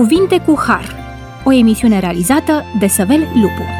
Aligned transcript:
Cuvinte 0.00 0.40
cu 0.40 0.58
Har, 0.66 0.96
o 1.44 1.52
emisiune 1.52 1.98
realizată 1.98 2.64
de 2.78 2.86
Săvel 2.86 3.20
Lupu. 3.34 3.79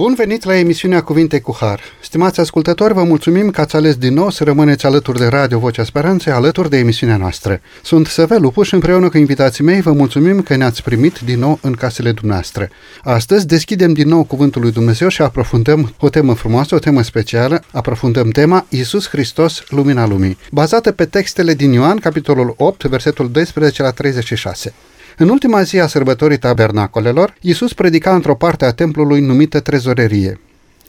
Bun 0.00 0.14
venit 0.14 0.44
la 0.44 0.56
emisiunea 0.56 1.02
Cuvinte 1.02 1.40
cu 1.40 1.56
Har. 1.60 1.80
Stimați 2.02 2.40
ascultători, 2.40 2.94
vă 2.94 3.02
mulțumim 3.02 3.50
că 3.50 3.60
ați 3.60 3.76
ales 3.76 3.96
din 3.96 4.14
nou 4.14 4.30
să 4.30 4.44
rămâneți 4.44 4.86
alături 4.86 5.18
de 5.18 5.26
Radio 5.26 5.58
Vocea 5.58 5.84
Speranței, 5.84 6.32
alături 6.32 6.70
de 6.70 6.76
emisiunea 6.76 7.16
noastră. 7.16 7.60
Sunt 7.82 8.06
Săvel 8.06 8.40
Lupu 8.40 8.62
și 8.62 8.74
împreună 8.74 9.08
cu 9.08 9.18
invitații 9.18 9.64
mei 9.64 9.80
vă 9.80 9.92
mulțumim 9.92 10.42
că 10.42 10.56
ne-ați 10.56 10.82
primit 10.82 11.18
din 11.18 11.38
nou 11.38 11.58
în 11.62 11.72
casele 11.72 12.12
dumneavoastră. 12.12 12.68
Astăzi 13.02 13.46
deschidem 13.46 13.92
din 13.92 14.08
nou 14.08 14.24
Cuvântul 14.24 14.60
lui 14.60 14.72
Dumnezeu 14.72 15.08
și 15.08 15.22
aprofundăm 15.22 15.94
o 15.98 16.08
temă 16.08 16.34
frumoasă, 16.34 16.74
o 16.74 16.78
temă 16.78 17.02
specială. 17.02 17.62
Aprofundăm 17.72 18.28
tema 18.28 18.66
Iisus 18.68 19.08
Hristos, 19.08 19.62
Lumina 19.68 20.06
Lumii, 20.06 20.38
bazată 20.50 20.92
pe 20.92 21.04
textele 21.04 21.54
din 21.54 21.72
Ioan, 21.72 21.96
capitolul 21.96 22.54
8, 22.56 22.84
versetul 22.84 23.30
12 23.30 23.82
la 23.82 23.90
36. 23.90 24.74
În 25.22 25.28
ultima 25.28 25.62
zi 25.62 25.78
a 25.78 25.86
sărbătorii 25.86 26.38
tabernacolelor, 26.38 27.34
Iisus 27.40 27.72
predica 27.72 28.14
într-o 28.14 28.34
parte 28.34 28.64
a 28.64 28.72
templului 28.72 29.20
numită 29.20 29.60
trezorerie. 29.60 30.40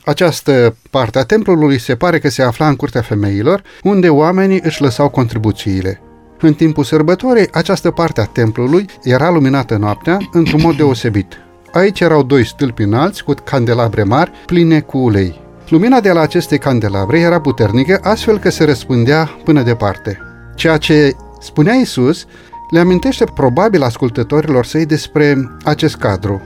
Această 0.06 0.76
parte 0.90 1.20
a 1.20 1.24
templului 1.24 1.80
se 1.80 1.96
pare 1.96 2.20
că 2.20 2.30
se 2.30 2.42
afla 2.42 2.68
în 2.68 2.76
curtea 2.76 3.02
femeilor, 3.02 3.64
unde 3.84 4.10
oamenii 4.10 4.62
își 4.64 4.82
lăsau 4.82 5.10
contribuțiile. 5.10 6.02
În 6.40 6.54
timpul 6.54 6.84
sărbătorii, 6.84 7.52
această 7.52 7.92
parte 7.92 8.22
a 8.22 8.26
templului 8.26 8.86
era 9.04 9.30
luminată 9.30 9.78
noaptea 9.78 10.18
într-un 10.32 10.62
mod 10.62 10.76
deosebit. 10.76 11.28
Aici 11.72 12.00
erau 12.00 12.24
doi 12.24 12.46
stâlpi 12.46 12.84
înalți 12.84 13.24
cu 13.24 13.34
candelabre 13.44 14.04
mari 14.04 14.32
pline 14.46 14.80
cu 14.80 14.98
ulei. 14.98 15.42
Lumina 15.70 16.00
de 16.00 16.12
la 16.12 16.22
aceste 16.22 16.58
candelabre 16.58 17.20
era 17.20 17.42
puternică, 17.42 18.00
astfel 18.04 18.40
că 18.40 18.50
se 18.50 18.64
răspândea 18.64 19.30
până 19.44 19.62
departe. 19.62 20.20
Ceea 20.56 20.78
ce 20.78 21.16
spunea 21.40 21.74
Isus 21.74 22.26
le 22.72 22.80
amintește 22.80 23.24
probabil 23.34 23.84
ascultătorilor 23.84 24.66
săi 24.66 24.86
despre 24.86 25.36
acest 25.64 25.96
cadru. 25.96 26.42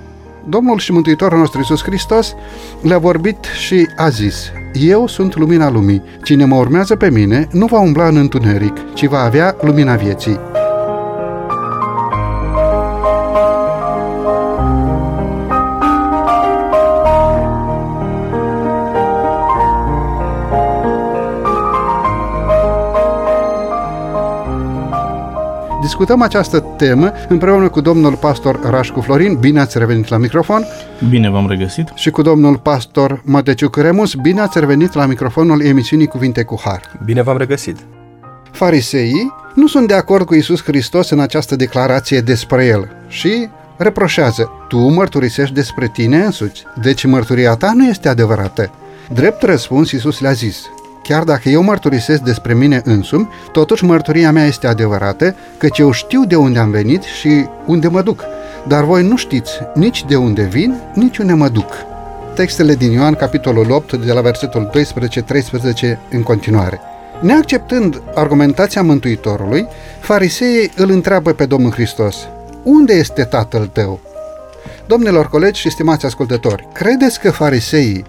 Domnul 0.49 0.79
și 0.79 0.91
Mântuitorul 0.91 1.37
nostru 1.37 1.59
Iisus 1.59 1.83
Hristos 1.83 2.33
le-a 2.81 2.97
vorbit 2.97 3.43
și 3.43 3.87
a 3.95 4.09
zis, 4.09 4.51
Eu 4.73 5.07
sunt 5.07 5.35
lumina 5.35 5.69
lumii, 5.69 6.03
cine 6.23 6.45
mă 6.45 6.55
urmează 6.55 6.95
pe 6.95 7.09
mine 7.09 7.47
nu 7.51 7.65
va 7.65 7.79
umbla 7.79 8.07
în 8.07 8.15
întuneric, 8.15 8.93
ci 8.93 9.05
va 9.05 9.19
avea 9.19 9.55
lumina 9.61 9.95
vieții. 9.95 10.39
Discutăm 25.85 26.21
această 26.21 26.59
temă 26.59 27.11
împreună 27.27 27.69
cu 27.69 27.81
domnul 27.81 28.13
pastor 28.13 28.59
Rașcu 28.69 29.01
Florin. 29.01 29.37
Bine 29.39 29.59
ați 29.59 29.77
revenit 29.77 30.07
la 30.07 30.17
microfon. 30.17 30.65
Bine 31.09 31.29
v-am 31.29 31.47
regăsit. 31.47 31.91
Și 31.95 32.09
cu 32.09 32.21
domnul 32.21 32.57
pastor 32.57 33.21
Mădeciuc 33.25 33.75
Remus. 33.75 34.13
Bine 34.13 34.41
ați 34.41 34.59
revenit 34.59 34.93
la 34.93 35.05
microfonul 35.05 35.61
emisiunii 35.61 36.07
Cuvinte 36.07 36.43
cu 36.43 36.61
Har. 36.63 36.81
Bine 37.05 37.21
v-am 37.21 37.37
regăsit. 37.37 37.77
Fariseii 38.51 39.33
nu 39.55 39.67
sunt 39.67 39.87
de 39.87 39.93
acord 39.93 40.25
cu 40.25 40.35
Isus 40.35 40.63
Hristos 40.63 41.09
în 41.09 41.19
această 41.19 41.55
declarație 41.55 42.19
despre 42.19 42.65
el 42.65 42.87
și 43.07 43.49
reproșează, 43.77 44.51
tu 44.67 44.77
mărturisești 44.77 45.53
despre 45.53 45.89
tine 45.93 46.17
însuți, 46.17 46.63
deci 46.81 47.05
mărturia 47.05 47.53
ta 47.53 47.71
nu 47.75 47.87
este 47.87 48.07
adevărată. 48.07 48.71
Drept 49.13 49.41
răspuns, 49.41 49.91
Isus 49.91 50.19
le-a 50.19 50.31
zis, 50.31 50.69
Chiar 51.07 51.23
dacă 51.23 51.49
eu 51.49 51.63
mărturisesc 51.63 52.21
despre 52.21 52.53
mine 52.53 52.81
însumi, 52.83 53.29
totuși 53.51 53.83
mărturia 53.83 54.31
mea 54.31 54.45
este 54.45 54.67
adevărată, 54.67 55.35
căci 55.57 55.77
eu 55.77 55.91
știu 55.91 56.25
de 56.25 56.35
unde 56.35 56.59
am 56.59 56.71
venit 56.71 57.03
și 57.03 57.45
unde 57.65 57.87
mă 57.87 58.01
duc. 58.01 58.23
Dar 58.67 58.83
voi 58.83 59.03
nu 59.03 59.17
știți 59.17 59.51
nici 59.73 60.05
de 60.05 60.15
unde 60.15 60.41
vin, 60.41 60.75
nici 60.93 61.17
unde 61.17 61.33
mă 61.33 61.47
duc. 61.47 61.73
Textele 62.35 62.75
din 62.75 62.91
Ioan, 62.91 63.13
capitolul 63.13 63.71
8, 63.71 63.93
de 64.05 64.11
la 64.11 64.21
versetul 64.21 64.69
12-13 65.93 65.97
în 66.09 66.23
continuare. 66.23 66.79
Neacceptând 67.21 68.01
argumentația 68.15 68.81
Mântuitorului, 68.81 69.67
fariseii 69.99 70.71
îl 70.75 70.89
întreabă 70.89 71.31
pe 71.31 71.45
Domnul 71.45 71.71
Hristos, 71.71 72.15
Unde 72.63 72.93
este 72.93 73.23
tatăl 73.23 73.69
tău? 73.73 73.99
Domnilor 74.85 75.29
colegi 75.29 75.59
și 75.59 75.69
stimați 75.69 76.05
ascultători, 76.05 76.67
credeți 76.73 77.19
că 77.19 77.31
fariseii 77.31 78.05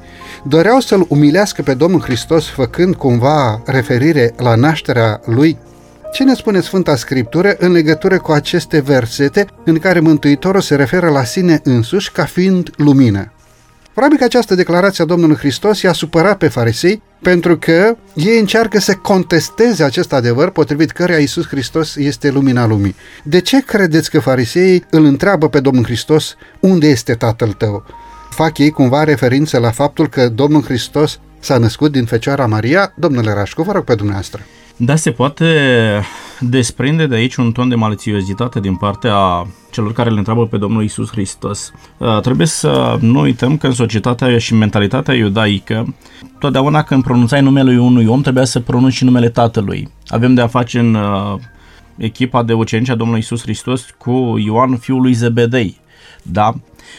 doreau 0.48 0.80
să-L 0.80 1.06
umilească 1.08 1.62
pe 1.62 1.74
Domnul 1.74 2.00
Hristos 2.00 2.48
făcând 2.48 2.94
cumva 2.94 3.62
referire 3.64 4.34
la 4.36 4.54
nașterea 4.54 5.20
Lui? 5.24 5.58
Ce 6.12 6.24
ne 6.24 6.34
spune 6.34 6.60
Sfânta 6.60 6.96
Scriptură 6.96 7.56
în 7.58 7.72
legătură 7.72 8.18
cu 8.18 8.32
aceste 8.32 8.80
versete 8.80 9.46
în 9.64 9.78
care 9.78 10.00
Mântuitorul 10.00 10.60
se 10.60 10.74
referă 10.74 11.08
la 11.10 11.24
sine 11.24 11.60
însuși 11.64 12.12
ca 12.12 12.24
fiind 12.24 12.70
lumină? 12.76 13.32
Probabil 13.92 14.18
că 14.18 14.24
această 14.24 14.54
declarație 14.54 15.04
a 15.04 15.06
Domnului 15.06 15.36
Hristos 15.36 15.82
i-a 15.82 15.92
supărat 15.92 16.36
pe 16.36 16.48
farisei 16.48 17.02
pentru 17.22 17.56
că 17.58 17.96
ei 18.14 18.38
încearcă 18.38 18.80
să 18.80 18.94
contesteze 18.94 19.84
acest 19.84 20.12
adevăr 20.12 20.50
potrivit 20.50 20.90
căreia 20.90 21.18
Iisus 21.18 21.46
Hristos 21.46 21.96
este 21.96 22.30
lumina 22.30 22.66
lumii. 22.66 22.94
De 23.22 23.40
ce 23.40 23.60
credeți 23.64 24.10
că 24.10 24.20
fariseii 24.20 24.84
îl 24.90 25.04
întreabă 25.04 25.48
pe 25.48 25.60
Domnul 25.60 25.84
Hristos 25.84 26.36
unde 26.60 26.86
este 26.86 27.14
Tatăl 27.14 27.52
tău? 27.52 27.84
Fac 28.36 28.58
ei 28.58 28.70
cumva 28.70 29.04
referință 29.04 29.58
la 29.58 29.70
faptul 29.70 30.06
că 30.06 30.28
Domnul 30.28 30.62
Hristos 30.62 31.20
s-a 31.38 31.58
născut 31.58 31.92
din 31.92 32.04
Fecioara 32.04 32.46
Maria? 32.46 32.92
Domnule 32.96 33.32
Rașcu, 33.32 33.62
vă 33.62 33.72
rog 33.72 33.84
pe 33.84 33.94
dumneavoastră. 33.94 34.42
Da, 34.76 34.96
se 34.96 35.10
poate 35.10 35.46
desprinde 36.40 37.06
de 37.06 37.14
aici 37.14 37.34
un 37.36 37.52
ton 37.52 37.68
de 37.68 37.74
malițiozitate 37.74 38.60
din 38.60 38.76
partea 38.76 39.46
celor 39.70 39.92
care 39.92 40.10
le 40.10 40.18
întreabă 40.18 40.46
pe 40.46 40.56
Domnul 40.56 40.82
Isus 40.82 41.10
Hristos. 41.10 41.72
Uh, 41.96 42.20
trebuie 42.20 42.46
să 42.46 42.98
nu 43.00 43.20
uităm 43.20 43.56
că 43.56 43.66
în 43.66 43.72
societatea 43.72 44.38
și 44.38 44.54
mentalitatea 44.54 45.14
iudaică, 45.14 45.94
totdeauna 46.38 46.82
când 46.82 47.02
pronunțai 47.02 47.42
numele 47.42 47.80
unui 47.80 48.06
om, 48.06 48.20
trebuia 48.20 48.44
să 48.44 48.60
pronunți 48.60 48.96
și 48.96 49.04
numele 49.04 49.28
tatălui. 49.28 49.88
Avem 50.06 50.34
de 50.34 50.40
a 50.40 50.46
face 50.46 50.78
în 50.78 50.94
uh, 50.94 51.38
echipa 51.96 52.42
de 52.42 52.52
ucenici 52.52 52.90
a 52.90 52.94
Domnului 52.94 53.22
Isus 53.22 53.42
Hristos 53.42 53.86
cu 53.98 54.34
Ioan, 54.44 54.76
fiul 54.76 55.00
lui 55.00 55.12
Zebedei. 55.12 55.80
Da? 56.22 56.54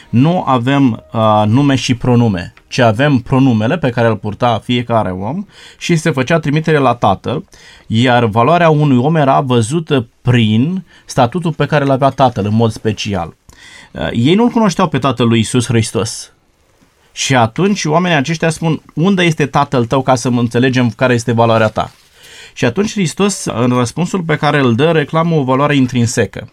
Nu 0.09 0.43
avem 0.47 1.03
uh, 1.13 1.43
nume 1.45 1.75
și 1.75 1.95
pronume 1.95 2.53
ci 2.67 2.79
avem 2.79 3.17
pronumele 3.17 3.77
pe 3.77 3.89
care 3.89 4.07
îl 4.07 4.15
purta 4.15 4.61
fiecare 4.63 5.11
om 5.11 5.45
și 5.77 5.95
se 5.95 6.11
făcea 6.11 6.39
trimitere 6.39 6.77
la 6.77 6.95
tatăl, 6.95 7.45
iar 7.87 8.25
valoarea 8.25 8.69
unui 8.69 8.97
om 8.97 9.15
era 9.15 9.41
văzută 9.41 10.07
prin 10.21 10.83
statutul 11.05 11.53
pe 11.53 11.65
care 11.65 11.83
îl 11.83 11.91
avea 11.91 12.09
tatăl 12.09 12.45
în 12.45 12.55
mod 12.55 12.71
special. 12.71 13.35
Uh, 13.91 14.09
ei 14.11 14.35
nu-l 14.35 14.49
cunoșteau 14.49 14.87
pe 14.87 14.97
tatăl 14.97 15.27
lui 15.27 15.39
Isus 15.39 15.65
Hristos. 15.65 16.31
Și 17.11 17.35
atunci 17.35 17.85
oamenii 17.85 18.17
aceștia 18.17 18.49
spun, 18.49 18.81
unde 18.93 19.23
este 19.23 19.45
tatăl 19.45 19.85
tău 19.85 20.01
ca 20.01 20.15
să 20.15 20.27
înțelegem 20.27 20.89
care 20.89 21.13
este 21.13 21.31
valoarea 21.31 21.67
ta? 21.67 21.91
Și 22.53 22.65
atunci 22.65 22.91
Hristos, 22.91 23.45
în 23.45 23.69
răspunsul 23.69 24.21
pe 24.21 24.35
care 24.35 24.59
îl 24.59 24.75
dă, 24.75 24.91
reclamă 24.91 25.35
o 25.35 25.43
valoare 25.43 25.75
intrinsecă 25.75 26.49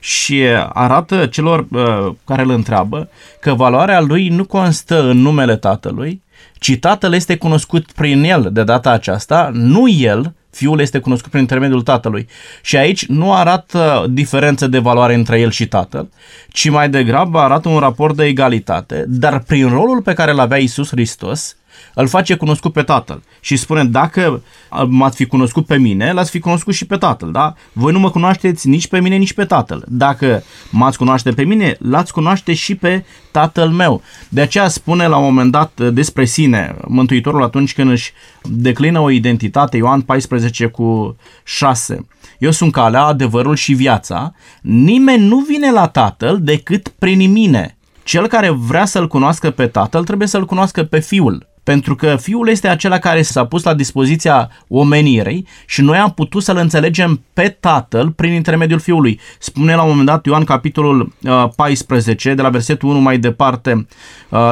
și 0.00 0.42
arată 0.72 1.26
celor 1.26 1.66
uh, 1.70 2.14
care 2.24 2.42
îl 2.42 2.50
întreabă 2.50 3.08
că 3.40 3.54
valoarea 3.54 4.00
lui 4.00 4.28
nu 4.28 4.44
constă 4.44 5.02
în 5.02 5.18
numele 5.18 5.56
tatălui, 5.56 6.22
ci 6.58 6.78
tatăl 6.78 7.12
este 7.12 7.36
cunoscut 7.36 7.92
prin 7.92 8.24
el 8.24 8.48
de 8.52 8.64
data 8.64 8.90
aceasta, 8.90 9.50
nu 9.52 9.88
el, 9.88 10.34
fiul 10.50 10.80
este 10.80 10.98
cunoscut 10.98 11.30
prin 11.30 11.40
intermediul 11.40 11.82
tatălui. 11.82 12.28
Și 12.62 12.76
aici 12.76 13.06
nu 13.06 13.34
arată 13.34 14.06
diferență 14.08 14.66
de 14.66 14.78
valoare 14.78 15.14
între 15.14 15.40
el 15.40 15.50
și 15.50 15.66
tatăl, 15.66 16.08
ci 16.48 16.68
mai 16.68 16.90
degrabă 16.90 17.38
arată 17.38 17.68
un 17.68 17.78
raport 17.78 18.16
de 18.16 18.24
egalitate, 18.24 19.04
dar 19.08 19.38
prin 19.38 19.68
rolul 19.68 20.02
pe 20.02 20.12
care 20.12 20.30
îl 20.30 20.40
avea 20.40 20.58
Isus 20.58 20.88
Hristos, 20.88 21.56
îl 21.94 22.08
face 22.08 22.34
cunoscut 22.34 22.72
pe 22.72 22.82
tatăl 22.82 23.22
și 23.40 23.56
spune 23.56 23.84
dacă 23.84 24.42
m-ați 24.88 25.16
fi 25.16 25.26
cunoscut 25.26 25.66
pe 25.66 25.76
mine, 25.76 26.12
l-ați 26.12 26.30
fi 26.30 26.38
cunoscut 26.38 26.74
și 26.74 26.86
pe 26.86 26.96
tatăl, 26.96 27.30
da? 27.32 27.54
Voi 27.72 27.92
nu 27.92 27.98
mă 27.98 28.10
cunoașteți 28.10 28.68
nici 28.68 28.88
pe 28.88 29.00
mine, 29.00 29.16
nici 29.16 29.32
pe 29.32 29.44
tatăl. 29.44 29.84
Dacă 29.88 30.42
m-ați 30.70 30.98
cunoaște 30.98 31.30
pe 31.30 31.44
mine, 31.44 31.76
l-ați 31.78 32.12
cunoaște 32.12 32.54
și 32.54 32.74
pe 32.74 33.04
tatăl 33.30 33.68
meu. 33.68 34.02
De 34.28 34.40
aceea 34.40 34.68
spune 34.68 35.06
la 35.06 35.16
un 35.16 35.24
moment 35.24 35.50
dat 35.50 35.80
despre 35.80 36.24
sine 36.24 36.76
Mântuitorul 36.88 37.42
atunci 37.42 37.74
când 37.74 37.90
își 37.90 38.12
declină 38.42 38.98
o 38.98 39.10
identitate, 39.10 39.76
Ioan 39.76 40.00
14 40.00 40.66
cu 40.66 41.16
6. 41.44 42.06
Eu 42.38 42.50
sunt 42.50 42.72
calea, 42.72 43.02
adevărul 43.02 43.56
și 43.56 43.72
viața. 43.72 44.32
Nimeni 44.60 45.26
nu 45.26 45.38
vine 45.38 45.70
la 45.70 45.88
tatăl 45.88 46.38
decât 46.40 46.88
prin 46.88 47.32
mine. 47.32 47.78
Cel 48.02 48.26
care 48.26 48.50
vrea 48.50 48.84
să-l 48.84 49.08
cunoască 49.08 49.50
pe 49.50 49.66
tatăl 49.66 50.04
trebuie 50.04 50.28
să-l 50.28 50.46
cunoască 50.46 50.82
pe 50.82 50.98
fiul. 50.98 51.48
Pentru 51.62 51.94
că 51.94 52.16
Fiul 52.16 52.48
este 52.48 52.68
acela 52.68 52.98
care 52.98 53.22
s-a 53.22 53.44
pus 53.44 53.62
la 53.62 53.74
dispoziția 53.74 54.50
omenirei 54.68 55.46
și 55.66 55.82
noi 55.82 55.98
am 55.98 56.12
putut 56.12 56.42
să-L 56.42 56.56
înțelegem 56.56 57.22
pe 57.32 57.56
Tatăl 57.60 58.10
prin 58.10 58.32
intermediul 58.32 58.78
Fiului. 58.78 59.20
Spune 59.38 59.74
la 59.74 59.82
un 59.82 59.88
moment 59.88 60.06
dat 60.06 60.26
Ioan 60.26 60.44
capitolul 60.44 61.12
14, 61.56 62.28
uh, 62.28 62.36
de 62.36 62.42
la 62.42 62.48
versetul 62.48 62.88
1 62.88 62.98
mai 62.98 63.18
departe, 63.18 63.72
uh, 63.72 63.86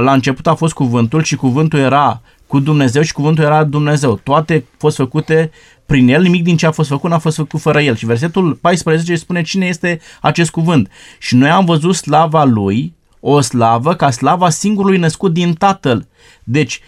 la 0.00 0.12
început 0.12 0.46
a 0.46 0.54
fost 0.54 0.74
cuvântul 0.74 1.22
și 1.22 1.36
cuvântul 1.36 1.78
era 1.78 2.20
cu 2.46 2.58
Dumnezeu 2.58 3.02
și 3.02 3.12
cuvântul 3.12 3.44
era 3.44 3.64
Dumnezeu. 3.64 4.20
Toate 4.22 4.52
au 4.52 4.62
fost 4.78 4.96
făcute 4.96 5.50
prin 5.86 6.08
el, 6.08 6.22
nimic 6.22 6.42
din 6.42 6.56
ce 6.56 6.66
a 6.66 6.70
fost 6.70 6.88
făcut 6.88 7.10
n-a 7.10 7.18
fost 7.18 7.36
făcut 7.36 7.60
fără 7.60 7.80
el. 7.80 7.96
Și 7.96 8.06
versetul 8.06 8.54
14 8.54 9.14
spune 9.14 9.42
cine 9.42 9.66
este 9.66 10.00
acest 10.20 10.50
cuvânt. 10.50 10.90
Și 11.18 11.36
noi 11.36 11.50
am 11.50 11.64
văzut 11.64 11.94
slava 11.94 12.44
lui, 12.44 12.94
o 13.20 13.40
slavă 13.40 13.94
ca 13.94 14.10
slava 14.10 14.48
singurului 14.48 14.98
născut 14.98 15.32
din 15.32 15.52
Tatăl. 15.52 16.08
Deci, 16.44 16.80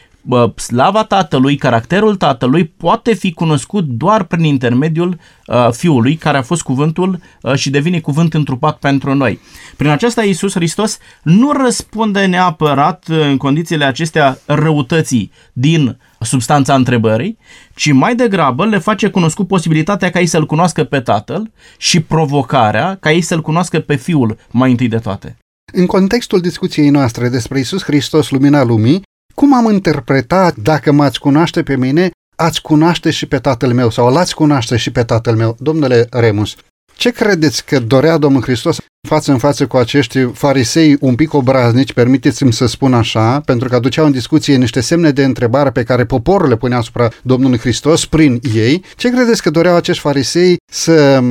slava 0.56 1.04
Tatălui, 1.04 1.56
caracterul 1.56 2.16
Tatălui 2.16 2.64
poate 2.64 3.14
fi 3.14 3.32
cunoscut 3.32 3.84
doar 3.84 4.24
prin 4.24 4.44
intermediul 4.44 5.18
uh, 5.46 5.68
Fiului, 5.70 6.16
care 6.16 6.38
a 6.38 6.42
fost 6.42 6.62
cuvântul 6.62 7.20
uh, 7.42 7.54
și 7.54 7.70
devine 7.70 8.00
cuvânt 8.00 8.34
întrupat 8.34 8.78
pentru 8.78 9.14
noi. 9.14 9.40
Prin 9.76 9.90
aceasta 9.90 10.24
Iisus 10.24 10.52
Hristos 10.52 10.98
nu 11.22 11.52
răspunde 11.52 12.26
neapărat 12.26 13.06
uh, 13.10 13.20
în 13.20 13.36
condițiile 13.36 13.84
acestea 13.84 14.38
răutății 14.46 15.32
din 15.52 15.98
substanța 16.20 16.74
întrebării, 16.74 17.38
ci 17.74 17.92
mai 17.92 18.14
degrabă 18.14 18.66
le 18.66 18.78
face 18.78 19.08
cunoscut 19.08 19.46
posibilitatea 19.46 20.10
ca 20.10 20.20
ei 20.20 20.26
să-L 20.26 20.46
cunoască 20.46 20.84
pe 20.84 21.00
Tatăl 21.00 21.50
și 21.78 22.00
provocarea 22.00 22.96
ca 23.00 23.12
ei 23.12 23.20
să-L 23.20 23.40
cunoască 23.40 23.80
pe 23.80 23.96
Fiul 23.96 24.38
mai 24.50 24.70
întâi 24.70 24.88
de 24.88 24.98
toate. 24.98 25.36
În 25.72 25.86
contextul 25.86 26.40
discuției 26.40 26.88
noastre 26.88 27.28
despre 27.28 27.58
Isus 27.58 27.82
Hristos, 27.82 28.30
lumina 28.30 28.62
lumii, 28.62 29.02
cum 29.40 29.54
am 29.54 29.72
interpretat 29.72 30.56
dacă 30.56 30.92
m-ați 30.92 31.18
cunoaște 31.18 31.62
pe 31.62 31.76
mine, 31.76 32.10
ați 32.36 32.62
cunoaște 32.62 33.10
și 33.10 33.26
pe 33.26 33.38
tatăl 33.38 33.72
meu 33.72 33.90
sau 33.90 34.12
l-ați 34.12 34.34
cunoaște 34.34 34.76
și 34.76 34.90
pe 34.90 35.02
tatăl 35.02 35.36
meu? 35.36 35.56
Domnule 35.58 36.06
Remus, 36.10 36.56
ce 36.96 37.10
credeți 37.10 37.64
că 37.64 37.78
dorea 37.78 38.16
Domnul 38.16 38.42
Hristos 38.42 38.78
față 39.08 39.32
în 39.32 39.38
față 39.38 39.66
cu 39.66 39.76
acești 39.76 40.24
farisei 40.24 40.96
un 41.00 41.14
pic 41.14 41.34
obraznici, 41.34 41.92
permiteți-mi 41.92 42.52
să 42.52 42.66
spun 42.66 42.94
așa, 42.94 43.40
pentru 43.40 43.68
că 43.68 43.74
aduceau 43.74 44.06
în 44.06 44.12
discuție 44.12 44.56
niște 44.56 44.80
semne 44.80 45.10
de 45.10 45.24
întrebare 45.24 45.70
pe 45.70 45.82
care 45.82 46.04
poporul 46.04 46.48
le 46.48 46.56
punea 46.56 46.78
asupra 46.78 47.08
Domnului 47.22 47.58
Hristos 47.58 48.06
prin 48.06 48.40
ei. 48.54 48.84
Ce 48.96 49.10
credeți 49.10 49.42
că 49.42 49.50
doreau 49.50 49.76
acești 49.76 50.02
farisei 50.02 50.56
să 50.72 51.22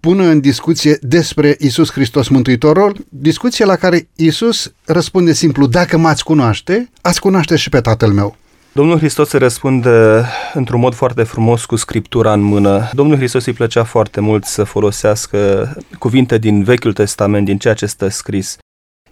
pună 0.00 0.22
în 0.22 0.40
discuție 0.40 0.98
despre 1.00 1.56
Isus 1.58 1.92
Hristos 1.92 2.28
Mântuitorul, 2.28 2.96
discuție 3.08 3.64
la 3.64 3.76
care 3.76 4.08
Isus 4.16 4.72
răspunde 4.84 5.32
simplu, 5.32 5.66
dacă 5.66 5.96
m-ați 5.96 6.24
cunoaște, 6.24 6.90
ați 7.00 7.20
cunoaște 7.20 7.56
și 7.56 7.68
pe 7.68 7.80
Tatăl 7.80 8.12
meu. 8.12 8.36
Domnul 8.72 8.98
Hristos 8.98 9.28
se 9.28 9.38
răspunde 9.38 10.24
într-un 10.54 10.80
mod 10.80 10.94
foarte 10.94 11.22
frumos 11.22 11.64
cu 11.64 11.76
Scriptura 11.76 12.32
în 12.32 12.40
mână. 12.40 12.90
Domnul 12.92 13.16
Hristos 13.16 13.46
îi 13.46 13.52
plăcea 13.52 13.84
foarte 13.84 14.20
mult 14.20 14.44
să 14.44 14.64
folosească 14.64 15.72
cuvinte 15.98 16.38
din 16.38 16.62
Vechiul 16.62 16.92
Testament, 16.92 17.44
din 17.44 17.58
ceea 17.58 17.74
ce 17.74 17.86
stă 17.86 18.08
scris. 18.08 18.56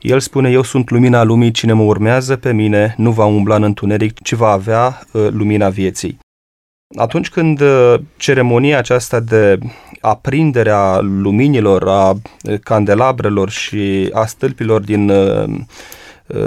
El 0.01 0.21
spune, 0.21 0.51
eu 0.51 0.63
sunt 0.63 0.91
lumina 0.91 1.23
lumii, 1.23 1.51
cine 1.51 1.73
mă 1.73 1.83
urmează 1.83 2.37
pe 2.37 2.53
mine 2.53 2.95
nu 2.97 3.11
va 3.11 3.25
umbla 3.25 3.57
în 3.57 3.63
întuneric, 3.63 4.23
ci 4.23 4.33
va 4.33 4.49
avea 4.49 5.07
uh, 5.13 5.29
lumina 5.31 5.69
vieții. 5.69 6.19
Atunci 6.95 7.29
când 7.29 7.61
uh, 7.61 7.95
ceremonia 8.17 8.79
aceasta 8.79 9.21
de 9.21 9.59
aprinderea 10.01 10.99
luminilor, 11.01 11.89
a 11.89 12.15
candelabrelor 12.63 13.51
și 13.51 14.11
a 14.13 14.27
stâlpilor 14.27 14.81
din 14.81 15.13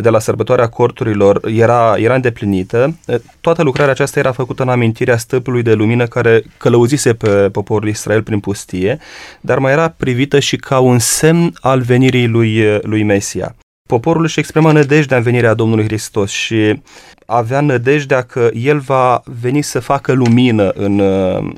de 0.02 0.10
la 0.10 0.20
sărbătoarea 0.20 0.70
corturilor 0.70 1.42
era, 1.46 1.96
era 1.98 2.16
îndeplinită, 2.16 2.98
toată 3.42 3.64
lucrarea 3.64 3.92
aceasta 3.92 4.20
era 4.20 4.32
făcută 4.32 4.64
în 4.64 4.70
amintirea 4.70 5.18
stâlpului 5.18 5.62
de 5.62 5.74
lumină 5.74 6.06
care 6.06 6.44
călăuzise 6.58 7.14
pe 7.14 7.50
poporul 7.52 7.88
Israel 7.88 8.24
prin 8.24 8.40
pustie, 8.40 9.00
dar 9.42 9.60
mai 9.60 9.72
era 9.72 9.94
privită 9.98 10.40
și 10.40 10.56
ca 10.56 10.80
un 10.80 11.00
semn 11.00 11.54
al 11.62 11.82
venirii 11.82 12.28
lui, 12.28 12.80
lui 12.82 13.04
Mesia. 13.04 13.56
Poporul 13.88 14.24
își 14.24 14.39
exprima 14.39 14.72
nădejdea 14.72 15.18
în 15.18 15.24
venirea 15.24 15.54
Domnului 15.54 15.84
Hristos 15.84 16.31
și 16.31 16.81
avea 17.25 17.62
nădejdea 17.62 18.22
că 18.22 18.50
El 18.54 18.80
va 18.80 19.22
veni 19.42 19.62
să 19.62 19.80
facă 19.80 20.13
lumină 20.13 20.69
în, 20.69 21.00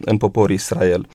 în 0.06 0.18
poporul 0.18 0.56
Israel 0.56 1.08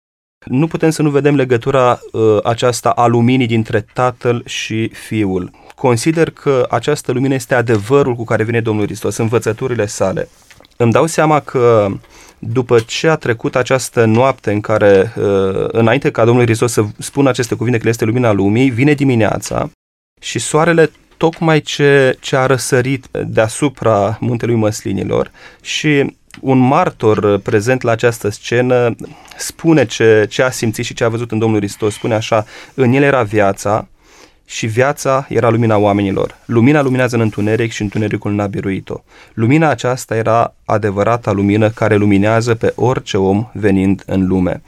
nu 0.45 0.67
putem 0.67 0.91
să 0.91 1.03
nu 1.03 1.11
vedem 1.11 1.35
legătura 1.35 2.01
uh, 2.13 2.39
aceasta 2.43 2.91
a 2.91 3.07
luminii 3.07 3.47
dintre 3.47 3.87
Tatăl 3.93 4.43
și 4.47 4.89
Fiul. 4.89 5.51
Consider 5.75 6.31
că 6.31 6.67
această 6.71 7.13
lumină 7.13 7.35
este 7.35 7.55
adevărul 7.55 8.15
cu 8.15 8.25
care 8.25 8.45
vine 8.45 8.61
Domnul 8.61 8.85
Hristos, 8.85 9.17
învățăturile 9.17 9.87
sale. 9.87 10.29
Îmi 10.77 10.93
dau 10.93 11.07
seama 11.07 11.41
că 11.41 11.89
după 12.39 12.79
ce 12.79 13.09
a 13.09 13.17
trecut 13.17 13.57
această 13.57 14.05
noapte 14.05 14.53
în 14.53 14.61
care, 14.61 15.13
uh, 15.17 15.67
înainte 15.69 16.11
ca 16.11 16.25
Domnul 16.25 16.45
Hristos 16.45 16.73
să 16.73 16.85
spună 16.99 17.29
aceste 17.29 17.55
cuvinte 17.55 17.79
că 17.79 17.89
este 17.89 18.05
lumina 18.05 18.33
lumii, 18.33 18.71
vine 18.71 18.93
dimineața 18.93 19.71
și 20.21 20.39
soarele 20.39 20.91
tocmai 21.25 21.61
ce, 21.61 22.17
ce 22.21 22.37
a 22.37 22.47
răsărit 22.47 23.07
deasupra 23.27 24.17
muntelui 24.21 24.55
măslinilor 24.55 25.31
și 25.63 26.17
un 26.41 26.59
martor 26.59 27.39
prezent 27.39 27.83
la 27.83 27.91
această 27.91 28.29
scenă 28.29 28.95
spune 29.37 29.87
ce, 29.87 30.27
ce 30.29 30.43
a 30.43 30.51
simțit 30.51 30.85
și 30.85 30.95
ce 30.95 31.05
a 31.05 31.09
văzut 31.09 31.31
în 31.33 31.39
Domnul 31.39 31.59
Hristos. 31.59 31.95
Spune 31.95 32.15
așa, 32.15 32.45
în 32.75 32.93
el 32.93 33.03
era 33.03 33.23
viața 33.23 33.89
și 34.45 34.67
viața 34.67 35.27
era 35.29 35.51
lumina 35.51 35.77
oamenilor. 35.77 36.39
Lumina 36.45 36.83
luminează 36.83 37.15
în 37.17 37.21
întuneric 37.21 37.73
și 37.73 37.83
întunericul 37.83 38.33
n-a 38.33 38.47
biruit-o. 38.47 39.03
Lumina 39.35 39.69
aceasta 39.69 40.17
era 40.17 40.55
adevărata 40.65 41.33
lumină 41.33 41.71
care 41.71 41.97
luminează 41.97 42.55
pe 42.55 42.73
orice 42.77 43.17
om 43.17 43.47
venind 43.53 44.03
în 44.07 44.27
lume. 44.27 44.63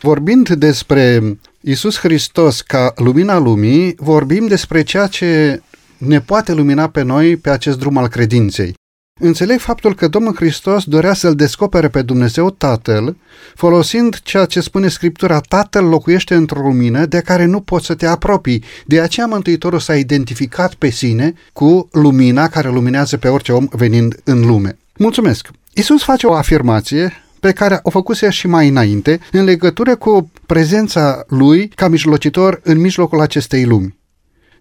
Vorbind 0.00 0.48
despre 0.48 1.20
Isus 1.60 1.98
Hristos 1.98 2.60
ca 2.60 2.92
lumina 2.96 3.38
lumii, 3.38 3.94
vorbim 3.98 4.46
despre 4.46 4.82
ceea 4.82 5.06
ce 5.06 5.62
ne 6.00 6.20
poate 6.20 6.52
lumina 6.52 6.88
pe 6.88 7.02
noi 7.02 7.36
pe 7.36 7.50
acest 7.50 7.78
drum 7.78 7.96
al 7.96 8.08
credinței. 8.08 8.74
Înțeleg 9.20 9.58
faptul 9.58 9.94
că 9.94 10.08
Domnul 10.08 10.34
Hristos 10.34 10.84
dorea 10.84 11.12
să-L 11.12 11.34
descopere 11.34 11.88
pe 11.88 12.02
Dumnezeu 12.02 12.50
Tatăl, 12.50 13.16
folosind 13.54 14.20
ceea 14.22 14.44
ce 14.44 14.60
spune 14.60 14.88
Scriptura, 14.88 15.40
Tatăl 15.40 15.84
locuiește 15.84 16.34
într-o 16.34 16.60
lumină 16.60 17.06
de 17.06 17.20
care 17.20 17.44
nu 17.44 17.60
poți 17.60 17.86
să 17.86 17.94
te 17.94 18.06
apropii. 18.06 18.64
De 18.86 19.00
aceea 19.00 19.26
Mântuitorul 19.26 19.78
s-a 19.78 19.96
identificat 19.96 20.74
pe 20.74 20.90
sine 20.90 21.34
cu 21.52 21.88
lumina 21.92 22.48
care 22.48 22.68
luminează 22.68 23.16
pe 23.16 23.28
orice 23.28 23.52
om 23.52 23.66
venind 23.70 24.20
în 24.24 24.46
lume. 24.46 24.78
Mulțumesc! 24.96 25.48
Isus 25.74 26.02
face 26.02 26.26
o 26.26 26.34
afirmație 26.34 27.12
pe 27.40 27.52
care 27.52 27.80
o 27.82 27.90
făcuse 27.90 28.30
și 28.30 28.46
mai 28.46 28.68
înainte 28.68 29.20
în 29.32 29.44
legătură 29.44 29.96
cu 29.96 30.30
prezența 30.46 31.24
lui 31.28 31.68
ca 31.68 31.88
mijlocitor 31.88 32.60
în 32.64 32.78
mijlocul 32.78 33.20
acestei 33.20 33.64
lumi. 33.64 33.98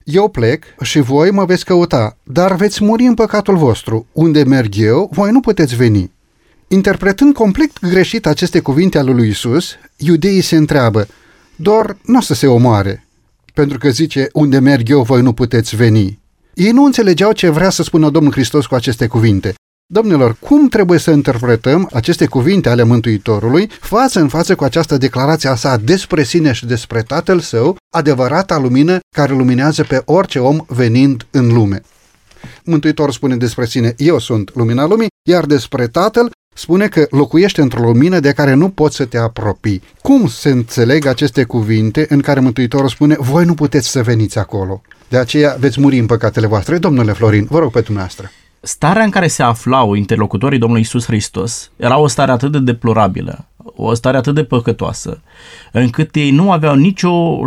Eu 0.04 0.28
plec 0.28 0.64
și 0.82 1.00
voi 1.00 1.32
mă 1.32 1.46
veți 1.46 1.66
căuta, 1.66 2.18
dar 2.24 2.56
veți 2.56 2.84
muri 2.84 3.04
în 3.04 3.14
păcatul 3.14 3.58
vostru. 3.58 4.06
Unde 4.12 4.44
merg 4.44 4.74
eu, 4.78 5.10
voi 5.12 5.32
nu 5.32 5.40
puteți 5.40 5.76
veni. 5.76 6.12
Interpretând 6.68 7.34
complet 7.34 7.80
greșit 7.80 8.26
aceste 8.26 8.60
cuvinte 8.60 8.98
ale 8.98 9.12
lui 9.12 9.28
Isus, 9.28 9.76
iudeii 9.98 10.42
se 10.42 10.56
întreabă, 10.56 11.08
doar 11.56 11.98
nu 12.04 12.18
o 12.18 12.22
să 12.22 12.34
se 12.34 12.48
omoare, 12.48 13.08
pentru 13.54 13.78
că 13.78 13.90
zice, 13.90 14.30
unde 14.34 14.60
merg 14.60 14.90
eu, 14.90 15.02
voi 15.02 15.22
nu 15.22 15.34
puteți 15.34 15.76
veni. 15.76 16.20
Ei 16.54 16.72
nu 16.72 16.84
înțelegeau 16.84 17.32
ce 17.32 17.50
vrea 17.50 17.70
să 17.70 17.84
spună 17.84 18.10
Domnul 18.10 18.32
Hristos 18.32 18.66
cu 18.66 18.76
aceste 18.76 19.08
cuvinte. 19.08 19.54
Domnilor, 19.92 20.36
cum 20.40 20.68
trebuie 20.68 21.00
să 21.00 21.12
interpretăm 21.12 21.90
aceste 21.94 22.26
cuvinte 22.26 22.70
ale 22.70 22.84
Mântuitorului 22.84 23.70
față 23.80 24.20
în 24.20 24.28
față 24.28 24.56
cu 24.56 24.64
această 24.64 24.98
declarație 24.98 25.50
a 25.50 25.56
sa 25.56 25.78
despre 25.78 26.24
sine 26.24 26.52
și 26.52 26.66
despre 26.66 27.02
Tatăl 27.02 27.40
Său, 27.40 27.78
adevărata 27.96 28.58
lumină 28.58 29.00
care 29.16 29.34
luminează 29.34 29.84
pe 29.84 30.02
orice 30.06 30.40
om 30.40 30.58
venind 30.68 31.28
în 31.32 31.54
lume? 31.54 31.82
Mântuitorul 32.64 33.12
spune 33.12 33.36
despre 33.36 33.66
sine, 33.66 33.94
eu 33.98 34.20
sunt 34.20 34.56
lumina 34.56 34.86
lumii, 34.86 35.08
iar 35.30 35.46
despre 35.46 35.88
Tatăl 35.88 36.32
spune 36.56 36.88
că 36.88 37.08
locuiește 37.10 37.62
într-o 37.62 37.82
lumină 37.82 38.20
de 38.20 38.32
care 38.32 38.54
nu 38.54 38.70
poți 38.70 38.96
să 38.96 39.06
te 39.06 39.18
apropii. 39.18 39.84
Cum 40.02 40.28
se 40.28 40.50
înțeleg 40.50 41.06
aceste 41.06 41.44
cuvinte 41.44 42.06
în 42.10 42.22
care 42.22 42.40
Mântuitorul 42.40 42.90
spune, 42.90 43.16
voi 43.20 43.46
nu 43.46 43.54
puteți 43.54 43.88
să 43.88 44.04
veniți 44.04 44.38
acolo? 44.38 44.82
De 45.08 45.18
aceea 45.18 45.56
veți 45.60 45.80
muri 45.80 45.98
în 45.98 46.06
păcatele 46.06 46.48
voastre. 46.48 46.78
Domnule 46.78 47.14
Florin, 47.14 47.48
vă 47.50 47.60
rog 47.60 47.72
pe 47.72 47.82
dumneavoastră 47.82 48.32
starea 48.62 49.04
în 49.04 49.10
care 49.10 49.28
se 49.28 49.44
aflau 49.44 49.94
interlocutorii 49.94 50.60
Domnului 50.60 50.84
Isus 50.84 51.06
Hristos 51.06 51.72
era 51.76 51.98
o 51.98 52.08
stare 52.08 52.32
atât 52.32 52.52
de 52.52 52.60
deplorabilă, 52.60 53.46
o 53.58 53.94
stare 53.94 54.18
atât 54.18 54.36
de 54.36 54.44
păcătoasă, 54.44 55.22
încât 55.72 56.16
ei 56.16 56.32
nu 56.32 56.52
aveau 56.52 56.76
nicio 56.76 57.40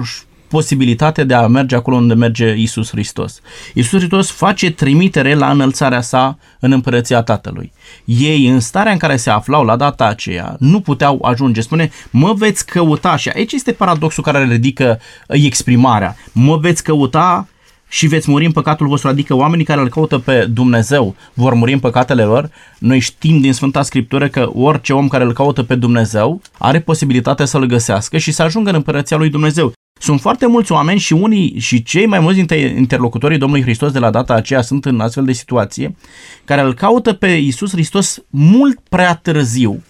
posibilitate 0.49 1.25
de 1.25 1.35
a 1.35 1.47
merge 1.47 1.77
acolo 1.77 1.97
unde 1.97 2.15
merge 2.15 2.55
Isus 2.57 2.91
Hristos. 2.91 3.41
Isus 3.75 3.99
Hristos 3.99 4.31
face 4.31 4.71
trimitere 4.71 5.35
la 5.35 5.51
înălțarea 5.51 6.01
sa 6.01 6.39
în 6.61 6.73
împărăția 6.73 7.23
Tatălui. 7.23 7.73
Ei, 8.05 8.47
în 8.47 8.61
starea 8.61 8.93
în 8.93 8.99
care 8.99 9.17
se 9.17 9.31
aflau 9.31 9.65
la 9.65 9.77
data 9.77 10.07
aceea, 10.07 10.57
nu 10.59 10.81
puteau 10.81 11.19
ajunge. 11.23 11.61
Spune, 11.61 11.91
mă 12.11 12.33
veți 12.33 12.67
căuta 12.67 13.17
și 13.17 13.29
aici 13.29 13.53
este 13.53 13.73
paradoxul 13.73 14.23
care 14.23 14.45
ridică 14.45 15.01
exprimarea. 15.29 16.17
Mă 16.33 16.57
veți 16.57 16.83
căuta 16.83 17.47
și 17.93 18.07
veți 18.07 18.31
muri 18.31 18.45
în 18.45 18.53
păcatul 18.53 18.87
vostru, 18.87 19.09
adică 19.09 19.35
oamenii 19.35 19.65
care 19.65 19.81
îl 19.81 19.89
caută 19.89 20.19
pe 20.19 20.45
Dumnezeu 20.45 21.15
vor 21.35 21.55
muri 21.55 21.73
în 21.73 21.79
păcatele 21.79 22.25
lor. 22.25 22.51
Noi 22.79 22.99
știm 22.99 23.41
din 23.41 23.53
Sfânta 23.53 23.83
Scriptură 23.83 24.29
că 24.29 24.51
orice 24.55 24.93
om 24.93 25.09
care 25.09 25.25
îl 25.25 25.33
caută 25.33 25.63
pe 25.63 25.75
Dumnezeu 25.75 26.41
are 26.59 26.81
posibilitatea 26.81 27.45
să-l 27.45 27.65
găsească 27.65 28.19
și 28.19 28.33
să 28.33 28.43
ajungă 28.43 28.69
în 28.69 28.75
împărăția 28.75 29.17
lui 29.17 29.29
Dumnezeu. 29.29 29.73
Sunt 30.01 30.21
foarte 30.21 30.47
mulți 30.47 30.73
oameni 30.73 30.99
și 30.99 31.13
unii 31.13 31.59
și 31.59 31.83
cei 31.83 32.07
mai 32.07 32.21
mulți 32.21 32.37
dintre 32.37 32.57
interlocutorii 32.59 33.39
Domnului 33.39 33.65
Hristos 33.65 33.93
de 33.93 33.99
la 33.99 34.11
data 34.11 34.35
aceea 34.35 34.63
sunt 34.63 34.85
în 34.85 35.01
astfel 35.01 35.25
de 35.25 35.33
situație, 35.33 35.97
care 36.45 36.61
îl 36.61 36.75
caută 36.75 37.13
pe 37.13 37.29
Isus 37.29 37.71
Hristos 37.71 38.23
mult 38.31 38.79
prea 38.89 39.15
târziu 39.15 39.83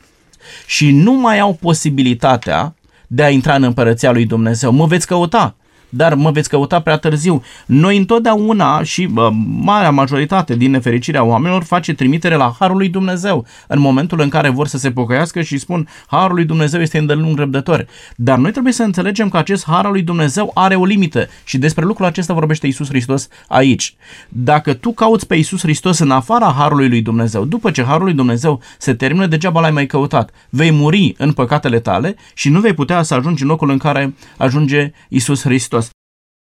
și 0.66 0.90
nu 0.90 1.12
mai 1.12 1.38
au 1.38 1.58
posibilitatea 1.60 2.74
de 3.06 3.22
a 3.22 3.30
intra 3.30 3.54
în 3.54 3.62
împărăția 3.62 4.12
lui 4.12 4.24
Dumnezeu. 4.24 4.72
Mă 4.72 4.86
veți 4.86 5.06
căuta, 5.06 5.56
dar 5.94 6.14
mă 6.14 6.30
veți 6.30 6.48
căuta 6.48 6.80
prea 6.80 6.96
târziu. 6.96 7.42
Noi 7.66 7.96
întotdeauna 7.96 8.82
și 8.82 9.08
uh, 9.14 9.28
marea 9.60 9.90
majoritate 9.90 10.56
din 10.56 10.70
nefericirea 10.70 11.24
oamenilor 11.24 11.62
face 11.62 11.94
trimitere 11.94 12.34
la 12.34 12.54
Harul 12.58 12.76
lui 12.76 12.88
Dumnezeu 12.88 13.46
în 13.66 13.80
momentul 13.80 14.20
în 14.20 14.28
care 14.28 14.48
vor 14.48 14.66
să 14.66 14.78
se 14.78 14.90
pocăiască 14.90 15.42
și 15.42 15.58
spun 15.58 15.88
Harul 16.06 16.34
lui 16.34 16.44
Dumnezeu 16.44 16.80
este 16.80 16.98
îndelung 16.98 17.38
răbdător. 17.38 17.86
Dar 18.16 18.38
noi 18.38 18.50
trebuie 18.50 18.72
să 18.72 18.82
înțelegem 18.82 19.28
că 19.28 19.36
acest 19.36 19.64
Har 19.66 19.84
al 19.84 19.92
lui 19.92 20.02
Dumnezeu 20.02 20.50
are 20.54 20.74
o 20.74 20.84
limită 20.84 21.28
și 21.44 21.58
despre 21.58 21.84
lucrul 21.84 22.06
acesta 22.06 22.34
vorbește 22.34 22.66
Isus 22.66 22.88
Hristos 22.88 23.28
aici. 23.48 23.94
Dacă 24.28 24.72
tu 24.72 24.92
cauți 24.92 25.26
pe 25.26 25.34
Isus 25.34 25.60
Hristos 25.60 25.98
în 25.98 26.10
afara 26.10 26.54
Harului 26.58 26.88
lui 26.88 27.02
Dumnezeu, 27.02 27.44
după 27.44 27.70
ce 27.70 27.84
Harul 27.84 28.04
lui 28.04 28.14
Dumnezeu 28.14 28.60
se 28.78 28.94
termină, 28.94 29.26
degeaba 29.26 29.60
l-ai 29.60 29.70
mai 29.70 29.86
căutat. 29.86 30.30
Vei 30.48 30.70
muri 30.70 31.14
în 31.18 31.32
păcatele 31.32 31.80
tale 31.80 32.16
și 32.34 32.48
nu 32.48 32.60
vei 32.60 32.74
putea 32.74 33.02
să 33.02 33.14
ajungi 33.14 33.42
în 33.42 33.48
locul 33.48 33.70
în 33.70 33.78
care 33.78 34.14
ajunge 34.36 34.92
Isus 35.08 35.42
Hristos. 35.42 35.81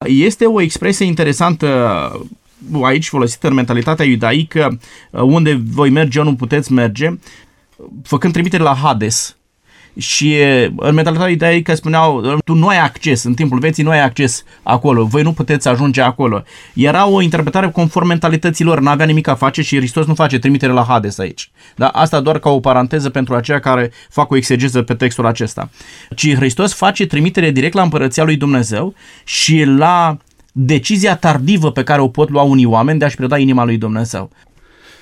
Este 0.06 0.46
o 0.46 0.60
expresie 0.60 1.06
interesantă 1.06 1.66
uh, 2.72 2.84
aici 2.84 3.08
folosită 3.08 3.48
în 3.48 3.54
mentalitatea 3.54 4.04
iudaică, 4.04 4.78
uh, 5.10 5.20
unde 5.20 5.60
voi 5.70 5.90
merge, 5.90 6.18
eu 6.18 6.24
nu 6.24 6.34
puteți 6.34 6.72
merge, 6.72 7.18
făcând 8.02 8.32
trimitere 8.32 8.62
la 8.62 8.74
Hades, 8.74 9.36
și 9.98 10.36
în 10.76 10.94
mentalitatea 10.94 11.30
iudaică 11.30 11.74
spuneau, 11.74 12.38
tu 12.44 12.54
nu 12.54 12.66
ai 12.66 12.78
acces, 12.78 13.24
în 13.24 13.34
timpul 13.34 13.58
vieții 13.58 13.82
nu 13.82 13.90
ai 13.90 14.02
acces 14.02 14.44
acolo, 14.62 15.04
voi 15.04 15.22
nu 15.22 15.32
puteți 15.32 15.68
ajunge 15.68 16.00
acolo. 16.00 16.42
Era 16.74 17.06
o 17.06 17.20
interpretare 17.20 17.70
conform 17.70 18.06
mentalităților, 18.06 18.80
nu 18.80 18.88
avea 18.88 19.06
nimic 19.06 19.26
a 19.26 19.34
face 19.34 19.62
și 19.62 19.76
Hristos 19.76 20.06
nu 20.06 20.14
face 20.14 20.38
trimitere 20.38 20.72
la 20.72 20.84
Hades 20.88 21.18
aici. 21.18 21.50
Da? 21.76 21.88
Asta 21.88 22.20
doar 22.20 22.38
ca 22.38 22.50
o 22.50 22.60
paranteză 22.60 23.10
pentru 23.10 23.34
aceia 23.34 23.60
care 23.60 23.92
fac 24.10 24.30
o 24.30 24.36
exegeză 24.36 24.82
pe 24.82 24.94
textul 24.94 25.26
acesta. 25.26 25.70
Ci 26.14 26.34
Hristos 26.34 26.74
face 26.74 27.06
trimitere 27.06 27.50
direct 27.50 27.74
la 27.74 27.82
împărăția 27.82 28.24
lui 28.24 28.36
Dumnezeu 28.36 28.94
și 29.24 29.64
la 29.64 30.16
decizia 30.52 31.16
tardivă 31.16 31.72
pe 31.72 31.82
care 31.82 32.00
o 32.00 32.08
pot 32.08 32.30
lua 32.30 32.42
unii 32.42 32.64
oameni 32.64 32.98
de 32.98 33.04
a-și 33.04 33.16
preda 33.16 33.38
inima 33.38 33.64
lui 33.64 33.76
Dumnezeu. 33.76 34.30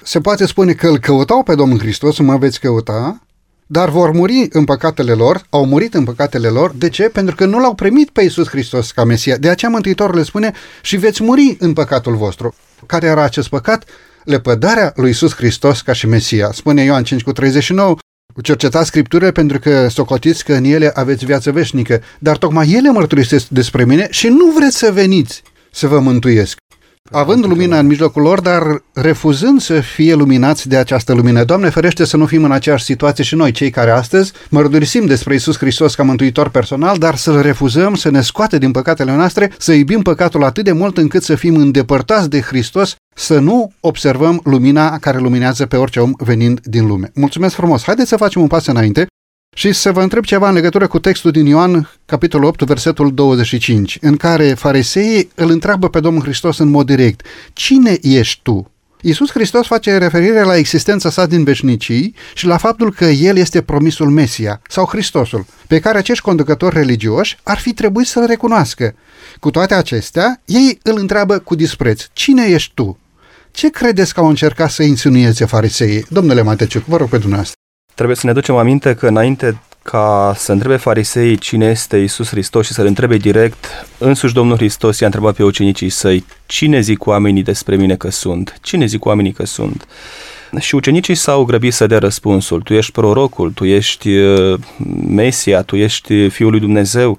Se 0.02 0.20
poate 0.20 0.46
spune 0.46 0.72
că 0.72 0.86
îl 0.86 0.98
căutau 0.98 1.42
pe 1.42 1.54
Domnul 1.54 1.78
Hristos, 1.78 2.18
mă 2.18 2.36
veți 2.36 2.60
căuta, 2.60 3.25
dar 3.66 3.88
vor 3.88 4.10
muri 4.10 4.46
în 4.50 4.64
păcatele 4.64 5.12
lor, 5.12 5.46
au 5.50 5.66
murit 5.66 5.94
în 5.94 6.04
păcatele 6.04 6.48
lor. 6.48 6.72
De 6.74 6.88
ce? 6.88 7.02
Pentru 7.02 7.34
că 7.34 7.44
nu 7.44 7.58
l-au 7.58 7.74
primit 7.74 8.10
pe 8.10 8.22
Iisus 8.22 8.48
Hristos 8.48 8.90
ca 8.90 9.04
Mesia. 9.04 9.36
De 9.36 9.48
aceea 9.48 9.70
Mântuitorul 9.70 10.16
le 10.16 10.22
spune 10.22 10.52
și 10.82 10.96
veți 10.96 11.22
muri 11.22 11.56
în 11.60 11.72
păcatul 11.72 12.16
vostru. 12.16 12.54
Care 12.86 13.06
era 13.06 13.22
acest 13.22 13.48
păcat? 13.48 13.84
Lepădarea 14.24 14.92
lui 14.96 15.08
Iisus 15.08 15.34
Hristos 15.34 15.80
ca 15.80 15.92
și 15.92 16.06
Mesia. 16.06 16.50
Spune 16.52 16.82
Ioan 16.82 17.04
5 17.04 17.22
cu 17.22 17.32
39, 17.32 17.96
cercetați 18.42 18.86
scripturile 18.86 19.30
pentru 19.32 19.58
că 19.58 19.88
socotiți 19.88 20.44
că 20.44 20.54
în 20.54 20.64
ele 20.64 20.90
aveți 20.94 21.24
viață 21.24 21.50
veșnică, 21.50 22.02
dar 22.18 22.36
tocmai 22.36 22.72
ele 22.72 22.90
mărturisesc 22.90 23.48
despre 23.48 23.84
mine 23.84 24.06
și 24.10 24.28
nu 24.28 24.50
vreți 24.54 24.78
să 24.78 24.92
veniți 24.92 25.42
să 25.70 25.86
vă 25.86 25.98
mântuiesc 25.98 26.56
având 27.10 27.44
lumina 27.44 27.78
în 27.78 27.86
mijlocul 27.86 28.22
lor, 28.22 28.40
dar 28.40 28.82
refuzând 28.92 29.60
să 29.60 29.80
fie 29.80 30.14
luminați 30.14 30.68
de 30.68 30.76
această 30.76 31.12
lumină. 31.12 31.44
Doamne 31.44 31.68
ferește 31.68 32.04
să 32.04 32.16
nu 32.16 32.26
fim 32.26 32.44
în 32.44 32.52
aceeași 32.52 32.84
situație 32.84 33.24
și 33.24 33.34
noi, 33.34 33.50
cei 33.50 33.70
care 33.70 33.90
astăzi 33.90 34.32
mărturisim 34.50 35.06
despre 35.06 35.34
Isus 35.34 35.56
Hristos 35.58 35.94
ca 35.94 36.02
mântuitor 36.02 36.48
personal, 36.48 36.98
dar 36.98 37.14
să-L 37.14 37.40
refuzăm, 37.40 37.94
să 37.94 38.10
ne 38.10 38.20
scoate 38.20 38.58
din 38.58 38.70
păcatele 38.70 39.14
noastre, 39.14 39.52
să 39.58 39.72
iubim 39.72 40.02
păcatul 40.02 40.44
atât 40.44 40.64
de 40.64 40.72
mult 40.72 40.98
încât 40.98 41.22
să 41.22 41.34
fim 41.34 41.56
îndepărtați 41.56 42.30
de 42.30 42.40
Hristos, 42.40 42.94
să 43.14 43.38
nu 43.38 43.72
observăm 43.80 44.40
lumina 44.44 44.98
care 44.98 45.18
luminează 45.18 45.66
pe 45.66 45.76
orice 45.76 46.00
om 46.00 46.12
venind 46.18 46.60
din 46.60 46.86
lume. 46.86 47.10
Mulțumesc 47.14 47.54
frumos! 47.54 47.82
Haideți 47.82 48.08
să 48.08 48.16
facem 48.16 48.40
un 48.40 48.48
pas 48.48 48.66
înainte 48.66 49.06
și 49.58 49.72
să 49.72 49.92
vă 49.92 50.02
întreb 50.02 50.24
ceva 50.24 50.48
în 50.48 50.54
legătură 50.54 50.86
cu 50.86 50.98
textul 50.98 51.30
din 51.30 51.46
Ioan, 51.46 51.90
capitolul 52.06 52.46
8, 52.46 52.62
versetul 52.62 53.14
25, 53.14 53.98
în 54.00 54.16
care 54.16 54.54
fariseii 54.54 55.30
îl 55.34 55.50
întreabă 55.50 55.88
pe 55.88 56.00
Domnul 56.00 56.22
Hristos 56.22 56.58
în 56.58 56.68
mod 56.68 56.86
direct, 56.86 57.26
Cine 57.52 57.98
ești 58.02 58.40
tu? 58.42 58.70
Iisus 59.00 59.30
Hristos 59.30 59.66
face 59.66 59.96
referire 59.96 60.42
la 60.42 60.56
existența 60.56 61.10
sa 61.10 61.26
din 61.26 61.44
veșnicii 61.44 62.14
și 62.34 62.46
la 62.46 62.56
faptul 62.56 62.92
că 62.92 63.04
El 63.04 63.36
este 63.36 63.62
promisul 63.62 64.10
Mesia 64.10 64.60
sau 64.68 64.86
Hristosul, 64.86 65.46
pe 65.66 65.78
care 65.78 65.98
acești 65.98 66.24
conducători 66.24 66.74
religioși 66.74 67.38
ar 67.42 67.58
fi 67.58 67.72
trebuit 67.74 68.06
să-L 68.06 68.26
recunoască. 68.26 68.94
Cu 69.40 69.50
toate 69.50 69.74
acestea, 69.74 70.42
ei 70.44 70.78
îl 70.82 70.98
întreabă 70.98 71.38
cu 71.38 71.54
dispreț, 71.54 72.02
Cine 72.12 72.44
ești 72.46 72.72
tu? 72.74 72.98
Ce 73.50 73.70
credeți 73.70 74.14
că 74.14 74.20
au 74.20 74.28
încercat 74.28 74.70
să 74.70 74.82
insinueze 74.82 75.44
fariseii? 75.44 76.06
Domnule 76.08 76.42
Mateciuc, 76.42 76.84
vă 76.84 76.96
rog 76.96 77.08
pe 77.08 77.18
dumneavoastră. 77.18 77.60
Trebuie 77.96 78.16
să 78.16 78.26
ne 78.26 78.32
ducem 78.32 78.56
aminte 78.56 78.94
că 78.94 79.06
înainte 79.06 79.60
ca 79.82 80.34
să 80.36 80.52
întrebe 80.52 80.76
fariseii 80.76 81.36
cine 81.36 81.66
este 81.66 81.96
Isus 81.96 82.28
Hristos 82.28 82.66
și 82.66 82.72
să-L 82.72 82.86
întrebe 82.86 83.16
direct, 83.16 83.66
însuși 83.98 84.34
Domnul 84.34 84.56
Hristos 84.56 84.98
i-a 84.98 85.06
întrebat 85.06 85.34
pe 85.34 85.42
ucenicii 85.42 85.88
săi, 85.88 86.24
cine 86.46 86.80
zic 86.80 87.06
oamenii 87.06 87.42
despre 87.42 87.76
mine 87.76 87.96
că 87.96 88.10
sunt? 88.10 88.58
Cine 88.62 88.86
zic 88.86 89.04
oamenii 89.04 89.32
că 89.32 89.46
sunt? 89.46 89.86
Și 90.58 90.74
ucenicii 90.74 91.14
s-au 91.14 91.44
grăbit 91.44 91.72
să 91.72 91.86
dea 91.86 91.98
răspunsul, 91.98 92.60
tu 92.60 92.74
ești 92.74 92.92
prorocul, 92.92 93.50
tu 93.50 93.64
ești 93.64 94.08
uh, 94.16 94.58
Mesia, 95.08 95.62
tu 95.62 95.76
ești 95.76 96.28
Fiul 96.28 96.50
lui 96.50 96.60
Dumnezeu. 96.60 97.18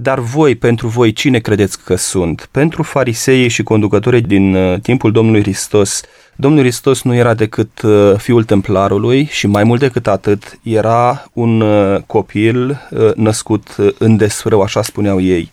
Dar 0.00 0.18
voi, 0.18 0.54
pentru 0.54 0.88
voi, 0.88 1.12
cine 1.12 1.38
credeți 1.38 1.84
că 1.84 1.94
sunt? 1.94 2.48
Pentru 2.50 2.82
fariseii 2.82 3.48
și 3.48 3.62
conducătorii 3.62 4.20
din 4.20 4.54
uh, 4.54 4.80
timpul 4.80 5.12
Domnului 5.12 5.42
Hristos, 5.42 6.02
Domnul 6.36 6.60
Hristos 6.60 7.02
nu 7.02 7.14
era 7.14 7.34
decât 7.34 7.82
uh, 7.82 8.14
fiul 8.16 8.44
templarului 8.44 9.24
și 9.24 9.46
mai 9.46 9.64
mult 9.64 9.80
decât 9.80 10.06
atât 10.06 10.58
era 10.62 11.24
un 11.32 11.60
uh, 11.60 12.00
copil 12.06 12.68
uh, 12.90 13.14
născut 13.14 13.76
în 13.98 14.16
desfrău, 14.16 14.62
așa 14.62 14.82
spuneau 14.82 15.20
ei. 15.20 15.52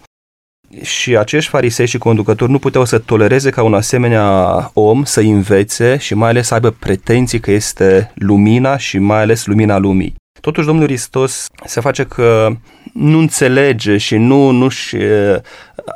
Și 0.82 1.18
acești 1.18 1.50
farisei 1.50 1.88
și 1.88 1.98
conducători 1.98 2.52
nu 2.52 2.60
puteau 2.60 2.86
să 2.86 3.00
tolereze 3.00 3.50
ca 3.50 3.64
un 3.64 3.74
asemenea 3.74 4.72
om 4.74 5.04
să 5.04 5.20
învețe 5.20 5.98
și 5.98 6.14
mai 6.14 6.30
ales 6.30 6.48
să 6.48 6.54
aibă 6.54 6.70
pretenții 6.70 7.40
că 7.40 7.52
este 7.52 8.12
lumina 8.16 8.78
și 8.78 8.98
mai 8.98 9.22
ales 9.22 9.46
lumina 9.46 9.78
lumii. 9.78 10.16
Totuși 10.42 10.66
Domnul 10.66 10.86
Hristos 10.86 11.48
se 11.66 11.82
face 11.82 12.04
că 12.04 12.56
nu 12.96 13.20
înțelege 13.20 13.98
și 13.98 14.16
nu, 14.16 14.50
nu, 14.50 14.68
și, 14.68 14.98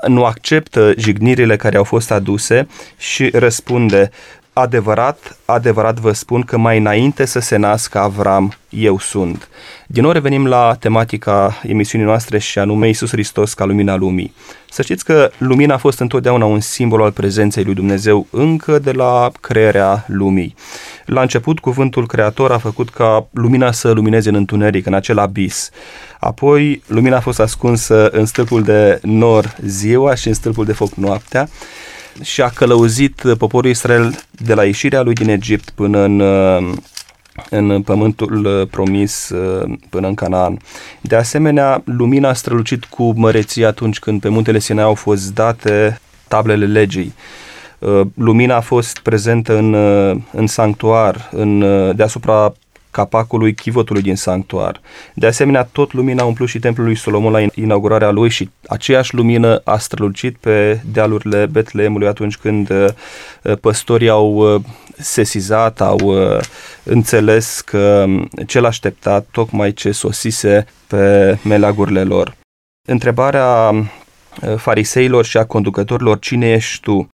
nu 0.07 0.23
acceptă 0.23 0.93
jignirile 0.97 1.55
care 1.55 1.77
au 1.77 1.83
fost 1.83 2.11
aduse 2.11 2.67
și 2.97 3.29
răspunde 3.33 4.11
adevărat, 4.59 5.37
adevărat 5.45 5.99
vă 5.99 6.11
spun 6.11 6.41
că 6.41 6.57
mai 6.57 6.77
înainte 6.77 7.25
să 7.25 7.39
se 7.39 7.57
nască 7.57 7.99
Avram, 7.99 8.53
eu 8.69 8.99
sunt. 8.99 9.49
Din 9.87 10.03
nou 10.03 10.11
revenim 10.11 10.47
la 10.47 10.75
tematica 10.79 11.59
emisiunii 11.63 12.07
noastre 12.07 12.37
și 12.37 12.59
anume 12.59 12.87
Iisus 12.87 13.09
Hristos 13.09 13.53
ca 13.53 13.65
lumina 13.65 13.95
lumii. 13.95 14.33
Să 14.71 14.81
știți 14.81 15.05
că 15.05 15.31
lumina 15.37 15.73
a 15.73 15.77
fost 15.77 15.99
întotdeauna 15.99 16.45
un 16.45 16.59
simbol 16.59 17.01
al 17.01 17.11
prezenței 17.11 17.63
lui 17.63 17.73
Dumnezeu 17.73 18.27
încă 18.29 18.79
de 18.79 18.91
la 18.91 19.31
crearea 19.41 20.05
lumii. 20.07 20.55
La 21.05 21.21
început, 21.21 21.59
cuvântul 21.59 22.07
creator 22.07 22.51
a 22.51 22.57
făcut 22.57 22.89
ca 22.89 23.27
lumina 23.31 23.71
să 23.71 23.91
lumineze 23.91 24.29
în 24.29 24.35
întuneric, 24.35 24.85
în 24.85 24.93
acel 24.93 25.17
abis. 25.17 25.69
Apoi, 26.19 26.81
lumina 26.87 27.17
a 27.17 27.19
fost 27.21 27.39
ascunsă 27.39 28.09
în 28.09 28.25
stâlpul 28.25 28.63
de 28.63 28.99
nor 29.01 29.55
ziua 29.65 30.15
și 30.15 30.27
în 30.27 30.33
stâlpul 30.33 30.65
de 30.65 30.73
foc 30.73 30.93
noaptea 30.93 31.49
și 32.21 32.41
a 32.41 32.49
călăuzit 32.49 33.21
poporul 33.37 33.69
Israel 33.69 34.19
de 34.31 34.53
la 34.53 34.65
ieșirea 34.65 35.01
lui 35.01 35.13
din 35.13 35.29
Egipt 35.29 35.69
până 35.69 35.99
în, 35.99 36.21
în 37.49 37.81
pământul 37.81 38.67
promis 38.71 39.31
până 39.89 40.07
în 40.07 40.13
Canaan. 40.13 40.59
De 41.01 41.15
asemenea, 41.15 41.81
lumina 41.85 42.29
a 42.29 42.33
strălucit 42.33 42.85
cu 42.85 43.13
măreție 43.15 43.65
atunci 43.65 43.99
când 43.99 44.21
pe 44.21 44.29
muntele 44.29 44.59
Sinai 44.59 44.83
au 44.83 44.93
fost 44.93 45.33
date 45.33 45.99
tablele 46.27 46.65
legii. 46.65 47.13
Lumina 48.13 48.55
a 48.55 48.61
fost 48.61 48.99
prezentă 48.99 49.57
în, 49.57 49.73
în 50.31 50.47
sanctuar, 50.47 51.29
în, 51.31 51.65
deasupra 51.95 52.53
capacului 52.91 53.53
chivotului 53.53 54.01
din 54.01 54.15
sanctuar. 54.15 54.81
De 55.13 55.27
asemenea, 55.27 55.63
tot 55.63 55.93
lumina 55.93 56.21
a 56.21 56.25
umplut 56.25 56.49
și 56.49 56.59
templul 56.59 56.85
lui 56.85 56.95
Solomon 56.95 57.31
la 57.31 57.45
inaugurarea 57.53 58.09
lui 58.09 58.29
și 58.29 58.49
aceeași 58.67 59.15
lumină 59.15 59.61
a 59.63 59.77
strălucit 59.77 60.37
pe 60.37 60.81
dealurile 60.91 61.45
Betleemului 61.45 62.07
atunci 62.07 62.37
când 62.37 62.69
uh, 62.69 62.87
păstorii 63.61 64.09
au 64.09 64.53
uh, 64.53 64.61
sesizat, 64.97 65.81
au 65.81 65.97
uh, 65.99 66.39
înțeles 66.83 67.61
că 67.61 68.05
cel 68.47 68.65
așteptat 68.65 69.27
tocmai 69.31 69.73
ce 69.73 69.91
sosise 69.91 70.65
pe 70.87 71.37
meleagurile 71.43 72.03
lor. 72.03 72.35
Întrebarea 72.87 73.71
fariseilor 74.57 75.25
și 75.25 75.37
a 75.37 75.45
conducătorilor, 75.45 76.19
cine 76.19 76.51
ești 76.51 76.81
tu? 76.81 77.09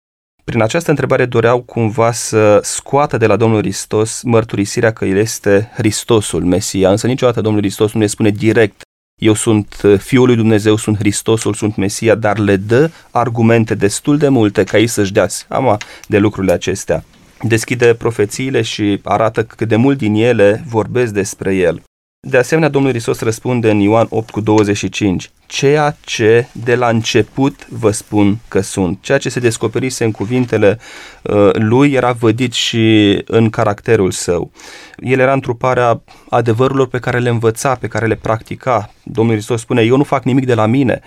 Prin 0.45 0.63
această 0.63 0.91
întrebare 0.91 1.25
doreau 1.25 1.63
cumva 1.63 2.13
să 2.13 2.61
scoată 2.63 3.17
de 3.17 3.27
la 3.27 3.37
Domnul 3.37 3.61
Hristos 3.61 4.23
mărturisirea 4.23 4.93
că 4.93 5.05
El 5.05 5.17
este 5.17 5.71
Hristosul, 5.75 6.45
Mesia, 6.45 6.91
însă 6.91 7.07
niciodată 7.07 7.41
Domnul 7.41 7.61
Hristos 7.61 7.93
nu 7.93 8.01
ne 8.01 8.07
spune 8.07 8.31
direct 8.31 8.83
eu 9.23 9.35
sunt 9.35 9.81
uh, 9.83 9.99
Fiul 9.99 10.27
lui 10.27 10.37
Dumnezeu, 10.37 10.77
sunt 10.77 10.97
Hristosul, 10.99 11.55
sunt 11.55 11.77
Mesia, 11.77 12.15
dar 12.15 12.39
le 12.39 12.57
dă 12.57 12.91
argumente 13.11 13.75
destul 13.75 14.19
de 14.19 14.29
multe 14.29 14.65
ca 14.65 14.79
ei 14.79 14.87
să-și 14.87 15.13
dea 15.13 15.29
seama 15.29 15.77
de 16.07 16.19
lucrurile 16.19 16.53
acestea. 16.53 17.05
Deschide 17.43 17.95
profețiile 17.95 18.63
și 18.63 19.01
arată 19.05 19.45
cât 19.45 19.69
de 19.69 19.77
mult 19.77 19.99
din 19.99 20.15
ele 20.15 20.65
vorbesc 20.69 21.13
despre 21.13 21.55
el. 21.55 21.83
De 22.29 22.37
asemenea, 22.37 22.69
Domnul 22.69 22.91
Hristos 22.91 23.21
răspunde 23.21 23.71
în 23.71 23.79
Ioan 23.79 24.07
8 24.11 24.31
cu 24.31 24.41
25, 24.41 25.31
ceea 25.47 25.97
ce 26.05 26.47
de 26.53 26.75
la 26.75 26.89
început 26.89 27.67
vă 27.69 27.91
spun 27.91 28.39
că 28.49 28.61
sunt. 28.61 28.99
Ceea 29.01 29.19
ce 29.19 29.29
se 29.29 29.41
descoperise 29.41 30.05
în 30.05 30.11
cuvintele 30.11 30.79
uh, 31.23 31.51
lui 31.53 31.93
era 31.93 32.13
vădit 32.13 32.53
și 32.53 33.19
în 33.27 33.51
caracterul 33.51 34.11
său. 34.11 34.51
El 34.97 35.19
era 35.19 35.33
întruparea 35.33 36.03
adevărurilor 36.29 36.89
pe 36.89 36.99
care 36.99 37.19
le 37.19 37.29
învăța, 37.29 37.75
pe 37.75 37.89
care 37.89 38.07
le 38.07 38.17
practica. 38.17 38.91
Domnul 39.03 39.35
Hristos 39.35 39.61
spune, 39.61 39.83
eu 39.83 39.97
nu 39.97 40.05
fac 40.05 40.25
nimic 40.25 40.47
de 40.47 40.55
la 40.55 40.67
mine, 40.67 41.01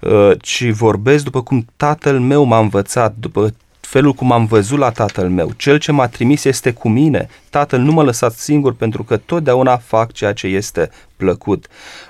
uh, 0.00 0.30
ci 0.40 0.70
vorbesc 0.70 1.24
după 1.24 1.42
cum 1.42 1.66
Tatăl 1.76 2.20
meu 2.20 2.44
m-a 2.44 2.58
învățat, 2.58 3.14
după 3.18 3.54
felul 3.88 4.12
cum 4.12 4.32
am 4.32 4.46
văzut 4.46 4.78
la 4.78 4.90
tatăl 4.90 5.28
meu. 5.28 5.52
Cel 5.56 5.78
ce 5.78 5.92
m-a 5.92 6.06
trimis 6.06 6.44
este 6.44 6.72
cu 6.72 6.88
mine. 6.88 7.28
Tatăl 7.50 7.80
nu 7.80 7.92
mă 7.92 8.02
lăsat 8.02 8.32
singur 8.32 8.74
pentru 8.74 9.02
că 9.02 9.16
totdeauna 9.16 9.76
fac 9.76 10.12
ceea 10.12 10.32
ce 10.32 10.46
este 10.46 10.90
plăcut. 11.16 11.66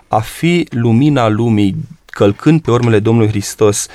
A 0.08 0.20
fi 0.20 0.66
lumina 0.70 1.28
lumii, 1.28 1.76
călcând 2.06 2.60
pe 2.60 2.70
urmele 2.70 2.98
Domnului 2.98 3.30
Hristos, 3.30 3.86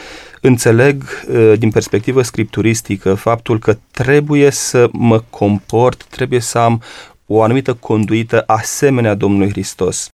înțeleg 0.41 1.03
uh, 1.03 1.53
din 1.57 1.71
perspectivă 1.71 2.21
scripturistică 2.21 3.13
faptul 3.13 3.59
că 3.59 3.77
trebuie 3.91 4.49
să 4.49 4.89
mă 4.91 5.23
comport, 5.29 6.03
trebuie 6.03 6.39
să 6.39 6.57
am 6.57 6.81
o 7.25 7.41
anumită 7.41 7.73
conduită 7.73 8.43
asemenea 8.45 9.13
Domnului 9.13 9.49
Hristos. 9.49 10.07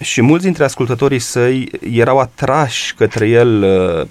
Și 0.00 0.22
mulți 0.22 0.44
dintre 0.44 0.64
ascultătorii 0.64 1.18
săi 1.18 1.70
erau 1.92 2.18
atrași 2.18 2.94
către 2.94 3.28
el 3.28 3.62
uh, 3.62 4.06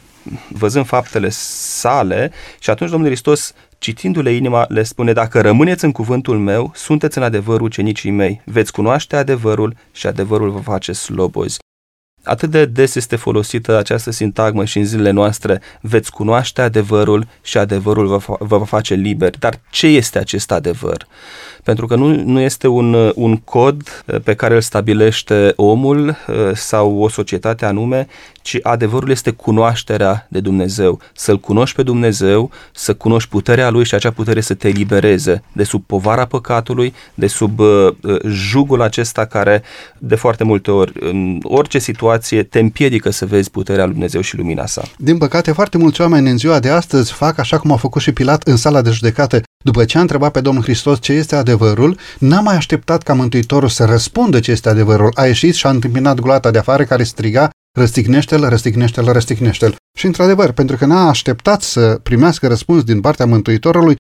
văzând 0.50 0.86
faptele 0.86 1.30
sale 1.30 2.32
și 2.60 2.70
atunci 2.70 2.90
Domnul 2.90 3.10
Hristos, 3.10 3.54
citindu-le 3.78 4.32
inima, 4.32 4.66
le 4.70 4.84
spune, 4.84 5.14
dacă 5.14 5.42
rămâneți 5.42 5.86
în 5.86 5.92
cuvântul 5.92 6.38
meu, 6.38 6.72
sunteți 6.76 7.18
în 7.18 7.24
adevăr 7.24 7.62
ucenicii 7.62 8.12
mei, 8.12 8.42
veți 8.46 8.72
cunoaște 8.72 9.16
adevărul 9.16 9.76
și 9.92 10.08
adevărul 10.08 10.50
vă 10.50 10.60
face 10.60 10.92
slobozi. 10.92 11.58
Atât 12.24 12.50
de 12.50 12.66
des 12.66 12.96
este 12.96 13.16
folosită 13.16 13.78
această 13.78 14.12
sintagmă 14.12 14.66
și 14.66 14.78
în 14.78 14.86
zilele 14.86 15.12
noastre, 15.12 15.62
veți 15.82 16.12
cunoaște 16.12 16.62
adevărul 16.62 17.28
și 17.42 17.58
adevărul 17.58 18.08
vă, 18.08 18.18
fa- 18.20 18.40
vă 18.40 18.58
va 18.58 18.66
face 18.66 18.94
liber. 18.94 19.38
Dar 19.38 19.60
ce 19.70 19.88
este 19.88 20.20
acest 20.20 20.52
adevăr? 20.52 21.08
Pentru 21.64 21.86
că 21.86 21.96
nu, 21.96 22.24
nu 22.24 22.40
este 22.40 22.68
un, 22.68 23.12
un 23.16 23.38
cod 23.38 24.04
pe 24.24 24.34
care 24.34 24.56
îl 24.56 24.62
stabilește 24.62 25.54
omul 25.56 26.18
sau 26.54 26.98
o 26.98 27.10
societate 27.10 27.66
anume, 27.66 28.08
ci 28.48 28.60
adevărul 28.62 29.10
este 29.10 29.32
cunoașterea 29.32 30.28
de 30.30 30.40
Dumnezeu. 30.40 31.00
Să-L 31.14 31.40
cunoști 31.40 31.76
pe 31.76 31.84
Dumnezeu, 31.84 32.52
să 32.74 32.94
cunoști 32.94 33.30
puterea 33.30 33.70
Lui 33.70 33.86
și 33.86 33.96
acea 33.96 34.12
putere 34.12 34.42
să 34.42 34.54
te 34.54 34.68
elibereze 34.68 35.44
de 35.52 35.64
sub 35.64 35.84
povara 35.86 36.26
păcatului, 36.26 36.94
de 37.14 37.28
sub 37.28 37.60
uh, 37.60 37.96
jugul 38.28 38.82
acesta 38.82 39.26
care 39.26 39.64
de 39.98 40.16
foarte 40.16 40.44
multe 40.44 40.72
ori, 40.72 40.92
în 41.00 41.40
orice 41.44 41.80
situație, 41.80 42.44
te 42.44 42.60
împiedică 42.60 43.10
să 43.10 43.26
vezi 43.26 43.50
puterea 43.52 43.84
Lui 43.84 43.94
Dumnezeu 43.94 44.22
și 44.22 44.36
lumina 44.36 44.66
sa. 44.66 44.82
Din 44.98 45.18
păcate, 45.18 45.52
foarte 45.52 45.78
mulți 45.78 46.02
oameni 46.02 46.30
în 46.30 46.38
ziua 46.38 46.60
de 46.60 46.70
astăzi 46.70 47.12
fac 47.12 47.38
așa 47.38 47.58
cum 47.58 47.72
a 47.72 47.76
făcut 47.76 48.02
și 48.02 48.12
Pilat 48.12 48.44
în 48.44 48.56
sala 48.56 48.82
de 48.82 48.90
judecată. 48.90 49.42
După 49.64 49.86
ce 49.86 49.98
a 49.98 50.02
întrebat 50.02 50.32
pe 50.32 50.42
Domnul 50.42 50.64
Hristos 50.64 51.02
ce 51.02 51.14
este 51.14 51.36
adevărul, 51.36 51.98
n-a 52.20 52.40
mai 52.40 52.56
așteptat 52.56 53.04
ca 53.04 53.14
Mântuitorul 53.14 53.70
să 53.70 53.86
răspundă 53.86 54.40
ce 54.40 54.52
este 54.52 54.70
adevărul. 54.70 55.12
A 55.16 55.26
ieșit 55.26 55.56
și 55.56 55.66
a 55.66 55.70
întâmpinat 55.70 56.20
gloata 56.20 56.52
de 56.52 56.58
afară 56.58 56.84
care 56.84 57.04
striga 57.04 57.50
răstignește-l, 57.78 58.50
răstignește-l, 58.50 59.12
răstignește-l. 59.12 59.76
Și 59.98 60.06
într-adevăr, 60.06 60.52
pentru 60.52 60.76
că 60.76 60.86
n-a 60.86 61.08
așteptat 61.08 61.62
să 61.62 62.00
primească 62.04 62.48
răspuns 62.48 62.84
din 62.84 63.02
partea 63.02 63.26
Mântuitorului, 63.26 63.96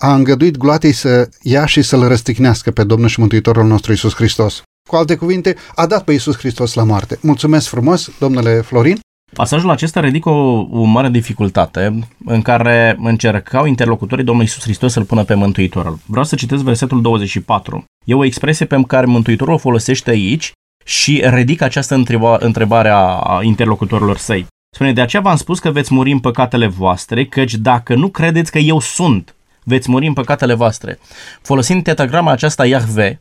a 0.00 0.14
îngăduit 0.14 0.56
gloatei 0.56 0.92
să 0.92 1.28
ia 1.42 1.66
și 1.66 1.82
să-l 1.82 2.08
răstignească 2.08 2.70
pe 2.70 2.84
Domnul 2.84 3.08
și 3.08 3.20
Mântuitorul 3.20 3.66
nostru 3.66 3.92
Isus 3.92 4.14
Hristos. 4.14 4.62
Cu 4.88 4.96
alte 4.96 5.16
cuvinte, 5.16 5.56
a 5.74 5.86
dat 5.86 6.04
pe 6.04 6.12
Isus 6.12 6.36
Hristos 6.36 6.74
la 6.74 6.84
moarte. 6.84 7.18
Mulțumesc 7.20 7.68
frumos, 7.68 8.10
domnule 8.18 8.60
Florin. 8.60 9.00
Pasajul 9.32 9.70
acesta 9.70 10.00
ridică 10.00 10.28
o, 10.28 10.66
o 10.70 10.82
mare 10.82 11.08
dificultate 11.08 12.08
în 12.24 12.42
care 12.42 12.96
încercau 13.02 13.66
interlocutorii 13.66 14.24
Domnului 14.24 14.48
Isus 14.50 14.62
Hristos 14.62 14.92
să-L 14.92 15.04
pună 15.04 15.24
pe 15.24 15.34
Mântuitorul. 15.34 15.98
Vreau 16.06 16.24
să 16.24 16.34
citesc 16.34 16.62
versetul 16.62 17.00
24. 17.00 17.84
E 18.04 18.14
o 18.14 18.24
expresie 18.24 18.66
pe 18.66 18.82
care 18.86 19.06
Mântuitorul 19.06 19.54
o 19.54 19.58
folosește 19.58 20.10
aici 20.10 20.52
și 20.84 21.22
ridică 21.24 21.64
această 21.64 21.94
întreba, 21.94 22.36
întrebare 22.40 22.90
a 22.92 23.38
interlocutorilor 23.42 24.16
săi. 24.16 24.46
Spune, 24.74 24.92
de 24.92 25.00
aceea 25.00 25.22
v-am 25.22 25.36
spus 25.36 25.58
că 25.58 25.70
veți 25.70 25.94
muri 25.94 26.10
în 26.10 26.18
păcatele 26.18 26.66
voastre, 26.66 27.24
căci 27.24 27.54
dacă 27.54 27.94
nu 27.94 28.08
credeți 28.08 28.50
că 28.50 28.58
eu 28.58 28.80
sunt, 28.80 29.34
veți 29.64 29.90
muri 29.90 30.06
în 30.06 30.12
păcatele 30.12 30.54
voastre. 30.54 30.98
Folosind 31.42 31.82
tetagrama 31.82 32.30
aceasta 32.30 32.66
Iahve, 32.66 33.20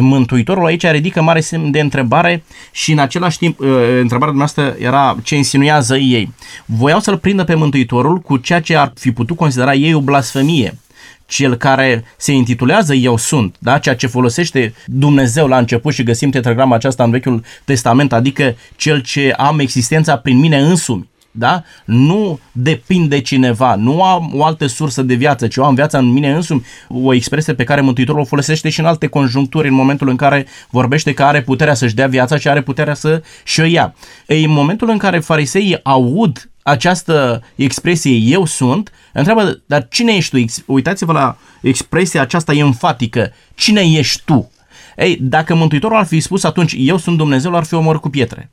Mântuitorul 0.00 0.66
aici 0.66 0.86
ridică 0.86 1.22
mare 1.22 1.40
semn 1.40 1.70
de 1.70 1.80
întrebare 1.80 2.44
și 2.70 2.92
în 2.92 2.98
același 2.98 3.38
timp 3.38 3.60
ă, 3.60 4.00
întrebarea 4.00 4.34
noastră 4.34 4.76
era 4.78 5.16
ce 5.22 5.36
insinuează 5.36 5.96
ei. 5.96 6.34
Voiau 6.64 7.00
să-l 7.00 7.18
prindă 7.18 7.44
pe 7.44 7.54
Mântuitorul 7.54 8.18
cu 8.18 8.36
ceea 8.36 8.60
ce 8.60 8.76
ar 8.76 8.92
fi 8.94 9.12
putut 9.12 9.36
considera 9.36 9.74
ei 9.74 9.94
o 9.94 10.00
blasfemie 10.00 10.78
cel 11.26 11.54
care 11.54 12.04
se 12.16 12.32
intitulează 12.32 12.94
Eu 12.94 13.16
sunt, 13.16 13.56
da? 13.58 13.78
ceea 13.78 13.96
ce 13.96 14.06
folosește 14.06 14.74
Dumnezeu 14.86 15.46
la 15.46 15.58
început 15.58 15.92
și 15.92 16.02
găsim 16.02 16.30
tetragrama 16.30 16.74
aceasta 16.74 17.04
în 17.04 17.10
Vechiul 17.10 17.44
Testament, 17.64 18.12
adică 18.12 18.56
cel 18.76 19.00
ce 19.00 19.34
am 19.36 19.58
existența 19.58 20.16
prin 20.16 20.38
mine 20.38 20.58
însumi. 20.58 21.12
Da? 21.36 21.62
Nu 21.84 22.38
depind 22.52 23.08
de 23.08 23.20
cineva, 23.20 23.74
nu 23.74 24.02
am 24.02 24.30
o 24.34 24.44
altă 24.44 24.66
sursă 24.66 25.02
de 25.02 25.14
viață, 25.14 25.46
ci 25.46 25.56
eu 25.56 25.64
am 25.64 25.74
viața 25.74 25.98
în 25.98 26.12
mine 26.12 26.32
însumi, 26.32 26.64
o 26.88 27.14
expresie 27.14 27.54
pe 27.54 27.64
care 27.64 27.80
Mântuitorul 27.80 28.20
o 28.20 28.24
folosește 28.24 28.68
și 28.68 28.80
în 28.80 28.86
alte 28.86 29.06
conjuncturi, 29.06 29.68
în 29.68 29.74
momentul 29.74 30.08
în 30.08 30.16
care 30.16 30.46
vorbește 30.70 31.14
că 31.14 31.22
are 31.22 31.42
puterea 31.42 31.74
să-și 31.74 31.94
dea 31.94 32.06
viața 32.06 32.36
și 32.36 32.48
are 32.48 32.62
puterea 32.62 32.94
să 32.94 33.22
și-o 33.44 33.64
ia. 33.64 33.94
Ei, 34.26 34.44
în 34.44 34.50
momentul 34.50 34.88
în 34.88 34.98
care 34.98 35.18
fariseii 35.18 35.80
aud 35.82 36.50
această 36.66 37.42
expresie 37.54 38.12
eu 38.12 38.44
sunt, 38.44 38.92
întreabă, 39.12 39.62
dar 39.66 39.88
cine 39.88 40.12
ești 40.12 40.46
tu? 40.46 40.72
Uitați-vă 40.72 41.12
la 41.12 41.36
expresia 41.60 42.20
aceasta 42.20 42.52
enfatică. 42.52 43.32
Cine 43.54 43.80
ești 43.80 44.22
tu? 44.24 44.50
Ei, 44.96 45.18
dacă 45.20 45.54
Mântuitorul 45.54 45.96
ar 45.96 46.06
fi 46.06 46.20
spus 46.20 46.44
atunci 46.44 46.74
eu 46.78 46.96
sunt 46.96 47.16
Dumnezeu, 47.16 47.54
ar 47.54 47.64
fi 47.64 47.74
omor 47.74 48.00
cu 48.00 48.08
pietre. 48.08 48.50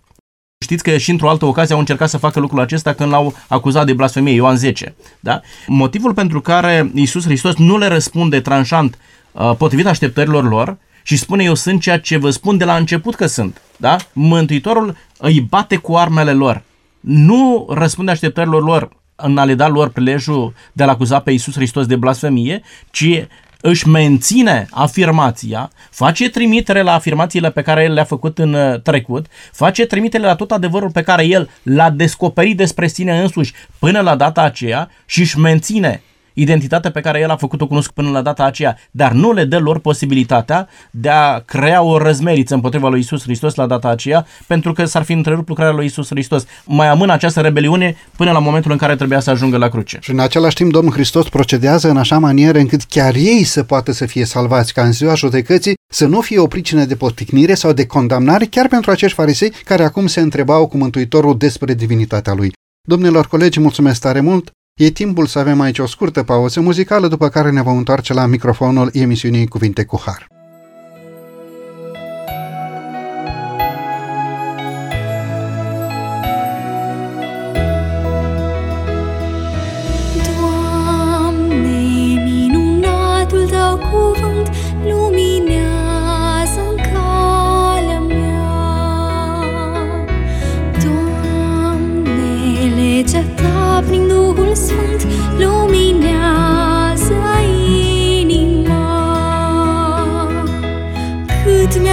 Știți 0.64 0.84
că 0.84 0.98
și 0.98 1.10
într-o 1.10 1.30
altă 1.30 1.46
ocazie 1.46 1.74
au 1.74 1.80
încercat 1.80 2.10
să 2.10 2.18
facă 2.18 2.40
lucrul 2.40 2.60
acesta 2.60 2.94
când 2.94 3.12
l-au 3.12 3.36
acuzat 3.48 3.86
de 3.86 3.94
blasfemie, 3.94 4.34
Ioan 4.34 4.56
10. 4.56 4.96
Da? 5.20 5.42
Motivul 5.68 6.14
pentru 6.14 6.42
care 6.42 6.92
Iisus 6.94 7.24
Hristos 7.24 7.56
nu 7.56 7.78
le 7.78 7.88
răspunde 7.88 8.42
tranșant 8.42 8.98
uh, 9.32 9.56
potrivit 9.58 9.86
așteptărilor 9.86 10.50
lor 10.50 10.78
și 11.04 11.18
spune 11.18 11.44
eu 11.44 11.56
sunt 11.56 11.82
ceea 11.82 12.00
ce 12.00 12.18
vă 12.18 12.30
spun 12.30 12.58
de 12.58 12.66
la 12.66 12.76
început 12.76 13.16
că 13.16 13.26
sunt. 13.26 13.62
Da? 13.78 13.98
Mântuitorul 14.14 14.98
îi 15.18 15.42
bate 15.42 15.76
cu 15.76 15.96
armele 15.96 16.34
lor 16.34 16.64
nu 17.02 17.68
răspunde 17.70 18.12
așteptărilor 18.12 18.64
lor 18.64 18.90
în 19.16 19.38
a 19.38 19.44
le 19.44 19.56
da 19.56 19.68
lor 19.68 19.90
prilejul 19.90 20.54
de 20.74 20.84
a-L 20.84 20.90
acuza 20.90 21.20
pe 21.20 21.32
Iisus 21.32 21.54
Hristos 21.54 21.86
de 21.86 21.96
blasfemie, 21.96 22.62
ci 22.92 23.28
își 23.62 23.88
menține 23.88 24.68
afirmația, 24.72 25.72
face 25.90 26.30
trimitere 26.30 26.82
la 26.82 26.94
afirmațiile 26.94 27.52
pe 27.52 27.62
care 27.62 27.84
el 27.84 27.94
le-a 27.94 28.04
făcut 28.04 28.38
în 28.38 28.54
uh, 28.54 28.82
trecut, 28.82 29.26
face 29.52 29.86
trimitere 29.86 30.24
la 30.24 30.36
tot 30.36 30.52
adevărul 30.52 30.92
pe 30.92 31.02
care 31.02 31.26
el 31.26 31.50
l-a 31.64 31.90
descoperit 31.90 32.58
despre 32.58 32.88
sine 32.88 33.22
însuși 33.22 33.54
până 33.80 34.00
la 34.00 34.16
data 34.16 34.42
aceea 34.42 34.90
și 35.06 35.20
își 35.20 35.40
menține 35.40 36.02
identitatea 36.34 36.92
pe 36.92 37.00
care 37.00 37.20
el 37.20 37.30
a 37.30 37.36
făcut-o 37.36 37.68
cunoscut 37.68 37.94
până 37.94 38.10
la 38.10 38.22
data 38.22 38.44
aceea, 38.44 38.78
dar 38.92 39.12
nu 39.12 39.32
le 39.32 39.46
dă 39.46 39.60
lor 39.60 39.80
posibilitatea 39.80 40.68
de 40.92 41.10
a 41.10 41.40
crea 41.40 41.82
o 41.82 41.98
răzmeriță 41.98 42.54
împotriva 42.54 42.90
lui 42.90 43.00
Isus 43.00 43.24
Hristos 43.24 43.56
la 43.56 43.66
data 43.66 43.88
aceea, 43.88 44.26
pentru 44.48 44.74
că 44.74 44.86
s-ar 44.86 45.04
fi 45.04 45.14
întrerupt 45.14 45.48
lucrarea 45.48 45.74
lui 45.74 45.86
Isus 45.86 46.08
Hristos. 46.08 46.46
Mai 46.66 46.88
amână 46.88 47.14
această 47.14 47.42
rebeliune 47.42 47.96
până 48.16 48.32
la 48.32 48.40
momentul 48.40 48.72
în 48.72 48.78
care 48.78 48.96
trebuia 48.96 49.20
să 49.20 49.30
ajungă 49.30 49.58
la 49.58 49.70
cruce. 49.70 49.98
Și 50.02 50.12
în 50.12 50.20
același 50.20 50.56
timp 50.56 50.72
Domnul 50.72 50.94
Hristos 50.94 51.30
procedează 51.30 51.90
în 51.90 51.98
așa 51.98 52.20
manieră 52.20 52.58
încât 52.58 52.84
chiar 52.84 53.16
ei 53.16 53.44
să 53.44 53.64
poată 53.64 53.92
să 53.92 54.06
fie 54.06 54.26
salvați, 54.26 54.74
ca 54.74 54.84
în 54.84 54.92
ziua 54.92 55.14
judecății 55.14 55.74
să 55.94 56.06
nu 56.06 56.22
fie 56.22 56.40
o 56.40 56.48
pricină 56.48 56.86
de 56.86 56.96
poticnire 56.96 57.54
sau 57.54 57.74
de 57.74 57.86
condamnare 57.86 58.46
chiar 58.46 58.68
pentru 58.68 58.92
acești 58.92 59.16
farisei 59.16 59.54
care 59.66 59.84
acum 59.84 60.08
se 60.08 60.20
întrebau 60.20 60.68
cu 60.68 60.78
Mântuitorul 60.78 61.38
despre 61.38 61.74
divinitatea 61.74 62.34
lui. 62.34 62.52
Domnilor 62.88 63.28
colegi, 63.28 63.60
mulțumesc 63.60 64.02
tare 64.02 64.20
mult! 64.20 64.52
E 64.74 64.90
timpul 64.90 65.26
să 65.26 65.40
avem 65.40 65.60
aici 65.60 65.80
o 65.80 65.86
scurtă 65.86 66.24
pauză 66.24 66.62
muzicală, 66.62 67.08
după 67.08 67.30
care 67.30 67.52
ne 67.52 67.62
vom 67.62 67.78
întoarce 67.78 68.14
la 68.14 68.26
microfonul 68.26 68.90
emisiunii 68.94 69.48
Cuvinte 69.48 69.86
cu 69.86 70.02
Har. 70.06 70.31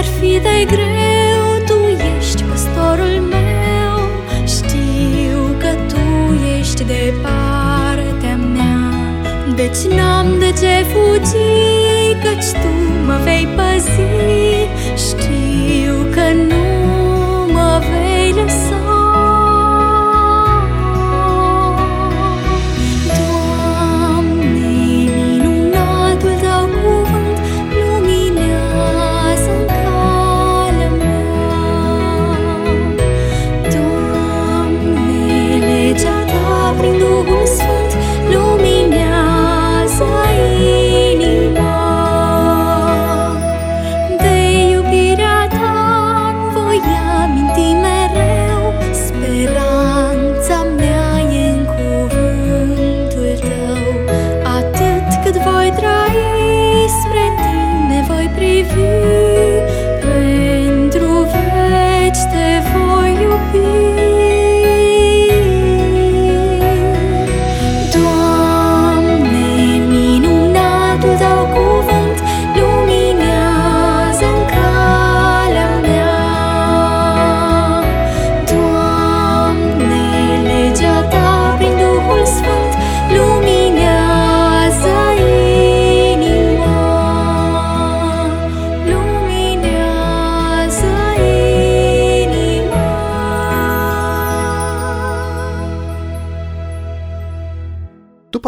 Mi-ar 0.00 0.12
fi 0.20 0.40
de 0.40 0.64
greu, 0.64 1.44
Tu 1.66 1.78
ești 2.18 2.42
păstorul 2.42 3.20
meu. 3.34 3.96
Știu 4.46 5.40
că 5.58 5.70
Tu 5.88 6.34
ești 6.58 6.84
de 6.84 7.14
partea 7.22 8.36
mea. 8.36 8.90
Deci 9.54 9.96
n-am 9.96 10.26
de 10.38 10.50
ce 10.60 10.84
fugi, 10.90 11.36
căci 12.22 12.50
Tu 12.60 12.72
mă 13.06 13.18
vei 13.24 13.48
păzi. 13.56 14.00
Știu 15.06 15.94
că 16.14 16.24
nu 16.48 16.57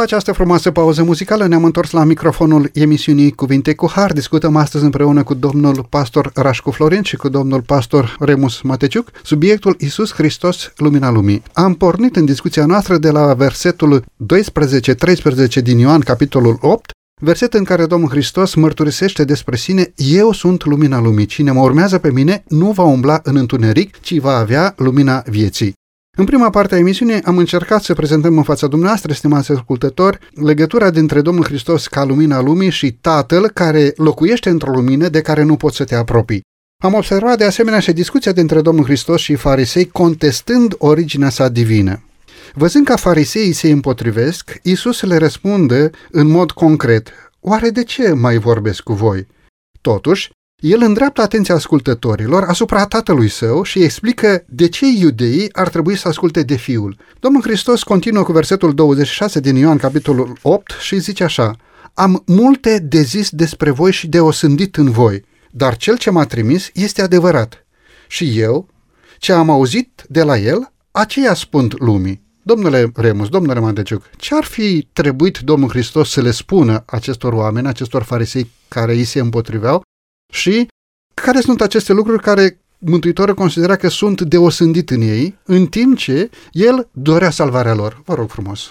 După 0.01 0.13
această 0.13 0.33
frumoasă 0.33 0.71
pauză 0.71 1.03
muzicală 1.03 1.47
ne-am 1.47 1.65
întors 1.65 1.91
la 1.91 2.05
microfonul 2.05 2.71
emisiunii 2.73 3.31
Cuvinte 3.31 3.75
cu 3.75 3.91
Har. 3.91 4.13
Discutăm 4.13 4.57
astăzi 4.57 4.85
împreună 4.85 5.23
cu 5.23 5.35
domnul 5.35 5.87
pastor 5.89 6.31
Rașcu 6.35 6.71
Florin 6.71 7.03
și 7.03 7.17
cu 7.17 7.29
domnul 7.29 7.63
pastor 7.63 8.17
Remus 8.21 8.61
Mateciuc 8.61 9.11
subiectul 9.23 9.77
Isus 9.79 10.13
Hristos, 10.13 10.73
Lumina 10.77 11.11
Lumii. 11.11 11.43
Am 11.53 11.75
pornit 11.75 12.17
în 12.17 12.25
discuția 12.25 12.67
noastră 12.67 12.99
de 12.99 13.11
la 13.11 13.35
versetul 13.35 14.05
12-13 15.61 15.63
din 15.63 15.79
Ioan, 15.79 16.01
capitolul 16.01 16.59
8, 16.61 16.91
verset 17.21 17.55
în 17.55 17.65
care 17.65 17.87
Domnul 17.87 18.09
Hristos 18.11 18.55
mărturisește 18.55 19.25
despre 19.25 19.57
sine, 19.57 19.93
Eu 19.97 20.33
sunt 20.33 20.65
lumina 20.65 21.01
lumii, 21.01 21.27
cine 21.27 21.51
mă 21.51 21.61
urmează 21.61 21.99
pe 21.99 22.11
mine 22.11 22.45
nu 22.49 22.71
va 22.71 22.83
umbla 22.83 23.21
în 23.23 23.37
întuneric, 23.37 24.01
ci 24.01 24.19
va 24.19 24.37
avea 24.37 24.75
lumina 24.77 25.23
vieții. 25.27 25.79
În 26.17 26.25
prima 26.25 26.51
parte 26.51 26.75
a 26.75 26.79
emisiunii 26.79 27.23
am 27.23 27.39
încercat 27.39 27.83
să 27.83 27.95
prezentăm 27.95 28.37
în 28.37 28.43
fața 28.43 28.67
dumneavoastră, 28.67 29.13
stimați 29.13 29.53
ascultători, 29.53 30.19
legătura 30.35 30.91
dintre 30.91 31.21
Domnul 31.21 31.45
Hristos 31.45 31.87
ca 31.87 32.05
lumina 32.05 32.41
lumii 32.41 32.71
și 32.71 32.93
Tatăl 32.93 33.49
care 33.49 33.93
locuiește 33.97 34.49
într-o 34.49 34.71
lumină 34.71 35.09
de 35.09 35.21
care 35.21 35.43
nu 35.43 35.57
poți 35.57 35.77
să 35.77 35.85
te 35.85 35.95
apropii. 35.95 36.43
Am 36.83 36.95
observat 36.95 37.39
de 37.39 37.45
asemenea 37.45 37.79
și 37.79 37.93
discuția 37.93 38.33
dintre 38.33 38.61
Domnul 38.61 38.85
Hristos 38.85 39.21
și 39.21 39.35
farisei 39.35 39.89
contestând 39.89 40.75
originea 40.79 41.29
sa 41.29 41.49
divină. 41.49 42.03
Văzând 42.55 42.87
că 42.87 42.97
fariseii 42.97 43.53
se 43.53 43.71
împotrivesc, 43.71 44.59
Isus 44.63 45.03
le 45.03 45.17
răspunde 45.17 45.91
în 46.11 46.27
mod 46.27 46.51
concret, 46.51 47.09
Oare 47.41 47.71
de 47.71 47.85
ce 47.85 48.13
mai 48.13 48.39
vorbesc 48.39 48.83
cu 48.83 48.93
voi? 48.93 49.27
Totuși, 49.81 50.31
el 50.61 50.83
îndreaptă 50.83 51.23
atenția 51.23 51.55
ascultătorilor 51.55 52.43
asupra 52.43 52.87
tatălui 52.87 53.29
său 53.29 53.63
și 53.63 53.83
explică 53.83 54.45
de 54.49 54.69
ce 54.69 54.87
iudeii 54.87 55.53
ar 55.53 55.69
trebui 55.69 55.97
să 55.97 56.09
asculte 56.09 56.43
de 56.43 56.57
fiul. 56.57 56.97
Domnul 57.21 57.43
Hristos 57.43 57.83
continuă 57.83 58.23
cu 58.23 58.33
versetul 58.33 58.75
26 58.75 59.41
din 59.41 59.57
Ioan, 59.57 59.77
capitolul 59.77 60.39
8 60.43 60.73
și 60.81 60.99
zice 60.99 61.25
așa, 61.25 61.57
Am 61.95 62.23
multe 62.27 62.79
de 62.79 63.01
zis 63.01 63.31
despre 63.31 63.71
voi 63.71 63.93
și 63.93 64.09
de 64.09 64.21
osândit 64.21 64.77
în 64.77 64.91
voi, 64.91 65.25
dar 65.51 65.77
cel 65.77 65.99
ce 65.99 66.11
m-a 66.11 66.25
trimis 66.25 66.71
este 66.75 67.03
adevărat. 67.03 67.67
Și 68.09 68.39
eu, 68.39 68.69
ce 69.19 69.33
am 69.33 69.51
auzit 69.51 70.05
de 70.09 70.23
la 70.23 70.39
el, 70.39 70.73
aceea 70.91 71.35
spun 71.35 71.73
lumii. 71.79 72.23
Domnule 72.43 72.93
Remus, 72.95 73.29
domnule 73.29 73.61
Mandeciuc, 73.61 74.11
ce 74.17 74.35
ar 74.35 74.45
fi 74.45 74.89
trebuit 74.93 75.39
Domnul 75.39 75.69
Hristos 75.69 76.11
să 76.11 76.21
le 76.21 76.31
spună 76.31 76.83
acestor 76.87 77.33
oameni, 77.33 77.67
acestor 77.67 78.03
farisei 78.03 78.51
care 78.69 78.93
îi 78.93 79.05
se 79.05 79.21
împotriveau, 79.21 79.83
și 80.31 80.67
care 81.15 81.41
sunt 81.41 81.61
aceste 81.61 81.93
lucruri 81.93 82.23
care 82.23 82.61
Mântuitorul 82.83 83.35
considera 83.35 83.77
că 83.77 83.89
sunt 83.89 84.21
deosândit 84.21 84.91
în 84.91 85.01
ei, 85.01 85.39
în 85.45 85.67
timp 85.67 85.97
ce 85.97 86.31
el 86.53 86.89
dorea 86.93 87.31
salvarea 87.31 87.75
lor. 87.75 88.03
Vă 88.05 88.15
rog 88.15 88.31
frumos. 88.31 88.71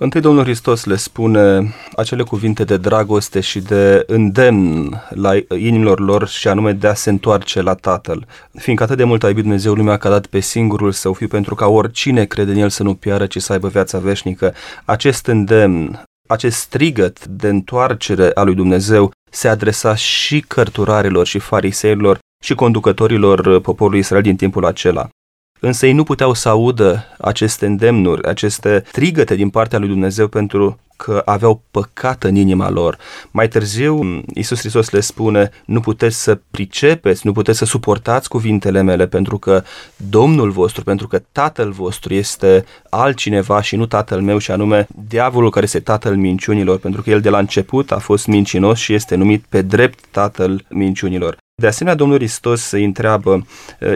Întâi 0.00 0.20
Domnul 0.20 0.42
Hristos 0.42 0.84
le 0.84 0.96
spune 0.96 1.74
acele 1.96 2.22
cuvinte 2.22 2.64
de 2.64 2.76
dragoste 2.76 3.40
și 3.40 3.60
de 3.60 4.04
îndemn 4.06 5.02
la 5.10 5.34
inimilor 5.56 6.00
lor 6.00 6.28
și 6.28 6.48
anume 6.48 6.72
de 6.72 6.86
a 6.86 6.94
se 6.94 7.10
întoarce 7.10 7.60
la 7.60 7.74
Tatăl. 7.74 8.26
Fiindcă 8.54 8.84
atât 8.84 8.96
de 8.96 9.04
mult 9.04 9.22
a 9.22 9.28
iubit 9.28 9.42
Dumnezeu 9.42 9.74
lumea 9.74 9.96
că 9.96 10.06
a 10.06 10.10
dat 10.10 10.26
pe 10.26 10.40
singurul 10.40 10.92
său 10.92 11.12
fiu 11.12 11.28
pentru 11.28 11.54
ca 11.54 11.66
oricine 11.66 12.24
crede 12.24 12.50
în 12.50 12.58
el 12.58 12.68
să 12.68 12.82
nu 12.82 12.94
piară, 12.94 13.26
ci 13.26 13.42
să 13.42 13.52
aibă 13.52 13.68
viața 13.68 13.98
veșnică. 13.98 14.54
Acest 14.84 15.26
îndemn, 15.26 16.02
acest 16.28 16.58
strigăt 16.58 17.26
de 17.26 17.48
întoarcere 17.48 18.30
a 18.34 18.42
lui 18.42 18.54
Dumnezeu 18.54 19.12
se 19.30 19.48
adresa 19.48 19.94
și 19.94 20.40
cărturarilor 20.40 21.26
și 21.26 21.38
fariseilor 21.38 22.18
și 22.44 22.54
conducătorilor 22.54 23.60
poporului 23.60 23.98
Israel 23.98 24.22
din 24.22 24.36
timpul 24.36 24.64
acela. 24.64 25.08
Însă 25.60 25.86
ei 25.86 25.92
nu 25.92 26.02
puteau 26.02 26.34
să 26.34 26.48
audă 26.48 27.04
aceste 27.18 27.66
îndemnuri, 27.66 28.28
aceste 28.28 28.82
strigăte 28.86 29.34
din 29.34 29.50
partea 29.50 29.78
lui 29.78 29.88
Dumnezeu 29.88 30.28
pentru 30.28 30.78
că 30.96 31.22
aveau 31.24 31.62
păcat 31.70 32.24
în 32.24 32.34
inima 32.34 32.70
lor. 32.70 32.98
Mai 33.30 33.48
târziu, 33.48 34.22
Iisus 34.34 34.58
Hristos 34.58 34.90
le 34.90 35.00
spune, 35.00 35.50
nu 35.64 35.80
puteți 35.80 36.22
să 36.22 36.40
pricepeți, 36.50 37.26
nu 37.26 37.32
puteți 37.32 37.58
să 37.58 37.64
suportați 37.64 38.28
cuvintele 38.28 38.82
mele, 38.82 39.06
pentru 39.06 39.38
că 39.38 39.62
Domnul 39.96 40.50
vostru, 40.50 40.82
pentru 40.82 41.08
că 41.08 41.22
Tatăl 41.32 41.70
vostru 41.70 42.14
este 42.14 42.64
altcineva 42.90 43.62
și 43.62 43.76
nu 43.76 43.86
Tatăl 43.86 44.20
meu, 44.20 44.38
și 44.38 44.50
anume 44.50 44.86
diavolul 45.08 45.50
care 45.50 45.64
este 45.64 45.80
Tatăl 45.80 46.16
minciunilor, 46.16 46.78
pentru 46.78 47.02
că 47.02 47.10
el 47.10 47.20
de 47.20 47.28
la 47.28 47.38
început 47.38 47.92
a 47.92 47.98
fost 47.98 48.26
mincinos 48.26 48.78
și 48.78 48.94
este 48.94 49.14
numit 49.14 49.44
pe 49.48 49.62
drept 49.62 50.04
Tatăl 50.10 50.64
minciunilor. 50.68 51.36
De 51.60 51.66
asemenea, 51.66 51.98
Domnul 51.98 52.16
Hristos 52.16 52.70
îi 52.70 52.84
întreabă, 52.84 53.46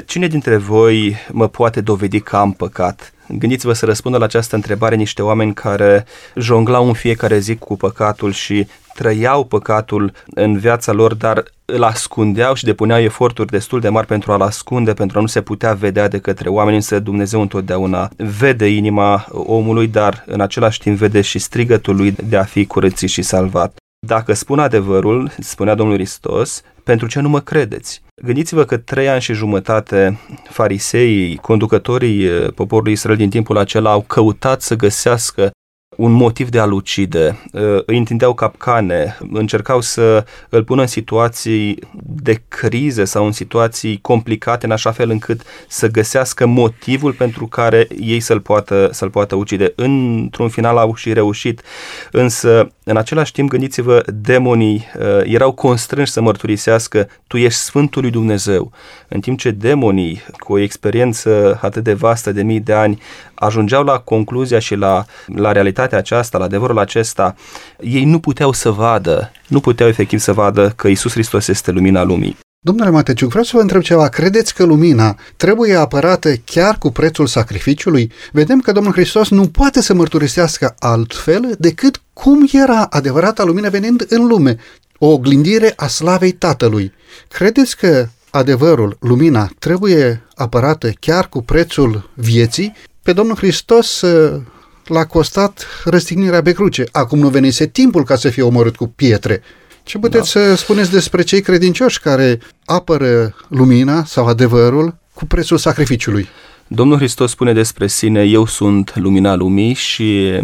cine 0.06 0.26
dintre 0.26 0.56
voi 0.56 1.16
mă 1.30 1.48
poate 1.48 1.80
dovedi 1.80 2.20
că 2.20 2.36
am 2.36 2.52
păcat? 2.52 3.12
Gândiți-vă 3.28 3.72
să 3.72 3.84
răspundă 3.84 4.18
la 4.18 4.24
această 4.24 4.54
întrebare 4.54 4.94
niște 4.94 5.22
oameni 5.22 5.54
care 5.54 6.04
jonglau 6.36 6.86
în 6.86 6.92
fiecare 6.92 7.38
zi 7.38 7.56
cu 7.56 7.76
păcatul 7.76 8.32
și 8.32 8.66
trăiau 8.94 9.44
păcatul 9.44 10.12
în 10.26 10.58
viața 10.58 10.92
lor, 10.92 11.14
dar 11.14 11.44
îl 11.64 11.82
ascundeau 11.82 12.54
și 12.54 12.64
depuneau 12.64 13.00
eforturi 13.00 13.50
destul 13.50 13.80
de 13.80 13.88
mari 13.88 14.06
pentru 14.06 14.32
a-l 14.32 14.40
ascunde, 14.40 14.94
pentru 14.94 15.18
a 15.18 15.20
nu 15.20 15.26
se 15.26 15.40
putea 15.40 15.72
vedea 15.72 16.08
de 16.08 16.18
către 16.18 16.48
oameni, 16.48 16.76
însă 16.76 16.98
Dumnezeu 16.98 17.40
întotdeauna 17.40 18.10
vede 18.16 18.66
inima 18.66 19.26
omului, 19.30 19.86
dar 19.86 20.24
în 20.26 20.40
același 20.40 20.78
timp 20.78 20.96
vede 20.96 21.20
și 21.20 21.38
strigătul 21.38 21.96
lui 21.96 22.14
de 22.28 22.36
a 22.36 22.44
fi 22.44 22.66
curățit 22.66 23.08
și 23.08 23.22
salvat. 23.22 23.81
Dacă 24.06 24.32
spun 24.32 24.58
adevărul, 24.58 25.30
spunea 25.38 25.74
Domnul 25.74 25.96
Hristos, 25.96 26.62
pentru 26.84 27.06
ce 27.06 27.20
nu 27.20 27.28
mă 27.28 27.40
credeți? 27.40 28.02
Gândiți-vă 28.22 28.64
că 28.64 28.76
trei 28.76 29.08
ani 29.08 29.20
și 29.20 29.32
jumătate 29.32 30.18
fariseii, 30.50 31.36
conducătorii 31.36 32.24
eh, 32.24 32.52
poporului 32.54 32.92
Israel 32.92 33.16
din 33.16 33.30
timpul 33.30 33.58
acela 33.58 33.90
au 33.90 34.00
căutat 34.00 34.62
să 34.62 34.74
găsească 34.76 35.50
un 35.96 36.12
motiv 36.12 36.48
de 36.48 36.58
a-l 36.58 36.72
ucide, 36.72 37.38
eh, 37.52 37.82
îi 37.86 37.98
întindeau 37.98 38.34
capcane, 38.34 39.18
încercau 39.32 39.80
să 39.80 40.24
îl 40.48 40.64
pună 40.64 40.80
în 40.80 40.86
situații 40.86 41.78
de 42.02 42.42
crize 42.48 43.04
sau 43.04 43.24
în 43.24 43.32
situații 43.32 43.98
complicate 44.00 44.66
în 44.66 44.72
așa 44.72 44.90
fel 44.90 45.10
încât 45.10 45.40
să 45.68 45.88
găsească 45.88 46.46
motivul 46.46 47.12
pentru 47.12 47.46
care 47.46 47.88
ei 48.00 48.20
să-l 48.20 48.40
poată, 48.40 48.88
să-l 48.92 49.10
poată 49.10 49.34
ucide. 49.34 49.72
Într-un 49.76 50.48
final 50.48 50.76
au 50.76 50.94
și 50.94 51.12
reușit, 51.12 51.62
însă 52.10 52.72
în 52.84 52.96
același 52.96 53.32
timp 53.32 53.48
gândiți-vă, 53.48 54.02
demonii 54.06 54.86
uh, 54.98 55.04
erau 55.24 55.52
constrânși 55.52 56.12
să 56.12 56.20
mărturisească 56.20 57.08
tu 57.26 57.36
ești 57.36 57.60
Sfântul 57.60 58.02
lui 58.02 58.10
Dumnezeu, 58.10 58.72
în 59.08 59.20
timp 59.20 59.38
ce 59.38 59.50
demonii 59.50 60.22
cu 60.38 60.52
o 60.52 60.58
experiență 60.58 61.58
atât 61.62 61.84
de 61.84 61.92
vastă 61.92 62.32
de 62.32 62.42
mii 62.42 62.60
de 62.60 62.72
ani 62.72 63.02
ajungeau 63.34 63.84
la 63.84 63.98
concluzia 63.98 64.58
și 64.58 64.74
la, 64.74 65.04
la 65.26 65.52
realitatea 65.52 65.81
aceasta, 65.90 66.38
la 66.38 66.44
adevărul 66.44 66.78
acesta, 66.78 67.34
ei 67.80 68.04
nu 68.04 68.18
puteau 68.18 68.52
să 68.52 68.70
vadă, 68.70 69.32
nu 69.48 69.60
puteau 69.60 69.88
efectiv 69.88 70.18
să 70.18 70.32
vadă 70.32 70.72
că 70.76 70.88
Isus 70.88 71.12
Hristos 71.12 71.48
este 71.48 71.70
lumina 71.70 72.02
lumii. 72.02 72.36
Domnule 72.64 72.90
Mateciuc, 72.90 73.28
vreau 73.28 73.44
să 73.44 73.50
vă 73.54 73.60
întreb 73.60 73.82
ceva. 73.82 74.08
Credeți 74.08 74.54
că 74.54 74.64
lumina 74.64 75.16
trebuie 75.36 75.74
apărată 75.74 76.34
chiar 76.44 76.78
cu 76.78 76.90
prețul 76.90 77.26
sacrificiului? 77.26 78.12
Vedem 78.32 78.60
că 78.60 78.72
Domnul 78.72 78.92
Hristos 78.92 79.28
nu 79.30 79.48
poate 79.48 79.80
să 79.80 79.94
mărturisească 79.94 80.74
altfel 80.78 81.54
decât 81.58 82.02
cum 82.12 82.48
era 82.52 82.86
adevărata 82.90 83.44
lumină 83.44 83.68
venind 83.68 84.06
în 84.08 84.26
lume, 84.26 84.56
o 84.98 85.06
oglindire 85.06 85.72
a 85.76 85.86
slavei 85.86 86.32
Tatălui. 86.32 86.92
Credeți 87.28 87.76
că 87.76 88.08
adevărul, 88.30 88.96
lumina, 89.00 89.50
trebuie 89.58 90.22
apărată 90.34 90.90
chiar 91.00 91.28
cu 91.28 91.42
prețul 91.42 92.10
vieții? 92.14 92.74
Pe 93.02 93.12
Domnul 93.12 93.36
Hristos 93.36 94.00
uh, 94.00 94.40
l-a 94.86 95.04
costat 95.04 95.66
răstignirea 95.84 96.42
pe 96.42 96.52
cruce. 96.52 96.84
Acum 96.92 97.18
nu 97.18 97.28
venise 97.28 97.66
timpul 97.66 98.04
ca 98.04 98.16
să 98.16 98.28
fie 98.28 98.42
omorât 98.42 98.76
cu 98.76 98.86
pietre. 98.86 99.42
Ce 99.82 99.98
puteți 99.98 100.34
da. 100.34 100.40
să 100.40 100.54
spuneți 100.54 100.90
despre 100.90 101.22
cei 101.22 101.40
credincioși 101.40 102.00
care 102.00 102.38
apără 102.64 103.34
lumina 103.48 104.04
sau 104.04 104.26
adevărul 104.26 104.96
cu 105.14 105.24
prețul 105.24 105.58
sacrificiului? 105.58 106.28
Domnul 106.66 106.96
Hristos 106.96 107.30
spune 107.30 107.52
despre 107.52 107.86
sine, 107.86 108.22
eu 108.22 108.46
sunt 108.46 108.96
lumina 108.96 109.34
lumii 109.34 109.74
și 109.74 110.40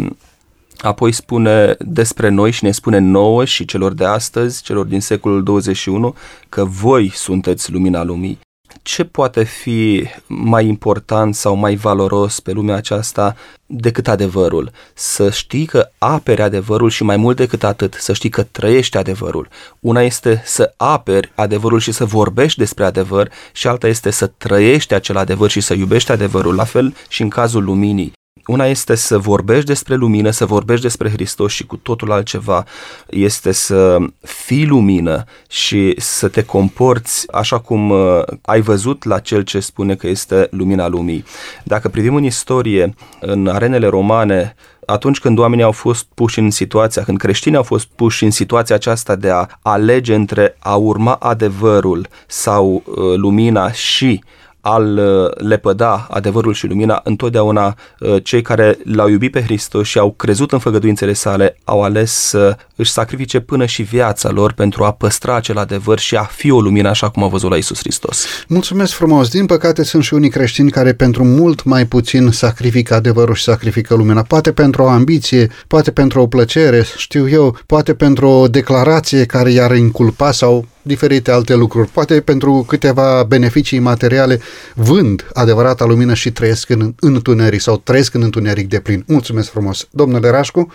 apoi 0.77 1.11
spune 1.11 1.75
despre 1.79 2.29
noi 2.29 2.51
și 2.51 2.63
ne 2.63 2.71
spune 2.71 2.97
nouă 2.97 3.45
și 3.45 3.65
celor 3.65 3.93
de 3.93 4.05
astăzi, 4.05 4.63
celor 4.63 4.85
din 4.85 5.01
secolul 5.01 5.43
21, 5.43 6.15
că 6.49 6.65
voi 6.65 7.11
sunteți 7.15 7.71
lumina 7.71 8.03
lumii 8.03 8.39
ce 8.81 9.03
poate 9.03 9.43
fi 9.43 10.07
mai 10.27 10.67
important 10.67 11.35
sau 11.35 11.55
mai 11.55 11.75
valoros 11.75 12.39
pe 12.39 12.51
lumea 12.51 12.75
aceasta 12.75 13.35
decât 13.65 14.07
adevărul? 14.07 14.71
Să 14.93 15.29
știi 15.29 15.65
că 15.65 15.89
aperi 15.97 16.41
adevărul 16.41 16.89
și 16.89 17.03
mai 17.03 17.17
mult 17.17 17.35
decât 17.35 17.63
atât, 17.63 17.93
să 17.99 18.13
știi 18.13 18.29
că 18.29 18.43
trăiești 18.43 18.97
adevărul. 18.97 19.47
Una 19.79 20.01
este 20.01 20.41
să 20.45 20.73
aperi 20.77 21.31
adevărul 21.35 21.79
și 21.79 21.91
să 21.91 22.05
vorbești 22.05 22.59
despre 22.59 22.85
adevăr 22.85 23.31
și 23.51 23.67
alta 23.67 23.87
este 23.87 24.09
să 24.09 24.27
trăiești 24.27 24.93
acel 24.93 25.17
adevăr 25.17 25.49
și 25.49 25.61
să 25.61 25.73
iubești 25.73 26.11
adevărul, 26.11 26.55
la 26.55 26.63
fel 26.63 26.95
și 27.07 27.21
în 27.21 27.29
cazul 27.29 27.63
luminii. 27.63 28.17
Una 28.49 28.65
este 28.65 28.95
să 28.95 29.17
vorbești 29.17 29.65
despre 29.65 29.95
lumină, 29.95 30.29
să 30.29 30.45
vorbești 30.45 30.83
despre 30.83 31.09
Hristos 31.09 31.51
și 31.51 31.65
cu 31.65 31.75
totul 31.75 32.11
altceva 32.11 32.63
este 33.09 33.51
să 33.51 33.97
fii 34.21 34.65
lumină 34.65 35.23
și 35.49 35.95
să 35.97 36.27
te 36.27 36.43
comporți 36.43 37.31
așa 37.31 37.59
cum 37.59 37.89
uh, 37.89 38.21
ai 38.41 38.61
văzut 38.61 39.03
la 39.03 39.19
cel 39.19 39.41
ce 39.41 39.59
spune 39.59 39.95
că 39.95 40.07
este 40.07 40.47
lumina 40.51 40.87
lumii. 40.87 41.23
Dacă 41.63 41.89
privim 41.89 42.15
în 42.15 42.23
istorie, 42.23 42.93
în 43.19 43.47
arenele 43.47 43.87
romane, 43.87 44.55
atunci 44.85 45.19
când 45.19 45.37
oamenii 45.37 45.63
au 45.63 45.71
fost 45.71 46.07
puși 46.13 46.39
în 46.39 46.51
situația, 46.51 47.03
când 47.03 47.17
creștinii 47.17 47.57
au 47.57 47.63
fost 47.63 47.87
puși 47.95 48.23
în 48.23 48.31
situația 48.31 48.75
aceasta 48.75 49.15
de 49.15 49.29
a 49.29 49.45
alege 49.61 50.15
între 50.15 50.55
a 50.59 50.75
urma 50.75 51.13
adevărul 51.13 52.07
sau 52.27 52.83
uh, 52.85 52.95
lumina 53.15 53.71
și 53.71 54.23
al 54.61 54.97
uh, 54.97 55.47
lepăda 55.47 56.07
adevărul 56.09 56.53
și 56.53 56.67
lumina, 56.67 57.01
întotdeauna 57.03 57.75
uh, 57.99 58.23
cei 58.23 58.41
care 58.41 58.77
l-au 58.83 59.07
iubit 59.07 59.31
pe 59.31 59.41
Hristos 59.41 59.87
și 59.87 59.97
au 59.97 60.11
crezut 60.11 60.51
în 60.51 60.59
făgăduințele 60.59 61.13
sale 61.13 61.57
au 61.63 61.83
ales 61.83 62.11
să 62.11 62.57
își 62.75 62.91
sacrifice 62.91 63.39
până 63.39 63.65
și 63.65 63.81
viața 63.81 64.29
lor 64.29 64.53
pentru 64.53 64.83
a 64.83 64.91
păstra 64.91 65.35
acel 65.35 65.57
adevăr 65.57 65.99
și 65.99 66.15
a 66.15 66.23
fi 66.23 66.51
o 66.51 66.61
lumină 66.61 66.89
așa 66.89 67.09
cum 67.09 67.23
a 67.23 67.27
văzut 67.27 67.49
la 67.49 67.55
Isus 67.55 67.79
Hristos. 67.79 68.25
Mulțumesc 68.47 68.93
frumos! 68.93 69.29
Din 69.29 69.45
păcate 69.45 69.83
sunt 69.83 70.03
și 70.03 70.13
unii 70.13 70.29
creștini 70.29 70.71
care 70.71 70.93
pentru 70.93 71.23
mult 71.23 71.63
mai 71.63 71.85
puțin 71.85 72.31
sacrifică 72.31 72.93
adevărul 72.93 73.35
și 73.35 73.43
sacrifică 73.43 73.95
lumina. 73.95 74.23
Poate 74.23 74.51
pentru 74.51 74.81
o 74.81 74.87
ambiție, 74.87 75.47
poate 75.67 75.91
pentru 75.91 76.21
o 76.21 76.27
plăcere, 76.27 76.85
știu 76.97 77.29
eu, 77.29 77.57
poate 77.65 77.93
pentru 77.93 78.27
o 78.27 78.47
declarație 78.47 79.25
care 79.25 79.51
i-ar 79.51 79.75
inculpa 79.75 80.31
sau 80.31 80.65
diferite 80.81 81.31
alte 81.31 81.55
lucruri. 81.55 81.89
Poate 81.89 82.21
pentru 82.21 82.63
câteva 82.67 83.23
beneficii 83.23 83.79
materiale 83.79 84.39
vând 84.75 85.29
adevărata 85.33 85.85
lumină 85.85 86.13
și 86.13 86.31
trăiesc 86.31 86.69
în, 86.69 86.93
în 86.99 87.13
întuneric 87.13 87.59
sau 87.59 87.77
trăiesc 87.77 88.13
în 88.13 88.21
întuneric 88.21 88.67
de 88.67 88.79
plin. 88.79 89.03
Mulțumesc 89.07 89.49
frumos! 89.49 89.87
Domnule 89.91 90.29
Rașcu? 90.29 90.73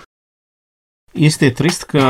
Este 1.13 1.51
trist 1.51 1.83
că 1.83 2.05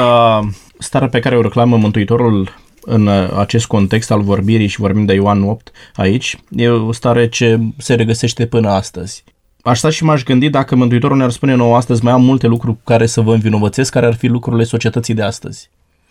starea 0.78 1.08
pe 1.08 1.20
care 1.20 1.36
o 1.36 1.42
reclamă 1.42 1.76
Mântuitorul 1.76 2.62
în 2.80 3.08
acest 3.36 3.66
context 3.66 4.10
al 4.10 4.22
vorbirii 4.22 4.66
și 4.66 4.80
vorbim 4.80 5.04
de 5.04 5.14
Ioan 5.14 5.42
8 5.42 5.70
aici, 5.94 6.38
e 6.50 6.68
o 6.68 6.92
stare 6.92 7.28
ce 7.28 7.58
se 7.78 7.94
regăsește 7.94 8.46
până 8.46 8.70
astăzi. 8.70 9.24
Aș 9.62 9.78
sta 9.78 9.90
și 9.90 10.04
m-aș 10.04 10.22
gândi 10.22 10.48
dacă 10.48 10.74
Mântuitorul 10.74 11.16
ne-ar 11.16 11.30
spune 11.30 11.54
nouă 11.54 11.76
astăzi 11.76 12.04
mai 12.04 12.12
am 12.12 12.22
multe 12.22 12.46
lucruri 12.46 12.76
cu 12.76 12.82
care 12.84 13.06
să 13.06 13.20
vă 13.20 13.34
învinovățesc, 13.34 13.92
care 13.92 14.06
ar 14.06 14.14
fi 14.14 14.26
lucrurile 14.26 14.64
societății 14.64 15.14
de 15.14 15.22
astăzi. 15.22 15.70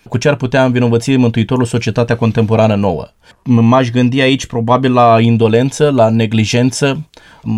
Cu 0.09 0.17
ce 0.17 0.29
ar 0.29 0.35
putea 0.35 0.65
învinovăți 0.65 1.15
Mântuitorul 1.15 1.65
societatea 1.65 2.17
contemporană 2.17 2.75
nouă? 2.75 3.07
M-aș 3.43 3.89
gândi 3.89 4.21
aici 4.21 4.45
probabil 4.45 4.93
la 4.93 5.17
indolență, 5.19 5.89
la 5.89 6.09
neglijență, 6.09 7.09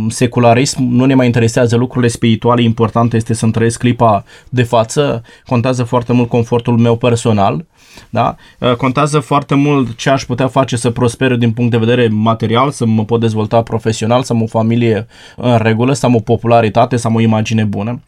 secularism, 0.07 0.83
nu 0.83 1.05
ne 1.05 1.13
mai 1.13 1.25
interesează 1.25 1.75
lucrurile 1.75 2.11
spirituale, 2.11 2.61
important 2.61 3.13
este 3.13 3.33
să-mi 3.33 3.51
trăiesc 3.51 3.79
clipa 3.79 4.23
de 4.49 4.63
față, 4.63 5.23
contează 5.45 5.83
foarte 5.83 6.13
mult 6.13 6.29
confortul 6.29 6.77
meu 6.77 6.95
personal, 6.95 7.65
da? 8.09 8.35
Contează 8.77 9.19
foarte 9.19 9.55
mult 9.55 9.95
ce 9.95 10.09
aș 10.09 10.23
putea 10.23 10.47
face 10.47 10.75
să 10.75 10.89
prosper 10.89 11.35
din 11.35 11.51
punct 11.51 11.71
de 11.71 11.77
vedere 11.77 12.07
material, 12.07 12.71
să 12.71 12.85
mă 12.85 13.05
pot 13.05 13.19
dezvolta 13.19 13.61
profesional, 13.61 14.23
să 14.23 14.33
am 14.33 14.41
o 14.41 14.47
familie 14.47 15.07
în 15.37 15.57
regulă, 15.57 15.93
să 15.93 16.05
am 16.05 16.15
o 16.15 16.19
popularitate, 16.19 16.97
să 16.97 17.07
am 17.07 17.15
o 17.15 17.19
imagine 17.19 17.63
bună. 17.63 18.01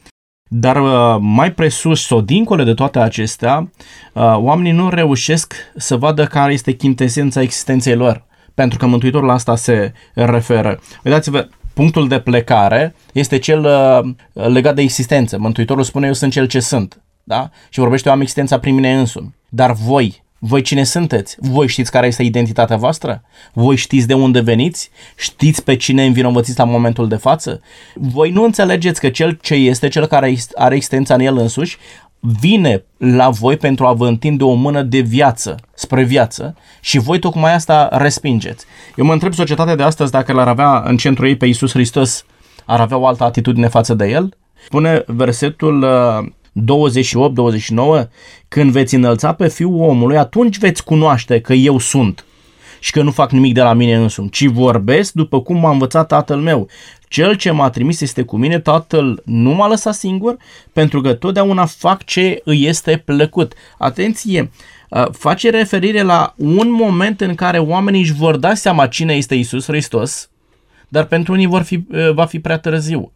Dar 0.48 0.82
uh, 0.82 1.18
mai 1.20 1.54
presus 1.54 2.06
sau 2.06 2.22
dincolo 2.22 2.64
de 2.64 2.74
toate 2.74 3.00
acestea, 3.00 3.72
uh, 4.14 4.36
oamenii 4.36 4.72
nu 4.72 4.90
reușesc 4.90 5.54
să 5.76 5.98
vadă 5.98 6.26
care 6.26 6.54
este 6.54 6.72
chintesența 6.72 7.42
existenței 7.42 7.96
lor. 7.96 8.26
Pentru 8.54 8.78
că 8.78 8.86
Mântuitorul 8.86 9.28
la 9.28 9.34
asta 9.34 9.56
se 9.56 9.94
referă. 10.14 10.80
Uitați-vă, 11.04 11.48
punctul 11.74 12.08
de 12.08 12.20
plecare 12.20 12.96
este 13.14 13.38
cel 13.38 13.66
uh, 13.66 14.48
legat 14.48 14.76
de 14.76 14.82
existență. 14.82 15.38
Mântuitorul 15.38 15.84
spune, 15.84 16.08
eu 16.08 16.14
sunt 16.14 16.32
cel 16.32 16.48
ce 16.48 16.60
sunt. 16.60 17.02
Da? 17.24 17.50
Și 17.70 17.80
vorbește, 17.80 18.08
eu 18.08 18.14
am 18.14 18.22
existența 18.22 18.60
prin 18.60 18.76
mine 18.76 18.98
însumi. 18.98 19.36
Dar 19.50 19.72
voi, 19.72 20.24
voi 20.40 20.62
cine 20.62 20.84
sunteți? 20.84 21.36
Voi 21.40 21.68
știți 21.68 21.92
care 21.92 22.08
este 22.08 22.24
identitatea 22.24 22.78
voastră? 22.78 23.24
Voi 23.54 23.76
știți 23.76 24.08
de 24.08 24.14
unde 24.14 24.40
veniți? 24.40 24.90
Știți 25.16 25.64
pe 25.64 25.76
cine 25.76 26.06
învinovățiți 26.06 26.58
la 26.58 26.64
momentul 26.64 27.08
de 27.08 27.16
față? 27.16 27.62
Voi 27.94 28.32
nu 28.32 28.44
înțelegeți 28.44 29.00
că 29.00 29.10
cel 29.10 29.38
ce 29.42 29.54
este, 29.54 29.88
cel 29.88 30.06
care 30.06 30.38
are 30.56 30.76
existența 30.76 31.14
în 31.14 31.20
el 31.20 31.38
însuși, 31.38 31.78
vine 32.20 32.84
la 32.98 33.30
voi 33.30 33.58
pentru 33.58 33.86
a 33.86 33.94
vă 33.94 34.08
întinde 34.08 34.44
o 34.44 34.54
mână 34.54 34.82
de 34.82 35.00
viață, 35.00 35.56
spre 35.74 36.04
viață 36.04 36.56
și 36.82 36.98
voi 36.98 37.20
tocmai 37.20 37.54
asta 37.54 37.90
respingeți. 37.92 38.66
Eu 38.96 39.06
mă 39.06 39.14
întreb 39.14 39.34
societatea 39.34 39.76
de 39.76 39.84
astăzi 39.84 40.12
dacă 40.12 40.34
l-ar 40.34 40.48
avea 40.48 40.84
în 40.86 40.98
centrul 40.98 41.28
ei 41.28 41.38
pe 41.38 41.46
Iisus 41.46 41.72
Hristos, 41.72 42.26
ar 42.66 42.80
avea 42.80 42.98
o 42.98 43.08
altă 43.08 43.24
atitudine 43.24 43.68
față 43.68 43.94
de 43.94 44.06
el? 44.06 44.38
Spune 44.66 45.04
versetul 45.06 45.82
uh, 45.82 46.32
28-29, 46.66 48.08
când 48.48 48.72
veți 48.72 48.96
înălța 48.96 49.34
pe 49.34 49.48
Fiul 49.48 49.82
omului, 49.82 50.18
atunci 50.18 50.58
veți 50.58 50.84
cunoaște 50.84 51.42
că 51.42 51.54
eu 51.54 51.78
sunt 51.78 52.26
și 52.80 52.92
că 52.92 53.02
nu 53.02 53.12
fac 53.12 53.32
nimic 53.32 53.54
de 53.54 53.62
la 53.62 53.74
mine 53.74 53.96
însumi, 53.96 54.30
ci 54.30 54.46
vorbesc 54.46 55.14
după 55.14 55.42
cum 55.42 55.58
m-a 55.58 55.72
învățat 55.72 56.08
tatăl 56.08 56.38
meu. 56.38 56.68
Cel 57.08 57.36
ce 57.36 57.52
m-a 57.52 57.70
trimis 57.70 58.02
este 58.02 58.22
cu 58.22 58.38
mine, 58.38 58.60
tatăl 58.60 59.22
nu 59.26 59.50
m-a 59.50 59.68
lăsat 59.68 59.94
singur, 59.94 60.38
pentru 60.74 61.02
că 61.02 61.14
totdeauna 61.14 61.66
fac 61.66 62.04
ce 62.04 62.42
îi 62.44 62.66
este 62.66 63.02
plăcut. 63.06 63.54
Atenție! 63.78 64.52
Face 65.12 65.50
referire 65.50 66.02
la 66.02 66.34
un 66.38 66.72
moment 66.72 67.22
în 67.22 67.36
care 67.36 67.60
oamenii 67.60 68.02
își 68.02 68.14
vor 68.14 68.38
da 68.38 68.54
seama 68.54 68.88
cine 68.88 69.14
este 69.14 69.36
Isus 69.36 69.66
Hristos, 69.66 70.30
dar 70.88 71.06
pentru 71.06 71.34
unii 71.34 71.46
vor 71.46 71.62
fi, 71.62 71.86
va 72.14 72.26
fi 72.26 72.40
prea 72.40 72.58
târziu 72.58 73.12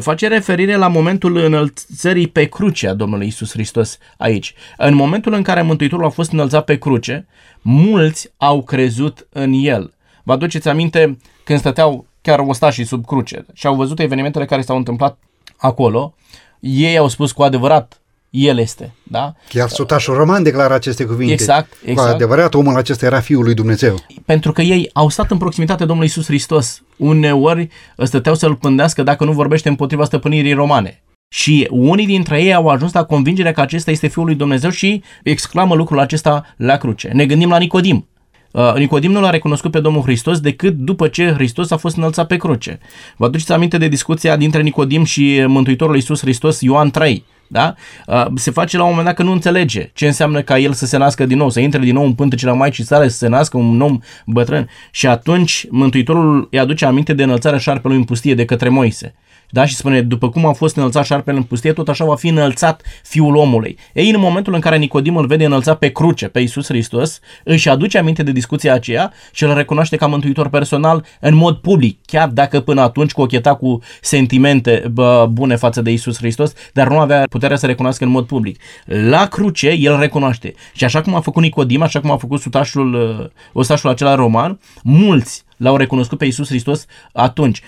face 0.00 0.28
referire 0.28 0.76
la 0.76 0.88
momentul 0.88 1.36
înălțării 1.36 2.28
pe 2.28 2.44
cruce 2.44 2.88
a 2.88 2.94
Domnului 2.94 3.26
Isus 3.26 3.50
Hristos 3.50 3.98
aici. 4.16 4.54
În 4.76 4.94
momentul 4.94 5.32
în 5.32 5.42
care 5.42 5.62
Mântuitorul 5.62 6.04
a 6.04 6.08
fost 6.08 6.32
înălțat 6.32 6.64
pe 6.64 6.78
cruce, 6.78 7.26
mulți 7.60 8.32
au 8.36 8.62
crezut 8.62 9.28
în 9.32 9.52
el. 9.52 9.94
Vă 10.22 10.32
aduceți 10.32 10.68
aminte 10.68 11.16
când 11.44 11.58
stăteau 11.58 12.06
chiar 12.22 12.38
ostașii 12.38 12.84
sub 12.84 13.06
cruce 13.06 13.46
și 13.52 13.66
au 13.66 13.74
văzut 13.74 13.98
evenimentele 13.98 14.44
care 14.44 14.60
s-au 14.60 14.76
întâmplat 14.76 15.18
acolo, 15.56 16.14
ei 16.60 16.98
au 16.98 17.08
spus 17.08 17.32
cu 17.32 17.42
adevărat, 17.42 18.00
el 18.30 18.58
este, 18.58 18.94
da? 19.02 19.34
Chiar 19.48 19.68
sutașul 19.68 20.14
roman 20.14 20.42
declară 20.42 20.74
aceste 20.74 21.04
cuvinte. 21.04 21.32
Exact, 21.32 21.68
Cu 21.68 21.90
exact. 21.90 22.14
adevărat, 22.14 22.54
omul 22.54 22.76
acesta 22.76 23.06
era 23.06 23.20
Fiul 23.20 23.44
lui 23.44 23.54
Dumnezeu. 23.54 23.94
Pentru 24.24 24.52
că 24.52 24.62
ei 24.62 24.90
au 24.92 25.08
stat 25.08 25.30
în 25.30 25.38
proximitatea 25.38 25.86
Domnului 25.86 26.10
Isus 26.10 26.26
Hristos. 26.26 26.82
Uneori 26.96 27.68
stăteau 27.96 28.34
să-L 28.34 28.54
pândească 28.54 29.02
dacă 29.02 29.24
nu 29.24 29.32
vorbește 29.32 29.68
împotriva 29.68 30.04
stăpânirii 30.04 30.52
romane. 30.52 31.02
Și 31.28 31.66
unii 31.70 32.06
dintre 32.06 32.42
ei 32.42 32.54
au 32.54 32.68
ajuns 32.68 32.92
la 32.92 33.04
convingerea 33.04 33.52
că 33.52 33.60
acesta 33.60 33.90
este 33.90 34.06
Fiul 34.06 34.24
lui 34.24 34.34
Dumnezeu 34.34 34.70
și 34.70 35.02
exclamă 35.22 35.74
lucrul 35.74 35.98
acesta 35.98 36.54
la 36.56 36.76
cruce. 36.76 37.10
Ne 37.12 37.26
gândim 37.26 37.48
la 37.50 37.58
Nicodim. 37.58 38.08
Uh, 38.50 38.74
Nicodim 38.74 39.10
nu 39.10 39.20
l-a 39.20 39.30
recunoscut 39.30 39.70
pe 39.70 39.80
Domnul 39.80 40.02
Hristos 40.02 40.40
decât 40.40 40.74
după 40.74 41.08
ce 41.08 41.32
Hristos 41.32 41.70
a 41.70 41.76
fost 41.76 41.96
înălțat 41.96 42.26
pe 42.26 42.36
cruce. 42.36 42.78
Vă 43.16 43.24
aduceți 43.24 43.52
aminte 43.52 43.78
de 43.78 43.88
discuția 43.88 44.36
dintre 44.36 44.62
Nicodim 44.62 45.04
și 45.04 45.44
Mântuitorul 45.46 45.94
Iisus 45.94 46.20
Hristos, 46.20 46.60
Ioan 46.60 46.90
3. 46.90 47.24
Da? 47.48 47.74
Uh, 48.06 48.26
Se 48.34 48.50
face 48.50 48.76
la 48.76 48.82
un 48.82 48.88
moment 48.88 49.06
dat 49.06 49.16
că 49.16 49.22
nu 49.22 49.32
înțelege 49.32 49.90
ce 49.94 50.06
înseamnă 50.06 50.42
ca 50.42 50.58
el 50.58 50.72
să 50.72 50.86
se 50.86 50.96
nască 50.96 51.26
din 51.26 51.36
nou, 51.36 51.50
să 51.50 51.60
intre 51.60 51.80
din 51.80 51.94
nou 51.94 52.04
în 52.04 52.12
pântecele 52.12 52.52
Maicii 52.52 52.84
sale, 52.84 53.08
să 53.08 53.16
se 53.16 53.28
nască 53.28 53.56
un 53.56 53.80
om 53.80 53.98
bătrân. 54.26 54.68
Și 54.90 55.06
atunci 55.06 55.66
Mântuitorul 55.70 56.48
îi 56.50 56.58
aduce 56.58 56.84
aminte 56.84 57.12
de 57.12 57.22
înălțarea 57.22 57.58
șarpelui 57.58 57.96
în 57.96 58.04
pustie 58.04 58.34
de 58.34 58.44
către 58.44 58.68
Moise. 58.68 59.14
Da? 59.50 59.64
Și 59.64 59.74
spune, 59.74 60.02
după 60.02 60.28
cum 60.28 60.46
a 60.46 60.52
fost 60.52 60.76
înălțat 60.76 61.04
șarpele 61.04 61.36
în 61.36 61.42
pustie, 61.42 61.72
tot 61.72 61.88
așa 61.88 62.04
va 62.04 62.16
fi 62.16 62.28
înălțat 62.28 62.82
fiul 63.02 63.36
omului. 63.36 63.78
Ei, 63.92 64.10
în 64.10 64.20
momentul 64.20 64.54
în 64.54 64.60
care 64.60 64.76
Nicodim 64.76 65.16
îl 65.16 65.26
vede 65.26 65.44
înălțat 65.44 65.78
pe 65.78 65.88
cruce, 65.88 66.28
pe 66.28 66.40
Iisus 66.40 66.66
Hristos, 66.66 67.20
își 67.44 67.68
aduce 67.68 67.98
aminte 67.98 68.22
de 68.22 68.32
discuția 68.32 68.74
aceea 68.74 69.12
și 69.32 69.44
îl 69.44 69.54
recunoaște 69.54 69.96
ca 69.96 70.06
mântuitor 70.06 70.48
personal 70.48 71.04
în 71.20 71.34
mod 71.34 71.56
public, 71.56 71.98
chiar 72.06 72.28
dacă 72.28 72.60
până 72.60 72.80
atunci 72.80 73.12
cocheta 73.12 73.54
cu 73.54 73.78
sentimente 74.00 74.84
bă, 74.92 75.28
bune 75.30 75.56
față 75.56 75.82
de 75.82 75.90
Iisus 75.90 76.16
Hristos, 76.16 76.52
dar 76.72 76.88
nu 76.88 76.98
avea 76.98 77.24
puterea 77.30 77.56
să 77.56 77.66
recunoască 77.66 78.04
în 78.04 78.10
mod 78.10 78.26
public. 78.26 78.60
La 78.84 79.26
cruce, 79.26 79.68
el 79.68 79.98
recunoaște. 79.98 80.54
Și 80.72 80.84
așa 80.84 81.02
cum 81.02 81.14
a 81.14 81.20
făcut 81.20 81.42
Nicodim, 81.42 81.82
așa 81.82 82.00
cum 82.00 82.10
a 82.10 82.16
făcut 82.16 82.40
sutașul, 82.40 82.94
uh, 82.94 83.26
ostașul 83.52 83.90
acela 83.90 84.14
roman, 84.14 84.58
mulți 84.82 85.46
l-au 85.56 85.76
recunoscut 85.76 86.18
pe 86.18 86.24
Iisus 86.24 86.48
Hristos 86.48 86.86
atunci 87.12 87.62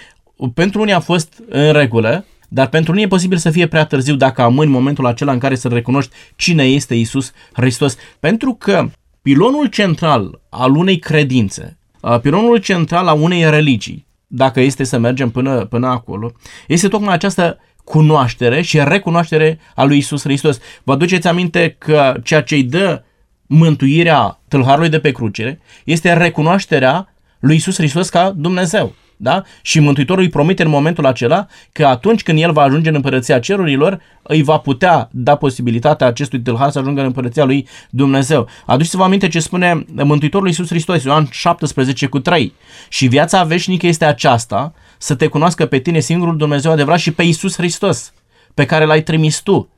pentru 0.48 0.81
unii 0.81 0.92
a 0.92 1.00
fost 1.00 1.42
în 1.48 1.72
regulă, 1.72 2.24
dar 2.48 2.68
pentru 2.68 2.92
unii 2.92 3.05
e 3.05 3.09
posibil 3.09 3.38
să 3.38 3.50
fie 3.50 3.66
prea 3.66 3.85
târziu 3.85 4.14
dacă 4.14 4.42
amâni 4.42 4.70
momentul 4.70 5.07
acela 5.07 5.33
în 5.33 5.38
care 5.38 5.55
să 5.55 5.68
recunoști 5.68 6.12
cine 6.37 6.64
este 6.64 6.94
Isus 6.94 7.33
Hristos. 7.53 7.96
Pentru 8.20 8.55
că 8.55 8.90
pilonul 9.22 9.66
central 9.66 10.40
al 10.48 10.76
unei 10.76 10.98
credințe, 10.98 11.79
a, 12.00 12.18
pilonul 12.18 12.57
central 12.57 13.07
al 13.07 13.20
unei 13.20 13.50
religii, 13.50 14.07
dacă 14.26 14.61
este 14.61 14.85
să 14.85 14.98
mergem 14.98 15.31
până, 15.31 15.64
până 15.64 15.87
acolo, 15.87 16.33
este 16.66 16.88
tocmai 16.88 17.14
această 17.14 17.59
cunoaștere 17.85 18.62
și 18.62 18.81
recunoaștere 18.85 19.59
a 19.74 19.85
lui 19.85 19.96
Isus 19.96 20.22
Hristos. 20.22 20.59
Vă 20.83 20.92
aduceți 20.92 21.29
aminte 21.29 21.76
că 21.79 22.14
ceea 22.24 22.42
ce 22.42 22.55
îi 22.55 22.62
dă 22.62 23.03
mântuirea 23.46 24.40
tâlharului 24.48 24.88
de 24.88 24.98
pe 24.98 25.12
cruce 25.12 25.61
este 25.85 26.12
recunoașterea 26.12 27.14
lui 27.40 27.57
Isus 27.57 27.76
Hristos 27.76 28.09
ca 28.09 28.31
Dumnezeu. 28.31 28.94
Da? 29.22 29.42
Și 29.62 29.80
Mântuitorul 29.80 30.22
îi 30.22 30.28
promite 30.28 30.62
în 30.62 30.68
momentul 30.68 31.06
acela 31.06 31.46
că 31.72 31.87
atunci 31.87 32.22
când 32.22 32.40
el 32.40 32.52
va 32.52 32.62
ajunge 32.62 32.88
în 32.88 32.94
împărăția 32.94 33.38
cerurilor, 33.38 34.00
îi 34.22 34.42
va 34.42 34.59
putea 34.59 35.09
da 35.12 35.35
posibilitatea 35.35 36.06
acestui 36.06 36.40
tâlhar 36.40 36.70
să 36.70 36.78
ajungă 36.78 37.00
în 37.00 37.06
împărăția 37.06 37.44
lui 37.44 37.68
Dumnezeu. 37.90 38.48
Aduceți-vă 38.66 39.02
aminte 39.02 39.28
ce 39.28 39.40
spune 39.40 39.85
Mântuitorul 39.94 40.46
Iisus 40.46 40.68
Hristos, 40.68 41.04
Ioan 41.04 41.28
17 41.30 42.06
cu 42.06 42.18
3. 42.18 42.54
Și 42.88 43.06
viața 43.06 43.44
veșnică 43.44 43.87
este 43.87 44.04
aceasta, 44.04 44.72
să 44.98 45.14
te 45.14 45.26
cunoască 45.26 45.66
pe 45.66 45.78
tine 45.78 46.00
singurul 46.00 46.37
Dumnezeu 46.37 46.72
adevărat 46.72 46.98
și 46.98 47.12
pe 47.12 47.22
Iisus 47.22 47.56
Hristos, 47.56 48.12
pe 48.54 48.66
care 48.66 48.85
l-ai 48.85 49.02
trimis 49.02 49.40
tu. 49.40 49.68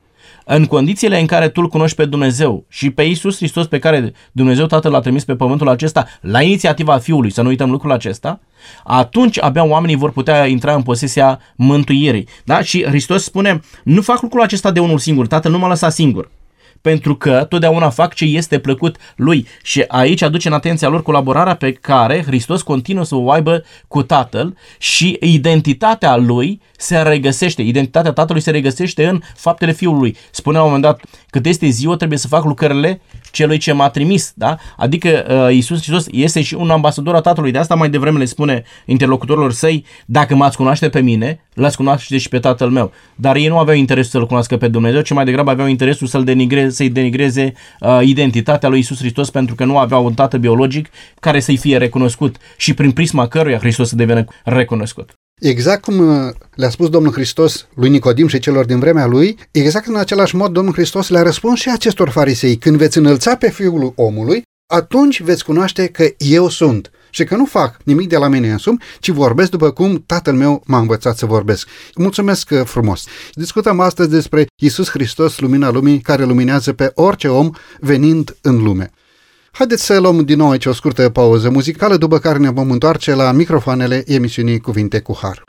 În 0.45 0.65
condițiile 0.65 1.19
în 1.19 1.25
care 1.25 1.49
tu 1.49 1.61
îl 1.61 1.67
cunoști 1.67 1.95
pe 1.95 2.05
Dumnezeu 2.05 2.65
și 2.69 2.89
pe 2.89 3.03
Iisus 3.03 3.37
Hristos 3.37 3.67
pe 3.67 3.79
care 3.79 4.13
Dumnezeu 4.31 4.65
Tatăl 4.65 4.91
l-a 4.91 4.99
trimis 4.99 5.23
pe 5.23 5.35
pământul 5.35 5.69
acesta 5.69 6.07
la 6.21 6.41
inițiativa 6.41 6.97
Fiului, 6.97 7.31
să 7.31 7.41
nu 7.41 7.47
uităm 7.47 7.71
lucrul 7.71 7.91
acesta, 7.91 8.39
atunci 8.83 9.41
abia 9.41 9.63
oamenii 9.63 9.95
vor 9.95 10.11
putea 10.11 10.45
intra 10.45 10.73
în 10.73 10.81
posesia 10.81 11.39
mântuirii. 11.55 12.27
Da? 12.43 12.61
Și 12.61 12.83
Hristos 12.83 13.23
spune, 13.23 13.61
nu 13.83 14.01
fac 14.01 14.21
lucrul 14.21 14.41
acesta 14.41 14.71
de 14.71 14.79
unul 14.79 14.97
singur, 14.97 15.27
Tatăl 15.27 15.51
nu 15.51 15.57
m-a 15.57 15.67
lăsat 15.67 15.93
singur 15.93 16.29
pentru 16.83 17.15
că 17.15 17.45
totdeauna 17.49 17.89
fac 17.89 18.13
ce 18.13 18.25
este 18.25 18.59
plăcut 18.59 18.97
lui. 19.15 19.47
Și 19.61 19.83
aici 19.87 20.21
aduce 20.21 20.47
în 20.47 20.53
atenția 20.53 20.87
lor 20.87 21.03
colaborarea 21.03 21.55
pe 21.55 21.71
care 21.71 22.23
Hristos 22.25 22.61
continuă 22.61 23.03
să 23.03 23.15
o 23.15 23.31
aibă 23.31 23.63
cu 23.87 24.03
Tatăl 24.03 24.57
și 24.77 25.17
identitatea 25.21 26.15
lui 26.15 26.61
se 26.83 26.97
regăsește, 26.97 27.61
identitatea 27.61 28.11
Tatălui 28.11 28.41
se 28.41 28.51
regăsește 28.51 29.05
în 29.05 29.21
faptele 29.35 29.71
Fiului. 29.71 30.15
Spune 30.31 30.57
la 30.57 30.63
un 30.63 30.69
moment 30.71 30.85
dat, 30.85 31.01
cât 31.29 31.45
este 31.45 31.67
ziua, 31.67 31.95
trebuie 31.95 32.17
să 32.17 32.27
fac 32.27 32.43
lucrările 32.43 33.01
celui 33.31 33.57
ce 33.57 33.71
m-a 33.71 33.89
trimis, 33.89 34.31
da? 34.35 34.57
Adică 34.77 35.25
uh, 35.29 35.53
Iisus 35.53 35.77
Hristos 35.77 36.05
este 36.11 36.41
și 36.41 36.53
un 36.53 36.69
ambasador 36.69 37.15
a 37.15 37.21
Tatălui. 37.21 37.51
De 37.51 37.57
asta 37.57 37.75
mai 37.75 37.89
devreme 37.89 38.19
le 38.19 38.25
spune 38.25 38.63
interlocutorilor 38.85 39.51
săi, 39.51 39.85
dacă 40.05 40.35
m-ați 40.35 40.57
cunoaște 40.57 40.89
pe 40.89 41.01
mine, 41.01 41.45
l-ați 41.53 41.75
cunoaște 41.75 42.17
și 42.17 42.29
pe 42.29 42.39
Tatăl 42.39 42.69
meu. 42.69 42.91
Dar 43.15 43.35
ei 43.35 43.47
nu 43.47 43.57
aveau 43.57 43.77
interesul 43.77 44.11
să-L 44.11 44.27
cunoască 44.27 44.57
pe 44.57 44.67
Dumnezeu, 44.67 45.01
ci 45.01 45.13
mai 45.13 45.25
degrabă 45.25 45.49
aveau 45.49 45.67
interesul 45.67 46.07
să-L 46.07 46.23
denigreze, 46.23 46.69
să-i 46.69 46.89
denigreze 46.89 47.53
uh, 47.79 47.99
identitatea 48.03 48.69
lui 48.69 48.77
Iisus 48.77 48.97
Hristos 48.97 49.29
pentru 49.29 49.55
că 49.55 49.65
nu 49.65 49.77
aveau 49.77 50.05
un 50.05 50.13
tată 50.13 50.37
biologic 50.37 50.89
care 51.19 51.39
să-i 51.39 51.57
fie 51.57 51.77
recunoscut 51.77 52.35
și 52.57 52.73
prin 52.73 52.91
prisma 52.91 53.27
căruia 53.27 53.57
Hristos 53.57 53.87
să 53.87 53.95
devină 53.95 54.25
recunoscut. 54.43 55.13
Exact 55.43 55.81
cum 55.81 55.99
uh, 55.99 56.33
le-a 56.55 56.69
spus 56.69 56.89
Domnul 56.89 57.11
Hristos 57.11 57.67
lui 57.75 57.89
Nicodim 57.89 58.27
și 58.27 58.39
celor 58.39 58.65
din 58.65 58.79
vremea 58.79 59.05
lui, 59.05 59.37
exact 59.51 59.87
în 59.87 59.95
același 59.95 60.35
mod 60.35 60.51
Domnul 60.51 60.73
Hristos 60.73 61.09
le-a 61.09 61.21
răspuns 61.21 61.59
și 61.59 61.69
acestor 61.69 62.09
farisei. 62.09 62.57
Când 62.57 62.77
veți 62.77 62.97
înălța 62.97 63.35
pe 63.35 63.49
Fiul 63.49 63.93
omului, 63.95 64.41
atunci 64.73 65.21
veți 65.21 65.45
cunoaște 65.45 65.87
că 65.87 66.07
eu 66.17 66.49
sunt 66.49 66.91
și 67.09 67.23
că 67.23 67.35
nu 67.35 67.45
fac 67.45 67.77
nimic 67.83 68.09
de 68.09 68.17
la 68.17 68.27
mine 68.27 68.51
însumi, 68.51 68.81
ci 68.99 69.09
vorbesc 69.09 69.49
după 69.49 69.71
cum 69.71 70.03
Tatăl 70.05 70.33
meu 70.33 70.63
m-a 70.65 70.79
învățat 70.79 71.17
să 71.17 71.25
vorbesc. 71.25 71.67
Mulțumesc 71.95 72.49
uh, 72.51 72.61
frumos! 72.65 73.05
Discutăm 73.33 73.79
astăzi 73.79 74.09
despre 74.09 74.45
Isus 74.61 74.89
Hristos, 74.89 75.39
lumina 75.39 75.69
lumii, 75.69 75.99
care 75.99 76.23
luminează 76.23 76.73
pe 76.73 76.91
orice 76.95 77.27
om 77.27 77.49
venind 77.79 78.37
în 78.41 78.63
lume. 78.63 78.91
Haideți 79.55 79.85
să 79.85 79.99
luăm 79.99 80.19
din 80.19 80.37
nou 80.37 80.49
aici 80.49 80.65
o 80.65 80.73
scurtă 80.73 81.09
pauză 81.09 81.49
muzicală, 81.49 81.97
după 81.97 82.17
care 82.17 82.37
ne 82.37 82.49
vom 82.49 82.71
întoarce 82.71 83.13
la 83.13 83.31
microfoanele 83.31 84.03
emisiunii 84.05 84.59
Cuvinte 84.59 84.99
cu 84.99 85.17
Har. 85.21 85.43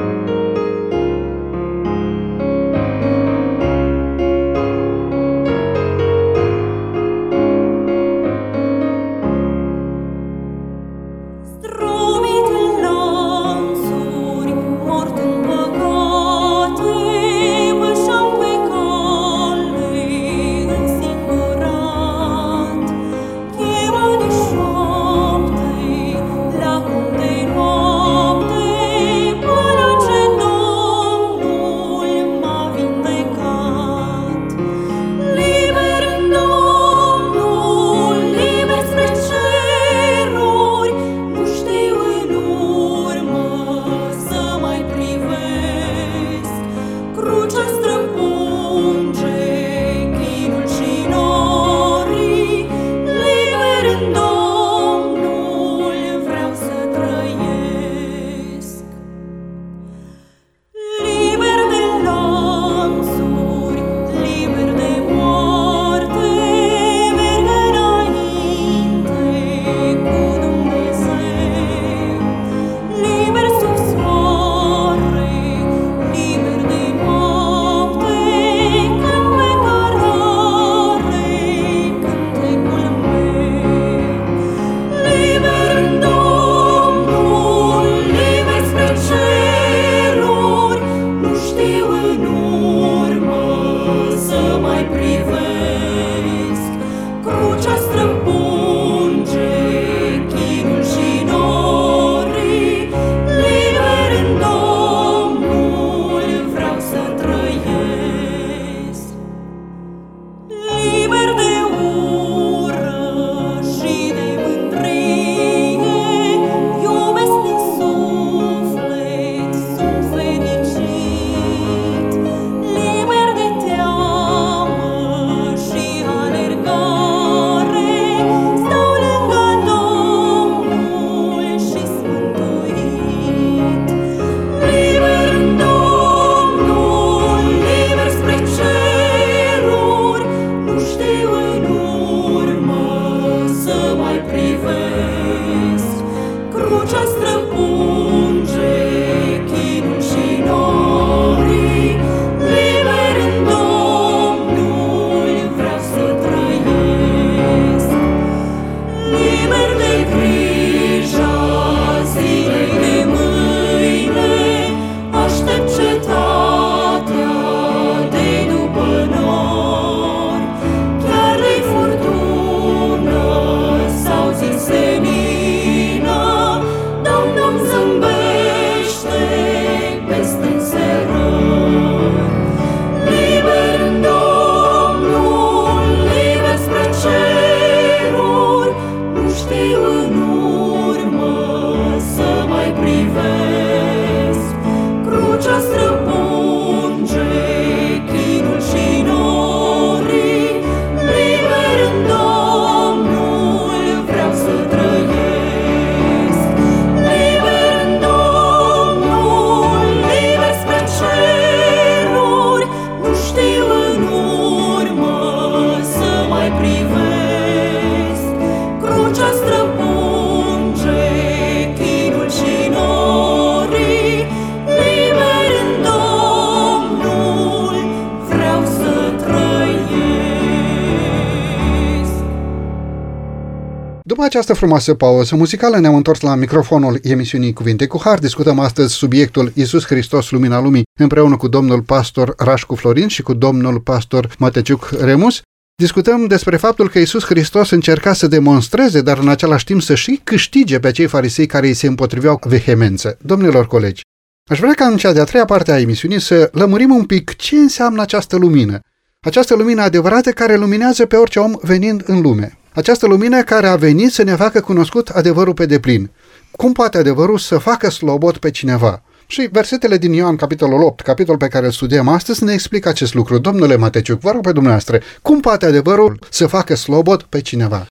Această 234.25 234.55
frumoasă 234.55 234.95
pauză 234.95 235.37
muzicală 235.37 235.79
ne-am 235.79 235.95
întors 235.95 236.21
la 236.21 236.35
microfonul 236.35 236.99
emisiunii 237.03 237.53
Cuvinte 237.53 237.87
cu 237.87 238.01
Har. 238.05 238.19
Discutăm 238.19 238.59
astăzi 238.59 238.95
subiectul 238.95 239.53
Iisus 239.55 239.85
Hristos, 239.85 240.31
Lumina 240.31 240.61
Lumii, 240.61 240.83
împreună 241.01 241.37
cu 241.37 241.49
domnul 241.49 241.83
pastor 241.83 242.35
Rașcu 242.39 242.75
Florin 242.75 243.09
și 243.09 243.23
cu 243.23 243.35
domnul 243.35 243.81
pastor 243.81 244.35
Mateciuc 244.39 244.91
Remus. 245.01 245.41
Discutăm 245.77 246.27
despre 246.27 246.57
faptul 246.57 246.89
că 246.89 246.99
Iisus 246.99 247.25
Hristos 247.25 247.71
încerca 247.71 248.13
să 248.13 248.27
demonstreze, 248.27 249.01
dar 249.01 249.19
în 249.19 249.29
același 249.29 249.65
timp 249.65 249.83
să 249.83 249.95
și 249.95 250.21
câștige 250.25 250.79
pe 250.79 250.91
cei 250.91 251.07
farisei 251.07 251.47
care 251.47 251.67
îi 251.67 251.75
se 251.75 251.87
împotriveau 251.87 252.41
vehemență. 252.45 253.17
Domnilor 253.23 253.67
colegi, 253.67 254.03
aș 254.51 254.59
vrea 254.59 254.73
ca 254.73 254.85
în 254.85 254.97
cea 254.97 255.13
de-a 255.13 255.25
treia 255.25 255.45
parte 255.45 255.73
a 255.73 255.81
emisiunii 255.81 256.21
să 256.21 256.49
lămurim 256.53 256.95
un 256.95 257.05
pic 257.05 257.37
ce 257.37 257.57
înseamnă 257.57 258.03
această 258.03 258.37
lumină. 258.37 258.79
Această 259.21 259.55
lumină 259.55 259.83
adevărată 259.83 260.31
care 260.31 260.57
luminează 260.57 261.07
pe 261.07 261.17
orice 261.17 261.39
om 261.39 261.53
venind 261.63 262.03
în 262.07 262.21
lume. 262.21 262.59
Această 262.75 263.07
lumină 263.07 263.43
care 263.43 263.67
a 263.67 263.77
venit 263.77 264.13
să 264.13 264.23
ne 264.23 264.37
facă 264.37 264.61
cunoscut 264.61 265.09
adevărul 265.09 265.55
pe 265.55 265.67
deplin. 265.67 266.11
Cum 266.51 266.73
poate 266.73 266.99
adevărul 266.99 267.39
să 267.39 267.59
facă 267.59 267.91
slobot 267.91 268.37
pe 268.37 268.51
cineva? 268.51 269.03
Și 269.27 269.49
versetele 269.53 269.97
din 269.97 270.13
Ioan, 270.13 270.37
capitolul 270.37 270.83
8, 270.83 271.01
capitol 271.01 271.37
pe 271.37 271.49
care 271.49 271.67
îl 271.67 271.73
studiem 271.73 272.09
astăzi, 272.09 272.45
ne 272.45 272.53
explică 272.53 272.89
acest 272.89 273.15
lucru. 273.15 273.39
Domnule 273.39 273.77
Mateciuc, 273.77 274.21
vă 274.21 274.31
rog 274.31 274.43
pe 274.43 274.53
dumneavoastră, 274.53 275.01
cum 275.23 275.41
poate 275.41 275.67
adevărul 275.67 276.19
să 276.31 276.47
facă 276.47 276.75
slobot 276.75 277.23
pe 277.23 277.41
cineva? 277.41 277.87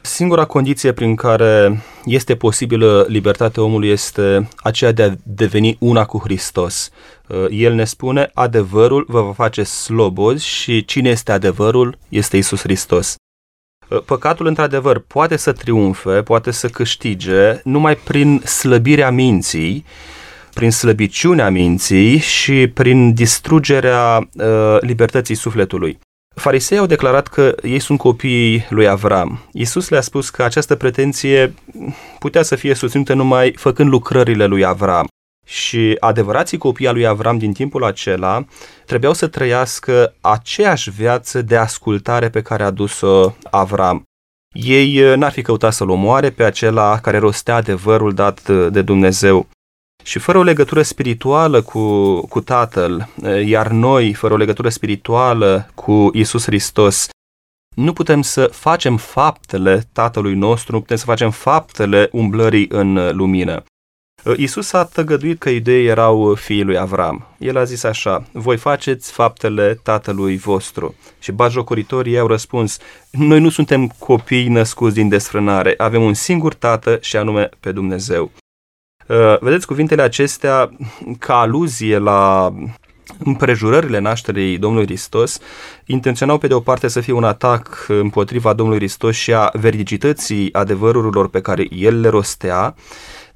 Singura 0.00 0.44
condiție 0.44 0.92
prin 0.92 1.14
care 1.14 1.82
este 2.04 2.34
posibilă 2.34 3.06
libertatea 3.08 3.62
omului 3.62 3.88
este 3.88 4.48
aceea 4.56 4.92
de 4.92 5.02
a 5.02 5.14
deveni 5.22 5.76
una 5.80 6.04
cu 6.04 6.18
Hristos. 6.18 6.90
El 7.50 7.74
ne 7.74 7.84
spune, 7.84 8.30
adevărul 8.34 9.04
vă 9.08 9.22
va 9.22 9.32
face 9.32 9.62
slobozi 9.62 10.46
și 10.46 10.84
cine 10.84 11.08
este 11.08 11.32
adevărul 11.32 11.98
este 12.08 12.36
Isus 12.36 12.60
Hristos. 12.60 13.14
Păcatul, 14.04 14.46
într-adevăr, 14.46 14.98
poate 14.98 15.36
să 15.36 15.52
triumfe, 15.52 16.22
poate 16.22 16.50
să 16.50 16.68
câștige 16.68 17.60
numai 17.64 17.96
prin 17.96 18.40
slăbirea 18.40 19.10
minții, 19.10 19.84
prin 20.54 20.70
slăbiciunea 20.70 21.50
minții 21.50 22.18
și 22.18 22.66
prin 22.74 23.14
distrugerea 23.14 24.28
uh, 24.32 24.76
libertății 24.80 25.34
sufletului. 25.34 25.98
Farisei 26.34 26.78
au 26.78 26.86
declarat 26.86 27.26
că 27.28 27.54
ei 27.62 27.78
sunt 27.78 27.98
copiii 27.98 28.66
lui 28.68 28.88
Avram. 28.88 29.48
Iisus 29.52 29.88
le-a 29.88 30.00
spus 30.00 30.30
că 30.30 30.42
această 30.42 30.74
pretenție 30.74 31.54
putea 32.18 32.42
să 32.42 32.54
fie 32.54 32.74
susținută 32.74 33.14
numai 33.14 33.52
făcând 33.56 33.88
lucrările 33.88 34.46
lui 34.46 34.64
Avram. 34.64 35.06
Și 35.46 35.96
adevărații 36.00 36.58
copii 36.58 36.86
al 36.86 36.94
lui 36.94 37.06
Avram 37.06 37.38
din 37.38 37.52
timpul 37.52 37.84
acela 37.84 38.44
trebuiau 38.86 39.12
să 39.12 39.26
trăiască 39.26 40.14
aceeași 40.20 40.90
viață 40.90 41.42
de 41.42 41.56
ascultare 41.56 42.28
pe 42.30 42.42
care 42.42 42.62
a 42.62 42.70
dus-o 42.70 43.32
Avram. 43.50 44.02
Ei 44.54 45.02
uh, 45.02 45.16
n-ar 45.16 45.32
fi 45.32 45.42
căutat 45.42 45.72
să-l 45.72 45.90
omoare 45.90 46.30
pe 46.30 46.44
acela 46.44 47.00
care 47.00 47.18
rostea 47.18 47.54
adevărul 47.54 48.14
dat 48.14 48.48
uh, 48.48 48.66
de 48.72 48.82
Dumnezeu. 48.82 49.48
Și 50.02 50.18
fără 50.18 50.38
o 50.38 50.42
legătură 50.42 50.82
spirituală 50.82 51.62
cu, 51.62 52.20
cu 52.26 52.40
Tatăl, 52.40 53.08
uh, 53.22 53.46
iar 53.46 53.68
noi, 53.68 54.12
fără 54.12 54.34
o 54.34 54.36
legătură 54.36 54.68
spirituală 54.68 55.70
cu 55.74 56.10
Isus 56.12 56.44
Hristos, 56.44 57.08
nu 57.76 57.92
putem 57.92 58.22
să 58.22 58.46
facem 58.46 58.96
faptele 58.96 59.88
Tatălui 59.92 60.34
nostru, 60.34 60.72
nu 60.74 60.80
putem 60.80 60.96
să 60.96 61.04
facem 61.04 61.30
faptele 61.30 62.08
umblării 62.12 62.66
în 62.70 63.16
lumină. 63.16 63.64
Uh, 64.26 64.38
Isus 64.38 64.72
a 64.72 64.84
tăgăduit 64.84 65.38
că 65.38 65.48
iudeii 65.48 65.86
erau 65.86 66.34
fiii 66.34 66.62
lui 66.62 66.78
Avram. 66.78 67.26
El 67.38 67.56
a 67.56 67.64
zis 67.64 67.82
așa, 67.82 68.24
voi 68.32 68.56
faceți 68.56 69.12
faptele 69.12 69.80
tatălui 69.82 70.36
vostru. 70.36 70.94
Și 71.18 71.32
bajocoritorii 71.32 72.18
au 72.18 72.26
răspuns, 72.26 72.78
noi 73.10 73.40
nu 73.40 73.48
suntem 73.48 73.86
copii 73.98 74.48
născuți 74.48 74.94
din 74.94 75.08
desfrânare, 75.08 75.74
avem 75.76 76.02
un 76.02 76.14
singur 76.14 76.54
tată 76.54 76.98
și 77.00 77.16
anume 77.16 77.48
pe 77.60 77.72
Dumnezeu. 77.72 78.30
Uh, 79.06 79.38
vedeți 79.40 79.66
cuvintele 79.66 80.02
acestea 80.02 80.70
ca 81.18 81.38
aluzie 81.38 81.98
la 81.98 82.52
împrejurările 83.24 83.98
nașterii 83.98 84.58
Domnului 84.58 84.86
Hristos 84.86 85.38
intenționau 85.84 86.38
pe 86.38 86.46
de 86.46 86.54
o 86.54 86.60
parte 86.60 86.88
să 86.88 87.00
fie 87.00 87.12
un 87.12 87.24
atac 87.24 87.86
împotriva 87.88 88.52
Domnului 88.52 88.80
Hristos 88.80 89.16
și 89.16 89.34
a 89.34 89.50
verdigității 89.52 90.52
adevărurilor 90.52 91.28
pe 91.28 91.40
care 91.40 91.66
el 91.70 92.00
le 92.00 92.08
rostea, 92.08 92.74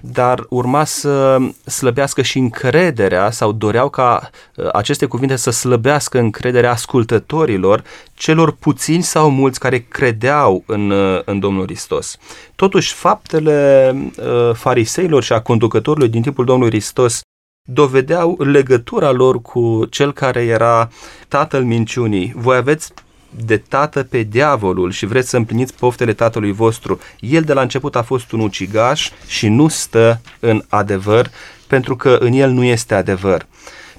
dar 0.01 0.46
urma 0.48 0.84
să 0.84 1.38
slăbească 1.66 2.22
și 2.22 2.38
încrederea 2.38 3.30
sau 3.30 3.53
doreau 3.53 3.88
ca 3.88 4.30
uh, 4.57 4.68
aceste 4.72 5.07
cuvinte 5.07 5.36
să 5.36 5.51
slăbească 5.51 6.18
încrederea 6.18 6.70
ascultătorilor, 6.70 7.82
celor 8.14 8.53
puțini 8.53 9.03
sau 9.03 9.30
mulți 9.30 9.61
care 9.61 9.78
credeau 9.78 10.62
în, 10.66 10.90
uh, 10.90 11.20
în 11.24 11.38
Domnul 11.38 11.64
Hristos. 11.64 12.16
Totuși, 12.55 12.94
faptele 12.94 13.92
uh, 14.16 14.55
fariseilor 14.55 15.22
și 15.22 15.32
a 15.32 15.40
conducătorilor 15.40 16.09
din 16.09 16.22
timpul 16.22 16.44
Domnului 16.44 16.70
Hristos 16.70 17.20
dovedeau 17.68 18.42
legătura 18.42 19.11
lor 19.11 19.42
cu 19.42 19.86
cel 19.90 20.12
care 20.12 20.44
era 20.44 20.88
tatăl 21.28 21.64
minciunii. 21.64 22.32
Voi 22.36 22.57
aveți 22.57 22.92
de 23.31 23.57
tată 23.57 24.03
pe 24.03 24.22
diavolul 24.22 24.91
și 24.91 25.07
vreți 25.07 25.28
să 25.28 25.37
împliniți 25.37 25.74
poftele 25.74 26.12
tatălui 26.12 26.53
vostru. 26.53 26.99
El 27.20 27.43
de 27.43 27.53
la 27.53 27.61
început 27.61 27.97
a 27.97 28.03
fost 28.03 28.33
un 28.33 28.41
ucigaș 28.41 29.11
și 29.26 29.49
nu 29.49 29.68
stă 29.68 30.20
în 30.41 30.62
adevăr, 30.68 31.31
pentru 31.66 31.97
că 31.97 32.16
în 32.20 32.33
el 32.33 32.51
nu 32.51 32.64
este 32.64 32.95
adevăr. 32.95 33.47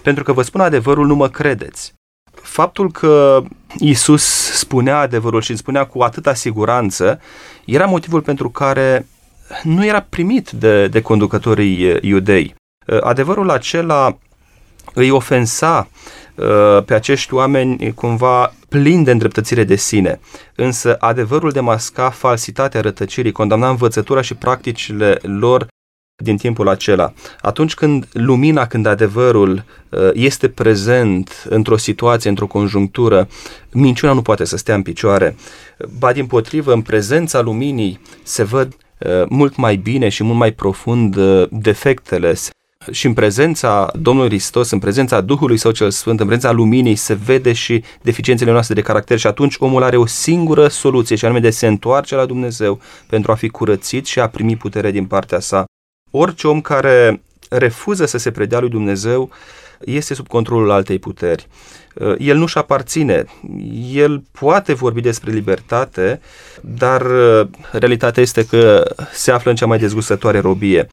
Pentru 0.02 0.24
că 0.24 0.34
vă 0.34 0.42
spun 0.42 0.62
adevărul, 0.62 1.06
nu 1.06 1.16
mă 1.16 1.30
credeți. 1.30 1.94
Faptul 2.42 2.92
că 2.92 3.44
Isus 3.78 4.24
spunea 4.54 5.00
adevărul 5.00 5.42
și 5.42 5.50
îmi 5.50 5.60
spunea 5.60 5.86
cu 5.86 6.02
atâta 6.02 6.34
siguranță 6.34 7.20
era 7.66 7.86
motivul 7.86 8.22
pentru 8.22 8.50
care 8.50 9.08
nu 9.64 9.86
era 9.86 10.02
primit 10.10 10.50
de, 10.50 10.88
de 10.88 11.02
conducătorii 11.02 11.98
iudei. 12.02 12.56
Adevărul 13.02 13.50
acela 13.50 14.18
îi 14.94 15.10
ofensa 15.10 15.90
uh, 15.90 16.21
pe 16.86 16.94
acești 16.94 17.34
oameni 17.34 17.94
cumva 17.94 18.54
plini 18.70 19.04
de 19.04 19.12
îndreptățire 19.12 19.64
de 19.64 19.76
sine. 19.76 20.20
Însă 20.56 20.96
adevărul 21.00 21.52
demasca 21.52 22.10
falsitatea 22.10 22.82
rătăcirii, 22.82 23.32
condamna 23.32 23.70
învățătura 23.70 24.22
și 24.22 24.34
practicile 24.34 25.20
lor 25.22 25.68
din 26.22 26.38
timpul 26.38 26.68
acela. 26.68 27.14
Atunci 27.42 27.74
când 27.74 28.08
lumina, 28.14 28.68
când 28.68 28.86
adevărul 28.86 29.64
uh, 29.90 30.10
este 30.14 30.50
prezent 30.50 31.44
într-o 31.50 31.78
situație, 31.78 32.30
într-o 32.30 32.48
conjunctură, 32.48 33.28
minciuna 33.72 34.14
nu 34.14 34.22
poate 34.22 34.46
să 34.46 34.58
stea 34.58 34.76
în 34.76 34.82
picioare. 34.82 35.36
Ba 36.00 36.12
din 36.12 36.26
potrivă, 36.26 36.74
în 36.74 36.82
prezența 36.82 37.42
luminii 37.42 38.00
se 38.24 38.44
văd 38.44 38.76
uh, 38.98 39.26
mult 39.30 39.56
mai 39.56 39.76
bine 39.76 40.10
și 40.10 40.24
mult 40.24 40.38
mai 40.38 40.52
profund 40.52 41.18
defectele, 41.50 42.34
și 42.92 43.06
în 43.06 43.14
prezența 43.14 43.92
Domnului 44.00 44.30
Hristos, 44.30 44.72
în 44.72 44.80
prezența 44.80 45.22
Duhului 45.22 45.58
Său 45.58 45.72
cel 45.72 45.92
Sfânt, 45.92 46.20
în 46.20 46.26
prezența 46.26 46.56
luminii, 46.56 46.96
se 46.96 47.14
vede 47.14 47.54
și 47.54 47.84
deficiențele 48.02 48.52
noastre 48.52 48.74
de 48.74 48.82
caracter 48.82 49.18
și 49.18 49.28
atunci 49.28 49.56
omul 49.60 49.84
are 49.84 49.98
o 49.98 50.06
singură 50.06 50.68
soluție 50.68 51.16
și 51.16 51.26
anume 51.26 51.40
de 51.40 51.50
se 51.50 51.68
întoarce 51.68 52.16
la 52.16 52.26
Dumnezeu 52.26 52.80
pentru 53.08 53.32
a 53.32 53.36
fi 53.36 53.50
curățit 53.50 54.06
și 54.06 54.20
a 54.20 54.28
primi 54.28 54.56
putere 54.56 54.92
din 54.92 55.06
partea 55.06 55.40
sa. 55.40 55.64
Orice 56.12 56.48
om 56.48 56.62
care 56.62 57.22
refuză 57.50 58.06
să 58.06 58.18
se 58.18 58.32
predea 58.32 58.60
lui 58.60 58.70
Dumnezeu 58.70 59.30
este 59.80 60.14
sub 60.14 60.28
controlul 60.28 60.72
altei 60.72 61.00
puteri. 61.00 61.48
El 62.18 62.38
nu-și 62.38 62.58
aparține, 62.58 63.26
el 63.94 64.24
poate 64.32 64.74
vorbi 64.74 65.02
despre 65.02 65.32
libertate, 65.32 66.22
dar 66.62 67.06
realitatea 67.72 68.22
este 68.22 68.46
că 68.46 68.94
se 69.14 69.32
află 69.32 69.50
în 69.50 69.56
cea 69.56 69.66
mai 69.66 69.78
dezgustătoare 69.78 70.40
robie 70.40 70.88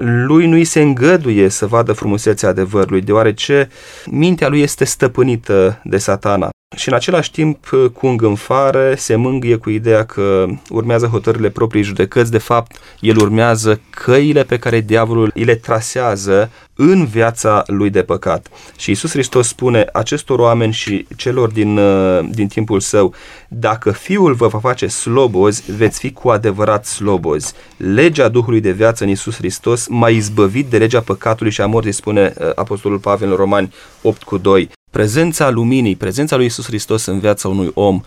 lui 0.00 0.46
nu-i 0.46 0.64
se 0.64 0.80
îngăduie 0.80 1.48
să 1.48 1.66
vadă 1.66 1.92
frumusețea 1.92 2.48
adevărului, 2.48 3.00
deoarece 3.00 3.68
mintea 4.06 4.48
lui 4.48 4.60
este 4.60 4.84
stăpânită 4.84 5.80
de 5.84 5.98
satana. 5.98 6.48
Și 6.74 6.88
în 6.88 6.94
același 6.94 7.30
timp, 7.30 7.66
cu 7.92 8.06
îngânfare, 8.06 8.94
se 8.96 9.16
mângâie 9.16 9.56
cu 9.56 9.70
ideea 9.70 10.04
că 10.04 10.46
urmează 10.70 11.06
hotărârile 11.06 11.48
proprii 11.48 11.82
judecăți, 11.82 12.30
de 12.30 12.38
fapt, 12.38 12.76
el 13.00 13.16
urmează 13.16 13.80
căile 13.90 14.42
pe 14.42 14.58
care 14.58 14.80
diavolul 14.80 15.30
îi 15.34 15.44
le 15.44 15.54
trasează 15.54 16.50
în 16.74 17.04
viața 17.04 17.62
lui 17.66 17.90
de 17.90 18.02
păcat. 18.02 18.46
Și 18.76 18.90
Isus 18.90 19.10
Hristos 19.10 19.48
spune 19.48 19.86
acestor 19.92 20.38
oameni 20.38 20.72
și 20.72 21.06
celor 21.16 21.50
din, 21.50 21.76
uh, 21.76 22.28
din 22.30 22.46
timpul 22.46 22.80
său, 22.80 23.14
dacă 23.48 23.90
Fiul 23.90 24.34
vă 24.34 24.46
va 24.46 24.58
face 24.58 24.86
slobozi, 24.86 25.72
veți 25.76 25.98
fi 25.98 26.12
cu 26.12 26.28
adevărat 26.28 26.86
slobozi. 26.86 27.52
Legea 27.76 28.28
Duhului 28.28 28.60
de 28.60 28.72
viață 28.72 29.04
în 29.04 29.10
Isus 29.10 29.36
Hristos 29.36 29.86
m-a 29.88 30.08
izbăvit 30.08 30.66
de 30.66 30.78
legea 30.78 31.00
păcatului 31.00 31.52
și 31.52 31.60
a 31.60 31.66
morții, 31.66 31.92
spune 31.92 32.34
uh, 32.38 32.50
Apostolul 32.54 32.98
Pavel 32.98 33.30
în 33.30 33.36
Romani 33.36 33.72
8 34.02 34.22
cu 34.22 34.36
2. 34.38 34.70
Prezența 34.94 35.50
luminii, 35.50 35.96
prezența 35.96 36.36
lui 36.36 36.46
Isus 36.46 36.64
Hristos 36.64 37.06
în 37.06 37.18
viața 37.18 37.48
unui 37.48 37.70
om 37.74 38.00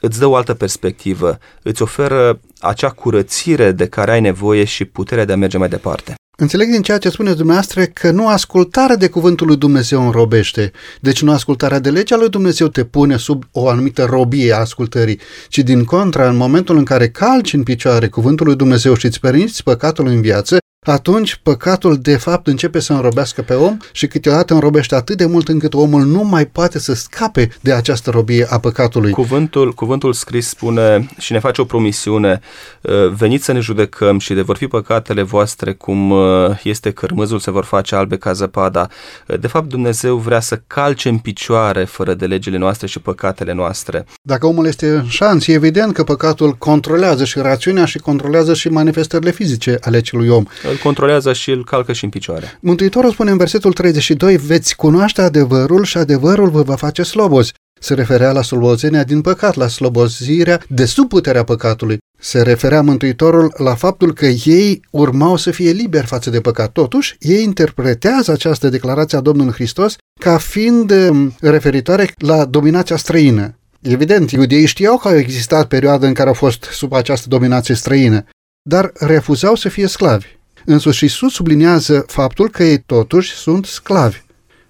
îți 0.00 0.18
dă 0.18 0.26
o 0.26 0.34
altă 0.34 0.54
perspectivă, 0.54 1.38
îți 1.62 1.82
oferă 1.82 2.40
acea 2.58 2.90
curățire 2.90 3.72
de 3.72 3.86
care 3.86 4.10
ai 4.10 4.20
nevoie 4.20 4.64
și 4.64 4.84
puterea 4.84 5.24
de 5.24 5.32
a 5.32 5.36
merge 5.36 5.58
mai 5.58 5.68
departe. 5.68 6.14
Înțeleg 6.36 6.70
din 6.70 6.82
ceea 6.82 6.98
ce 6.98 7.08
spuneți 7.08 7.36
dumneavoastră 7.36 7.84
că 7.84 8.10
nu 8.10 8.28
ascultarea 8.28 8.96
de 8.96 9.08
cuvântul 9.08 9.46
lui 9.46 9.56
Dumnezeu 9.56 10.04
înrobește. 10.04 10.72
Deci 11.00 11.22
nu 11.22 11.32
ascultarea 11.32 11.78
de 11.78 11.90
legea 11.90 12.16
lui 12.16 12.28
Dumnezeu 12.28 12.68
te 12.68 12.84
pune 12.84 13.16
sub 13.16 13.44
o 13.52 13.68
anumită 13.68 14.04
robie 14.04 14.52
a 14.52 14.58
ascultării, 14.58 15.20
ci 15.48 15.58
din 15.58 15.84
contra, 15.84 16.28
în 16.28 16.36
momentul 16.36 16.76
în 16.76 16.84
care 16.84 17.08
calci 17.08 17.52
în 17.52 17.62
picioare 17.62 18.08
cuvântul 18.08 18.46
lui 18.46 18.56
Dumnezeu 18.56 18.94
și 18.94 19.06
îți 19.06 19.20
permiți 19.20 19.62
păcatul 19.62 20.06
în 20.06 20.20
viață, 20.20 20.58
atunci 20.84 21.40
păcatul 21.42 21.98
de 21.98 22.16
fapt 22.16 22.46
începe 22.46 22.80
să 22.80 22.92
înrobească 22.92 23.42
pe 23.42 23.54
om 23.54 23.76
și 23.92 24.06
câteodată 24.06 24.54
înrobește 24.54 24.94
atât 24.94 25.16
de 25.16 25.26
mult 25.26 25.48
încât 25.48 25.74
omul 25.74 26.04
nu 26.04 26.22
mai 26.22 26.46
poate 26.46 26.78
să 26.78 26.94
scape 26.94 27.48
de 27.60 27.72
această 27.72 28.10
robie 28.10 28.46
a 28.48 28.58
păcatului. 28.58 29.10
Cuvântul, 29.10 29.72
cuvântul 29.72 30.12
scris 30.12 30.48
spune 30.48 31.08
și 31.18 31.32
ne 31.32 31.38
face 31.38 31.60
o 31.60 31.64
promisiune, 31.64 32.40
uh, 32.80 32.92
veniți 33.16 33.44
să 33.44 33.52
ne 33.52 33.60
judecăm 33.60 34.18
și 34.18 34.34
de 34.34 34.42
vor 34.42 34.56
fi 34.56 34.66
păcatele 34.66 35.22
voastre 35.22 35.72
cum 35.72 36.10
uh, 36.10 36.60
este 36.62 36.90
cărmâzul, 36.90 37.38
se 37.38 37.50
vor 37.50 37.64
face 37.64 37.94
albe 37.94 38.16
ca 38.16 38.32
zăpada. 38.32 38.88
Uh, 39.26 39.38
de 39.40 39.46
fapt, 39.46 39.68
Dumnezeu 39.68 40.16
vrea 40.16 40.40
să 40.40 40.60
calce 40.66 41.08
în 41.08 41.18
picioare 41.18 41.84
fără 41.84 42.14
de 42.14 42.26
legile 42.26 42.58
noastre 42.58 42.86
și 42.86 43.00
păcatele 43.00 43.52
noastre. 43.52 44.04
Dacă 44.22 44.46
omul 44.46 44.66
este 44.66 44.88
în 44.88 45.06
șans, 45.06 45.46
e 45.46 45.52
evident 45.52 45.92
că 45.92 46.04
păcatul 46.04 46.52
controlează 46.52 47.24
și 47.24 47.38
rațiunea 47.38 47.84
și 47.84 47.98
controlează 47.98 48.54
și 48.54 48.68
manifestările 48.68 49.30
fizice 49.30 49.78
ale 49.80 50.00
celui 50.00 50.28
om 50.28 50.44
îl 50.74 50.80
controlează 50.82 51.32
și 51.32 51.50
îl 51.50 51.64
calcă 51.64 51.92
și 51.92 52.04
în 52.04 52.10
picioare. 52.10 52.58
Mântuitorul 52.60 53.12
spune 53.12 53.30
în 53.30 53.36
versetul 53.36 53.72
32, 53.72 54.36
veți 54.36 54.76
cunoaște 54.76 55.22
adevărul 55.22 55.84
și 55.84 55.96
adevărul 55.96 56.50
vă 56.50 56.62
va 56.62 56.74
face 56.74 57.02
slobozi. 57.02 57.52
Se 57.80 57.94
referea 57.94 58.32
la 58.32 58.42
slobozenia 58.42 59.04
din 59.04 59.20
păcat, 59.20 59.54
la 59.54 59.68
slobozirea 59.68 60.60
de 60.68 60.84
sub 60.84 61.08
puterea 61.08 61.44
păcatului. 61.44 61.98
Se 62.18 62.42
referea 62.42 62.82
Mântuitorul 62.82 63.54
la 63.56 63.74
faptul 63.74 64.12
că 64.12 64.26
ei 64.26 64.80
urmau 64.90 65.36
să 65.36 65.50
fie 65.50 65.70
liberi 65.70 66.06
față 66.06 66.30
de 66.30 66.40
păcat. 66.40 66.72
Totuși, 66.72 67.16
ei 67.18 67.42
interpretează 67.42 68.32
această 68.32 68.68
declarație 68.68 69.18
a 69.18 69.20
Domnului 69.20 69.52
Hristos 69.52 69.96
ca 70.20 70.36
fiind 70.38 70.90
um, 70.90 71.34
referitoare 71.40 72.14
la 72.18 72.44
dominația 72.44 72.96
străină. 72.96 73.58
Evident, 73.82 74.30
iudeii 74.30 74.66
știau 74.66 74.96
că 74.98 75.08
au 75.08 75.16
existat 75.16 75.68
perioade 75.68 76.06
în 76.06 76.14
care 76.14 76.28
au 76.28 76.34
fost 76.34 76.62
sub 76.62 76.92
această 76.92 77.28
dominație 77.28 77.74
străină, 77.74 78.24
dar 78.68 78.92
refuzau 78.94 79.54
să 79.54 79.68
fie 79.68 79.86
sclavi. 79.86 80.26
Însuși 80.64 81.04
Iisus 81.04 81.32
subliniază 81.32 82.04
faptul 82.06 82.50
că 82.50 82.64
ei 82.64 82.78
totuși 82.78 83.32
sunt 83.32 83.66
sclavi. 83.66 84.22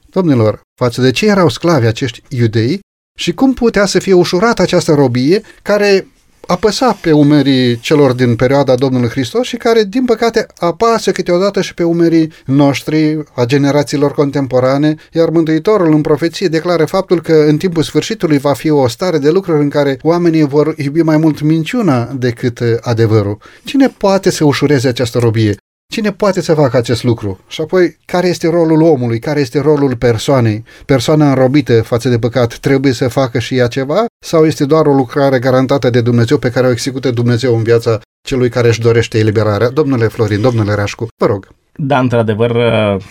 Domnilor, 0.07 0.61
față 0.81 1.01
de 1.01 1.11
ce 1.11 1.27
erau 1.27 1.49
sclavi 1.49 1.87
acești 1.87 2.23
iudei 2.29 2.79
și 3.19 3.33
cum 3.33 3.53
putea 3.53 3.87
să 3.87 3.99
fie 3.99 4.13
ușurată 4.13 4.63
această 4.63 4.95
robie 4.95 5.43
care 5.63 6.07
apăsa 6.47 6.99
pe 7.01 7.13
umerii 7.13 7.79
celor 7.79 8.13
din 8.13 8.37
perioada 8.37 8.75
Domnului 8.75 9.09
Hristos 9.09 9.47
și 9.47 9.57
care, 9.57 9.85
din 9.85 10.05
păcate, 10.05 10.47
apasă 10.59 11.13
câteodată 11.13 11.61
și 11.61 11.75
pe 11.75 11.83
umerii 11.83 12.33
noștri, 12.47 13.19
a 13.35 13.45
generațiilor 13.45 14.13
contemporane, 14.13 14.95
iar 15.13 15.29
Mântuitorul 15.29 15.95
în 15.95 16.01
profeție 16.01 16.49
declară 16.49 16.85
faptul 16.85 17.21
că 17.21 17.33
în 17.33 17.57
timpul 17.57 17.83
sfârșitului 17.83 18.39
va 18.39 18.53
fi 18.53 18.71
o 18.71 18.89
stare 18.89 19.19
de 19.19 19.31
lucruri 19.31 19.63
în 19.63 19.69
care 19.69 19.99
oamenii 20.03 20.47
vor 20.47 20.75
iubi 20.77 21.03
mai 21.03 21.17
mult 21.17 21.41
minciuna 21.41 22.05
decât 22.05 22.61
adevărul. 22.81 23.39
Cine 23.65 23.89
poate 23.89 24.31
să 24.31 24.45
ușureze 24.45 24.89
această 24.89 25.19
robie? 25.19 25.57
Cine 25.93 26.13
poate 26.13 26.41
să 26.41 26.55
facă 26.55 26.77
acest 26.77 27.03
lucru? 27.03 27.41
Și 27.49 27.61
apoi, 27.61 27.97
care 28.05 28.27
este 28.27 28.49
rolul 28.49 28.83
omului? 28.83 29.19
Care 29.19 29.41
este 29.41 29.61
rolul 29.61 29.97
persoanei? 29.97 30.65
Persoana 30.87 31.29
înrobită 31.29 31.83
față 31.83 32.09
de 32.09 32.19
păcat 32.19 32.59
trebuie 32.59 32.93
să 32.93 33.09
facă 33.09 33.39
și 33.39 33.57
ea 33.57 33.67
ceva? 33.67 34.05
Sau 34.25 34.47
este 34.47 34.65
doar 34.65 34.87
o 34.87 34.93
lucrare 34.93 35.39
garantată 35.39 35.91
de 35.91 36.01
Dumnezeu 36.01 36.39
pe 36.39 36.51
care 36.51 36.67
o 36.67 36.71
execută 36.71 37.11
Dumnezeu 37.11 37.57
în 37.57 37.63
viața 37.63 38.01
celui 38.29 38.49
care 38.49 38.69
își 38.69 38.81
dorește 38.81 39.19
eliberarea? 39.19 39.71
Domnule 39.71 40.07
Florin, 40.07 40.41
domnule 40.41 40.75
Rașcu, 40.75 41.07
vă 41.17 41.27
rog. 41.27 41.49
Da, 41.77 41.99
într-adevăr, 41.99 42.57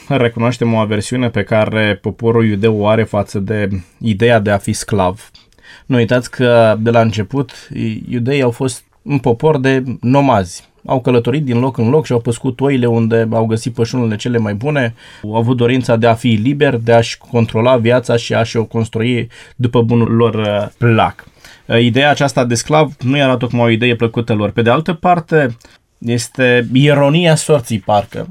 recunoaștem 0.07 0.73
o 0.73 0.77
aversiune 0.77 1.29
pe 1.29 1.43
care 1.43 1.99
poporul 2.01 2.45
iudeu 2.45 2.79
o 2.79 2.87
are 2.87 3.03
față 3.03 3.39
de 3.39 3.69
ideea 3.99 4.39
de 4.39 4.49
a 4.49 4.57
fi 4.57 4.73
sclav. 4.73 5.31
Nu 5.85 5.95
uitați 5.95 6.31
că 6.31 6.75
de 6.79 6.89
la 6.89 7.01
început 7.01 7.51
iudeii 8.09 8.41
au 8.41 8.51
fost 8.51 8.83
un 9.01 9.17
popor 9.17 9.59
de 9.59 9.83
nomazi, 10.01 10.71
au 10.85 11.01
călătorit 11.01 11.43
din 11.43 11.59
loc 11.59 11.77
în 11.77 11.89
loc 11.89 12.05
și 12.05 12.11
au 12.11 12.19
păscut 12.19 12.61
oile 12.61 12.85
unde 12.85 13.27
au 13.31 13.45
găsit 13.45 13.73
pășunile 13.73 14.15
cele 14.15 14.37
mai 14.37 14.53
bune, 14.53 14.95
au 15.23 15.35
avut 15.35 15.57
dorința 15.57 15.95
de 15.95 16.07
a 16.07 16.13
fi 16.13 16.27
liber, 16.27 16.75
de 16.75 16.93
a-și 16.93 17.17
controla 17.17 17.77
viața 17.77 18.15
și 18.15 18.33
a-și 18.33 18.57
o 18.57 18.65
construi 18.65 19.27
după 19.55 19.81
bunul 19.81 20.11
lor 20.11 20.35
uh, 20.35 20.67
plac. 20.77 21.25
Uh, 21.65 21.81
ideea 21.81 22.09
aceasta 22.09 22.45
de 22.45 22.55
sclav 22.55 22.93
nu 22.99 23.17
era 23.17 23.37
tocmai 23.37 23.65
o 23.65 23.69
idee 23.69 23.95
plăcută 23.95 24.33
lor. 24.33 24.51
Pe 24.51 24.61
de 24.61 24.69
altă 24.69 24.93
parte, 24.93 25.57
este 25.97 26.67
ironia 26.73 27.35
sorții, 27.35 27.79
parcă. 27.79 28.27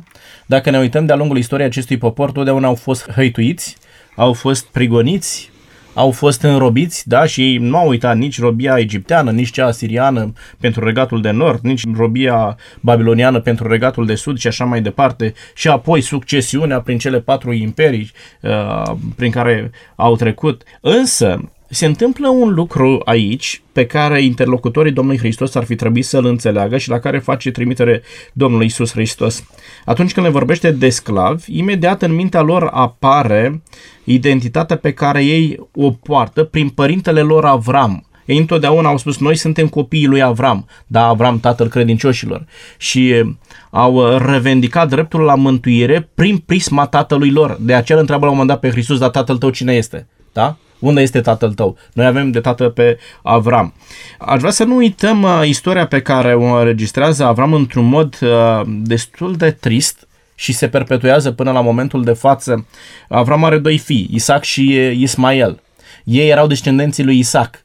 Dacă 0.46 0.70
ne 0.70 0.78
uităm 0.78 1.06
de-a 1.06 1.16
lungul 1.16 1.36
istoriei 1.36 1.68
acestui 1.68 1.98
popor, 1.98 2.32
totdeauna 2.32 2.66
au 2.66 2.74
fost 2.74 3.10
hăituiți, 3.10 3.76
au 4.16 4.32
fost 4.32 4.66
prigoniți, 4.66 5.51
au 5.94 6.10
fost 6.10 6.42
înrobiți, 6.42 7.08
da, 7.08 7.26
și 7.26 7.40
ei 7.40 7.56
nu 7.56 7.76
au 7.76 7.88
uitat 7.88 8.16
nici 8.16 8.40
robia 8.40 8.78
egipteană, 8.78 9.30
nici 9.30 9.50
cea 9.50 9.66
asiriană 9.66 10.32
pentru 10.60 10.84
regatul 10.84 11.20
de 11.20 11.30
nord, 11.30 11.60
nici 11.62 11.82
robia 11.96 12.56
babiloniană 12.80 13.40
pentru 13.40 13.68
regatul 13.68 14.06
de 14.06 14.14
sud 14.14 14.38
și 14.38 14.46
așa 14.46 14.64
mai 14.64 14.82
departe, 14.82 15.34
și 15.54 15.68
apoi 15.68 16.00
succesiunea 16.00 16.80
prin 16.80 16.98
cele 16.98 17.20
patru 17.20 17.52
imperii 17.52 18.10
uh, 18.40 18.92
prin 19.16 19.30
care 19.30 19.70
au 19.96 20.16
trecut. 20.16 20.62
Însă, 20.80 21.40
se 21.74 21.86
întâmplă 21.86 22.28
un 22.28 22.54
lucru 22.54 23.00
aici 23.04 23.62
pe 23.72 23.86
care 23.86 24.22
interlocutorii 24.22 24.92
Domnului 24.92 25.18
Hristos 25.18 25.54
ar 25.54 25.64
fi 25.64 25.74
trebuit 25.74 26.04
să-l 26.04 26.24
înțeleagă 26.24 26.78
și 26.78 26.88
la 26.88 26.98
care 26.98 27.18
face 27.18 27.50
trimitere 27.50 28.02
Domnul 28.32 28.62
Isus 28.62 28.92
Hristos. 28.92 29.44
Atunci 29.84 30.12
când 30.12 30.26
le 30.26 30.32
vorbește 30.32 30.70
de 30.70 30.88
sclavi, 30.88 31.58
imediat 31.58 32.02
în 32.02 32.14
mintea 32.14 32.40
lor 32.40 32.70
apare 32.72 33.62
identitatea 34.04 34.76
pe 34.76 34.92
care 34.92 35.24
ei 35.24 35.68
o 35.74 35.90
poartă 35.90 36.44
prin 36.44 36.68
părintele 36.68 37.20
lor 37.20 37.44
Avram. 37.44 38.06
Ei 38.24 38.38
întotdeauna 38.38 38.88
au 38.88 38.98
spus, 38.98 39.18
noi 39.18 39.36
suntem 39.36 39.68
copiii 39.68 40.06
lui 40.06 40.22
Avram, 40.22 40.66
da, 40.86 41.06
Avram, 41.06 41.40
tatăl 41.40 41.68
credincioșilor. 41.68 42.46
Și 42.76 43.24
au 43.70 44.16
revendicat 44.16 44.88
dreptul 44.88 45.20
la 45.20 45.34
mântuire 45.34 46.10
prin 46.14 46.36
prisma 46.36 46.86
tatălui 46.86 47.30
lor. 47.30 47.56
De 47.60 47.74
aceea 47.74 47.96
îl 47.96 48.00
întreabă 48.00 48.24
la 48.24 48.30
un 48.30 48.36
moment 48.36 48.60
dat 48.60 48.70
pe 48.70 48.74
Hristos, 48.74 48.98
dar 48.98 49.10
tatăl 49.10 49.36
tău 49.36 49.50
cine 49.50 49.72
este? 49.72 50.06
Da? 50.32 50.56
Unde 50.82 51.00
este 51.00 51.20
tatăl 51.20 51.52
tău? 51.52 51.76
Noi 51.92 52.06
avem 52.06 52.30
de 52.30 52.40
tată 52.40 52.68
pe 52.68 52.98
Avram. 53.22 53.74
Aș 54.18 54.38
vrea 54.38 54.50
să 54.50 54.64
nu 54.64 54.76
uităm 54.76 55.22
uh, 55.22 55.42
istoria 55.44 55.86
pe 55.86 56.00
care 56.00 56.34
o 56.34 56.44
înregistrează 56.44 57.24
Avram 57.24 57.52
într-un 57.52 57.84
mod 57.84 58.18
uh, 58.22 58.62
destul 58.66 59.36
de 59.36 59.50
trist 59.50 60.08
și 60.34 60.52
se 60.52 60.68
perpetuează 60.68 61.30
până 61.30 61.52
la 61.52 61.60
momentul 61.60 62.04
de 62.04 62.12
față. 62.12 62.66
Avram 63.08 63.44
are 63.44 63.58
doi 63.58 63.78
fii, 63.78 64.08
Isaac 64.12 64.42
și 64.44 64.74
uh, 64.76 64.96
Ismael. 64.96 65.62
Ei 66.04 66.28
erau 66.28 66.46
descendenții 66.46 67.04
lui 67.04 67.18
Isaac. 67.18 67.64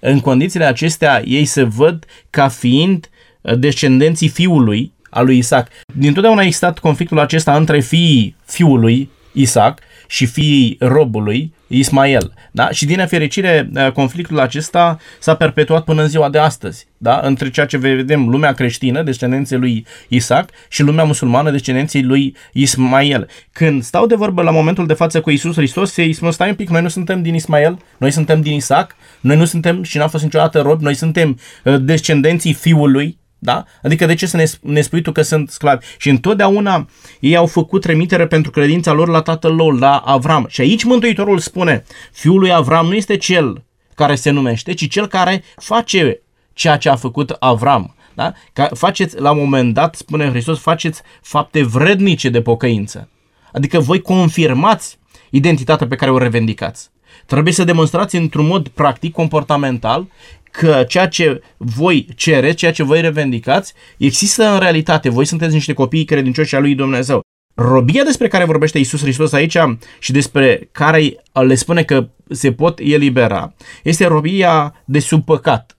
În 0.00 0.20
condițiile 0.20 0.64
acestea, 0.64 1.22
ei 1.24 1.44
se 1.44 1.62
văd 1.62 2.04
ca 2.30 2.48
fiind 2.48 3.10
uh, 3.40 3.58
descendenții 3.58 4.28
fiului 4.28 4.92
al 5.10 5.24
lui 5.24 5.38
Isaac. 5.38 5.68
Dintotdeauna 5.94 6.40
a 6.40 6.44
existat 6.44 6.78
conflictul 6.78 7.18
acesta 7.18 7.56
între 7.56 7.80
fiii 7.80 8.36
fiului 8.44 9.10
Isaac 9.32 9.78
și 10.06 10.26
fiii 10.26 10.76
robului 10.80 11.54
Ismael. 11.66 12.32
Da? 12.50 12.70
Și 12.70 12.86
din 12.86 12.96
nefericire, 12.96 13.70
uh, 13.74 13.90
conflictul 13.90 14.40
acesta 14.40 14.98
s-a 15.18 15.34
perpetuat 15.34 15.84
până 15.84 16.02
în 16.02 16.08
ziua 16.08 16.28
de 16.28 16.38
astăzi, 16.38 16.86
da? 16.96 17.20
între 17.22 17.50
ceea 17.50 17.66
ce 17.66 17.76
vedem 17.76 18.28
lumea 18.28 18.52
creștină, 18.52 19.02
descendenții 19.02 19.56
lui 19.56 19.86
Isaac, 20.08 20.50
și 20.68 20.82
lumea 20.82 21.04
musulmană, 21.04 21.50
descendenții 21.50 22.02
lui 22.02 22.36
Ismael. 22.52 23.28
Când 23.52 23.82
stau 23.82 24.06
de 24.06 24.14
vorbă 24.14 24.42
la 24.42 24.50
momentul 24.50 24.86
de 24.86 24.92
față 24.92 25.20
cu 25.20 25.30
Isus 25.30 25.54
Hristos, 25.54 25.96
ei 25.96 26.12
spun, 26.12 26.30
stai 26.30 26.48
un 26.48 26.54
pic, 26.54 26.68
noi 26.68 26.82
nu 26.82 26.88
suntem 26.88 27.22
din 27.22 27.34
Ismael, 27.34 27.78
noi 27.98 28.10
suntem 28.10 28.40
din 28.40 28.52
Isaac, 28.52 28.96
noi 29.20 29.36
nu 29.36 29.44
suntem 29.44 29.82
și 29.82 29.96
n-am 29.96 30.08
fost 30.08 30.24
niciodată 30.24 30.60
robi, 30.60 30.84
noi 30.84 30.94
suntem 30.94 31.38
uh, 31.64 31.76
descendenții 31.80 32.52
fiului 32.52 33.18
da? 33.38 33.64
Adică 33.82 34.06
de 34.06 34.14
ce 34.14 34.26
să 34.26 34.36
ne, 34.36 34.44
ne 34.60 34.80
spui 34.80 35.02
tu 35.02 35.12
că 35.12 35.22
sunt 35.22 35.50
sclavi? 35.50 35.86
Și 35.98 36.08
întotdeauna 36.08 36.88
ei 37.20 37.36
au 37.36 37.46
făcut 37.46 37.80
trimitere 37.80 38.26
pentru 38.26 38.50
credința 38.50 38.92
lor 38.92 39.08
la 39.08 39.22
tatăl 39.22 39.54
lor, 39.54 39.78
la 39.78 39.96
Avram. 39.96 40.46
Și 40.48 40.60
aici 40.60 40.84
Mântuitorul 40.84 41.38
spune, 41.38 41.84
fiul 42.12 42.38
lui 42.38 42.52
Avram 42.52 42.86
nu 42.86 42.94
este 42.94 43.16
cel 43.16 43.64
care 43.94 44.14
se 44.14 44.30
numește, 44.30 44.72
ci 44.72 44.88
cel 44.88 45.06
care 45.06 45.42
face 45.56 46.20
ceea 46.52 46.76
ce 46.76 46.88
a 46.88 46.96
făcut 46.96 47.30
Avram. 47.30 47.94
Da? 48.14 48.32
Ca 48.52 48.68
faceți, 48.74 49.20
la 49.20 49.30
un 49.30 49.38
moment 49.38 49.74
dat, 49.74 49.94
spune 49.94 50.28
Hristos, 50.28 50.58
faceți 50.58 51.02
fapte 51.22 51.62
vrednice 51.62 52.28
de 52.28 52.42
pocăință. 52.42 53.08
Adică 53.52 53.80
voi 53.80 54.00
confirmați 54.00 54.98
identitatea 55.30 55.86
pe 55.86 55.96
care 55.96 56.10
o 56.10 56.18
revendicați. 56.18 56.90
Trebuie 57.26 57.52
să 57.52 57.64
demonstrați 57.64 58.16
într-un 58.16 58.46
mod 58.46 58.68
practic, 58.68 59.12
comportamental, 59.12 60.06
că 60.50 60.84
ceea 60.88 61.08
ce 61.08 61.42
voi 61.56 62.06
cereți, 62.14 62.56
ceea 62.56 62.72
ce 62.72 62.82
voi 62.82 63.00
revendicați, 63.00 63.74
există 63.96 64.52
în 64.52 64.58
realitate. 64.58 65.08
Voi 65.08 65.24
sunteți 65.24 65.54
niște 65.54 65.72
copii 65.72 66.04
credincioși 66.04 66.54
al 66.54 66.62
lui 66.62 66.74
Dumnezeu. 66.74 67.20
Robia 67.54 68.02
despre 68.02 68.28
care 68.28 68.44
vorbește 68.44 68.78
Isus 68.78 69.00
Hristos 69.00 69.32
aici 69.32 69.56
și 69.98 70.12
despre 70.12 70.68
care 70.72 71.22
le 71.32 71.54
spune 71.54 71.82
că 71.82 72.08
se 72.30 72.52
pot 72.52 72.78
elibera, 72.78 73.54
este 73.82 74.06
robia 74.06 74.82
de 74.84 74.98
sub 74.98 75.24
păcat. 75.24 75.76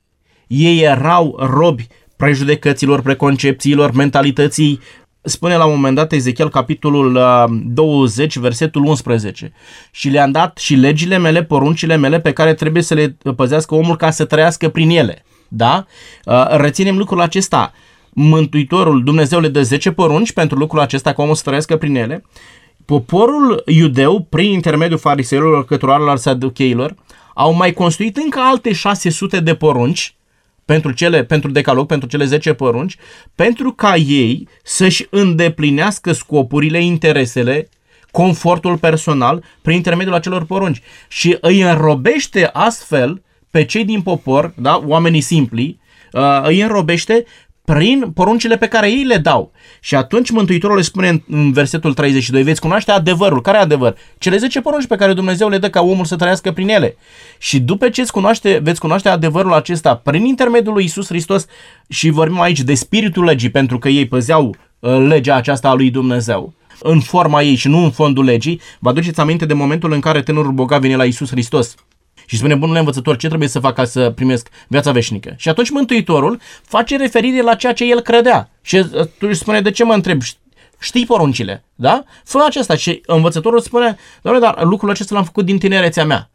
Ei 0.48 0.82
erau 0.82 1.38
robi 1.40 1.88
prejudecăților, 2.16 3.02
preconcepțiilor, 3.02 3.92
mentalității 3.92 4.80
spune 5.28 5.56
la 5.56 5.66
un 5.66 5.76
moment 5.76 5.96
dat 5.96 6.12
Ezechiel 6.12 6.50
capitolul 6.50 7.16
uh, 7.16 7.44
20, 7.66 8.38
versetul 8.38 8.86
11. 8.86 9.52
Și 9.92 10.10
le-am 10.10 10.32
dat 10.32 10.58
și 10.58 10.76
legile 10.76 11.18
mele, 11.18 11.44
poruncile 11.44 11.96
mele 11.96 12.20
pe 12.20 12.34
care 12.34 12.54
trebuie 12.54 12.84
să 12.84 12.94
le 12.94 13.18
păzească 13.36 13.76
omul 13.76 13.96
ca 13.96 14.12
să 14.12 14.26
trăiască 14.26 14.70
prin 14.70 14.90
ele. 14.90 15.26
Da? 15.48 15.86
Uh, 16.26 16.48
reținem 16.50 16.98
lucrul 16.98 17.22
acesta. 17.22 17.74
Mântuitorul 18.10 19.04
Dumnezeu 19.04 19.40
le 19.40 19.48
dă 19.48 19.62
10 19.62 19.92
porunci 19.92 20.32
pentru 20.32 20.58
lucrul 20.58 20.80
acesta 20.80 21.14
ca 21.14 21.22
omul 21.22 21.36
să 21.36 21.44
trăiască 21.46 21.78
prin 21.78 21.96
ele. 21.96 22.24
Poporul 22.86 23.64
iudeu, 23.66 24.28
prin 24.30 24.52
intermediul 24.52 25.00
fariseilor, 25.00 25.66
căturoarelor, 25.66 26.18
saducheilor, 26.18 26.96
au 27.34 27.54
mai 27.54 27.74
construit 27.74 28.18
încă 28.18 28.40
alte 28.40 28.74
600 28.74 29.40
de 29.40 29.56
porunci 29.56 30.17
pentru, 30.68 30.92
cele, 30.92 31.24
pentru 31.24 31.52
decalog, 31.52 31.88
pentru 31.88 32.08
cele 32.08 32.26
10 32.26 32.54
porunci, 32.54 32.96
pentru 33.36 33.72
ca 33.72 33.96
ei 33.96 34.48
să-și 34.64 35.08
îndeplinească 35.10 36.12
scopurile, 36.12 36.84
interesele, 36.84 37.70
confortul 38.12 38.78
personal 38.78 39.44
prin 39.62 39.76
intermediul 39.76 40.16
acelor 40.16 40.46
porunci. 40.46 40.82
Și 41.08 41.38
îi 41.42 41.62
înrobește 41.62 42.50
astfel 42.54 43.22
pe 43.52 43.66
cei 43.66 43.86
din 43.86 44.02
popor, 44.02 44.54
da, 44.56 44.84
oamenii 44.86 45.22
simpli, 45.22 45.80
uh, 46.12 46.42
îi 46.44 46.62
înrobește 46.62 47.26
prin 47.74 48.12
poruncile 48.14 48.58
pe 48.58 48.68
care 48.68 48.90
ei 48.90 49.04
le 49.04 49.18
dau. 49.18 49.52
Și 49.80 49.96
atunci 49.96 50.30
Mântuitorul 50.30 50.76
le 50.76 50.82
spune 50.82 51.24
în 51.30 51.52
versetul 51.52 51.94
32, 51.94 52.44
veți 52.44 52.62
cunoaște 52.62 52.92
adevărul. 52.92 53.42
Care 53.42 53.58
adevăr? 53.58 53.98
Cele 54.18 54.38
10 54.38 54.62
porunci 54.62 54.88
pe 54.88 54.96
care 54.96 55.14
Dumnezeu 55.14 55.50
le 55.50 55.58
dă 55.58 55.70
ca 55.70 55.82
omul 55.82 56.06
să 56.06 56.16
trăiască 56.16 56.52
prin 56.52 56.70
ele. 56.70 56.98
Și 57.38 57.60
după 57.60 57.90
ce 57.90 58.06
cunoaște, 58.12 58.60
veți 58.64 58.80
cunoaște 58.80 59.10
adevărul 59.10 59.54
acesta 59.54 59.96
prin 59.96 60.26
intermediul 60.26 60.74
lui 60.74 60.84
Isus 60.84 61.08
Hristos 61.08 61.46
și 61.90 62.10
vorbim 62.10 62.40
aici 62.40 62.62
de 62.62 62.74
spiritul 62.74 63.24
legii, 63.24 63.50
pentru 63.50 63.80
că 63.80 63.90
ei 63.90 64.08
păzeau 64.08 64.56
uh, 64.80 65.06
legea 65.08 65.36
aceasta 65.36 65.70
a 65.70 65.74
lui 65.74 65.90
Dumnezeu 65.90 66.54
în 66.80 67.00
forma 67.00 67.42
ei 67.42 67.56
și 67.56 67.68
nu 67.68 67.84
în 67.84 67.92
fondul 67.92 68.24
legii, 68.24 68.62
vă 68.80 68.90
aduceți 68.90 69.20
aminte 69.20 69.46
de 69.46 69.54
momentul 69.54 69.92
în 69.92 70.00
care 70.00 70.22
tânărul 70.22 70.52
bogat 70.52 70.82
vine 70.82 70.96
la 70.96 71.06
Isus 71.06 71.30
Hristos 71.30 71.76
și 72.30 72.38
spune, 72.38 72.56
bunule 72.56 72.80
învățător, 72.80 73.18
ce 73.18 73.28
trebuie 73.28 73.50
să 73.50 73.60
fac 73.60 73.76
ca 73.76 73.86
să 73.86 74.10
primesc 74.10 74.48
viața 74.68 74.92
veșnică? 74.92 75.34
Și 75.38 75.50
atunci 75.50 75.70
Mântuitorul 75.70 76.40
face 76.62 76.98
referire 76.98 77.42
la 77.42 77.56
ceea 77.56 77.74
ce 77.74 77.86
el 77.86 78.00
credea. 78.00 78.50
Și 78.62 78.84
tu 78.92 79.28
își 79.28 79.40
spune, 79.40 79.62
de 79.62 79.72
ce 79.72 79.84
mă 79.84 79.94
întreb? 79.94 80.22
Știi 80.80 81.06
poruncile, 81.06 81.64
da? 81.76 82.04
Fă 82.24 82.44
acesta. 82.48 82.76
Și 82.76 83.02
învățătorul 83.06 83.60
spune, 83.60 83.98
doamne, 84.22 84.42
dar 84.42 84.64
lucrul 84.64 84.90
acesta 84.90 85.16
l-am 85.16 85.24
făcut 85.24 85.46
din 85.46 85.58
tinerețea 85.58 86.06
mea. 86.06 86.30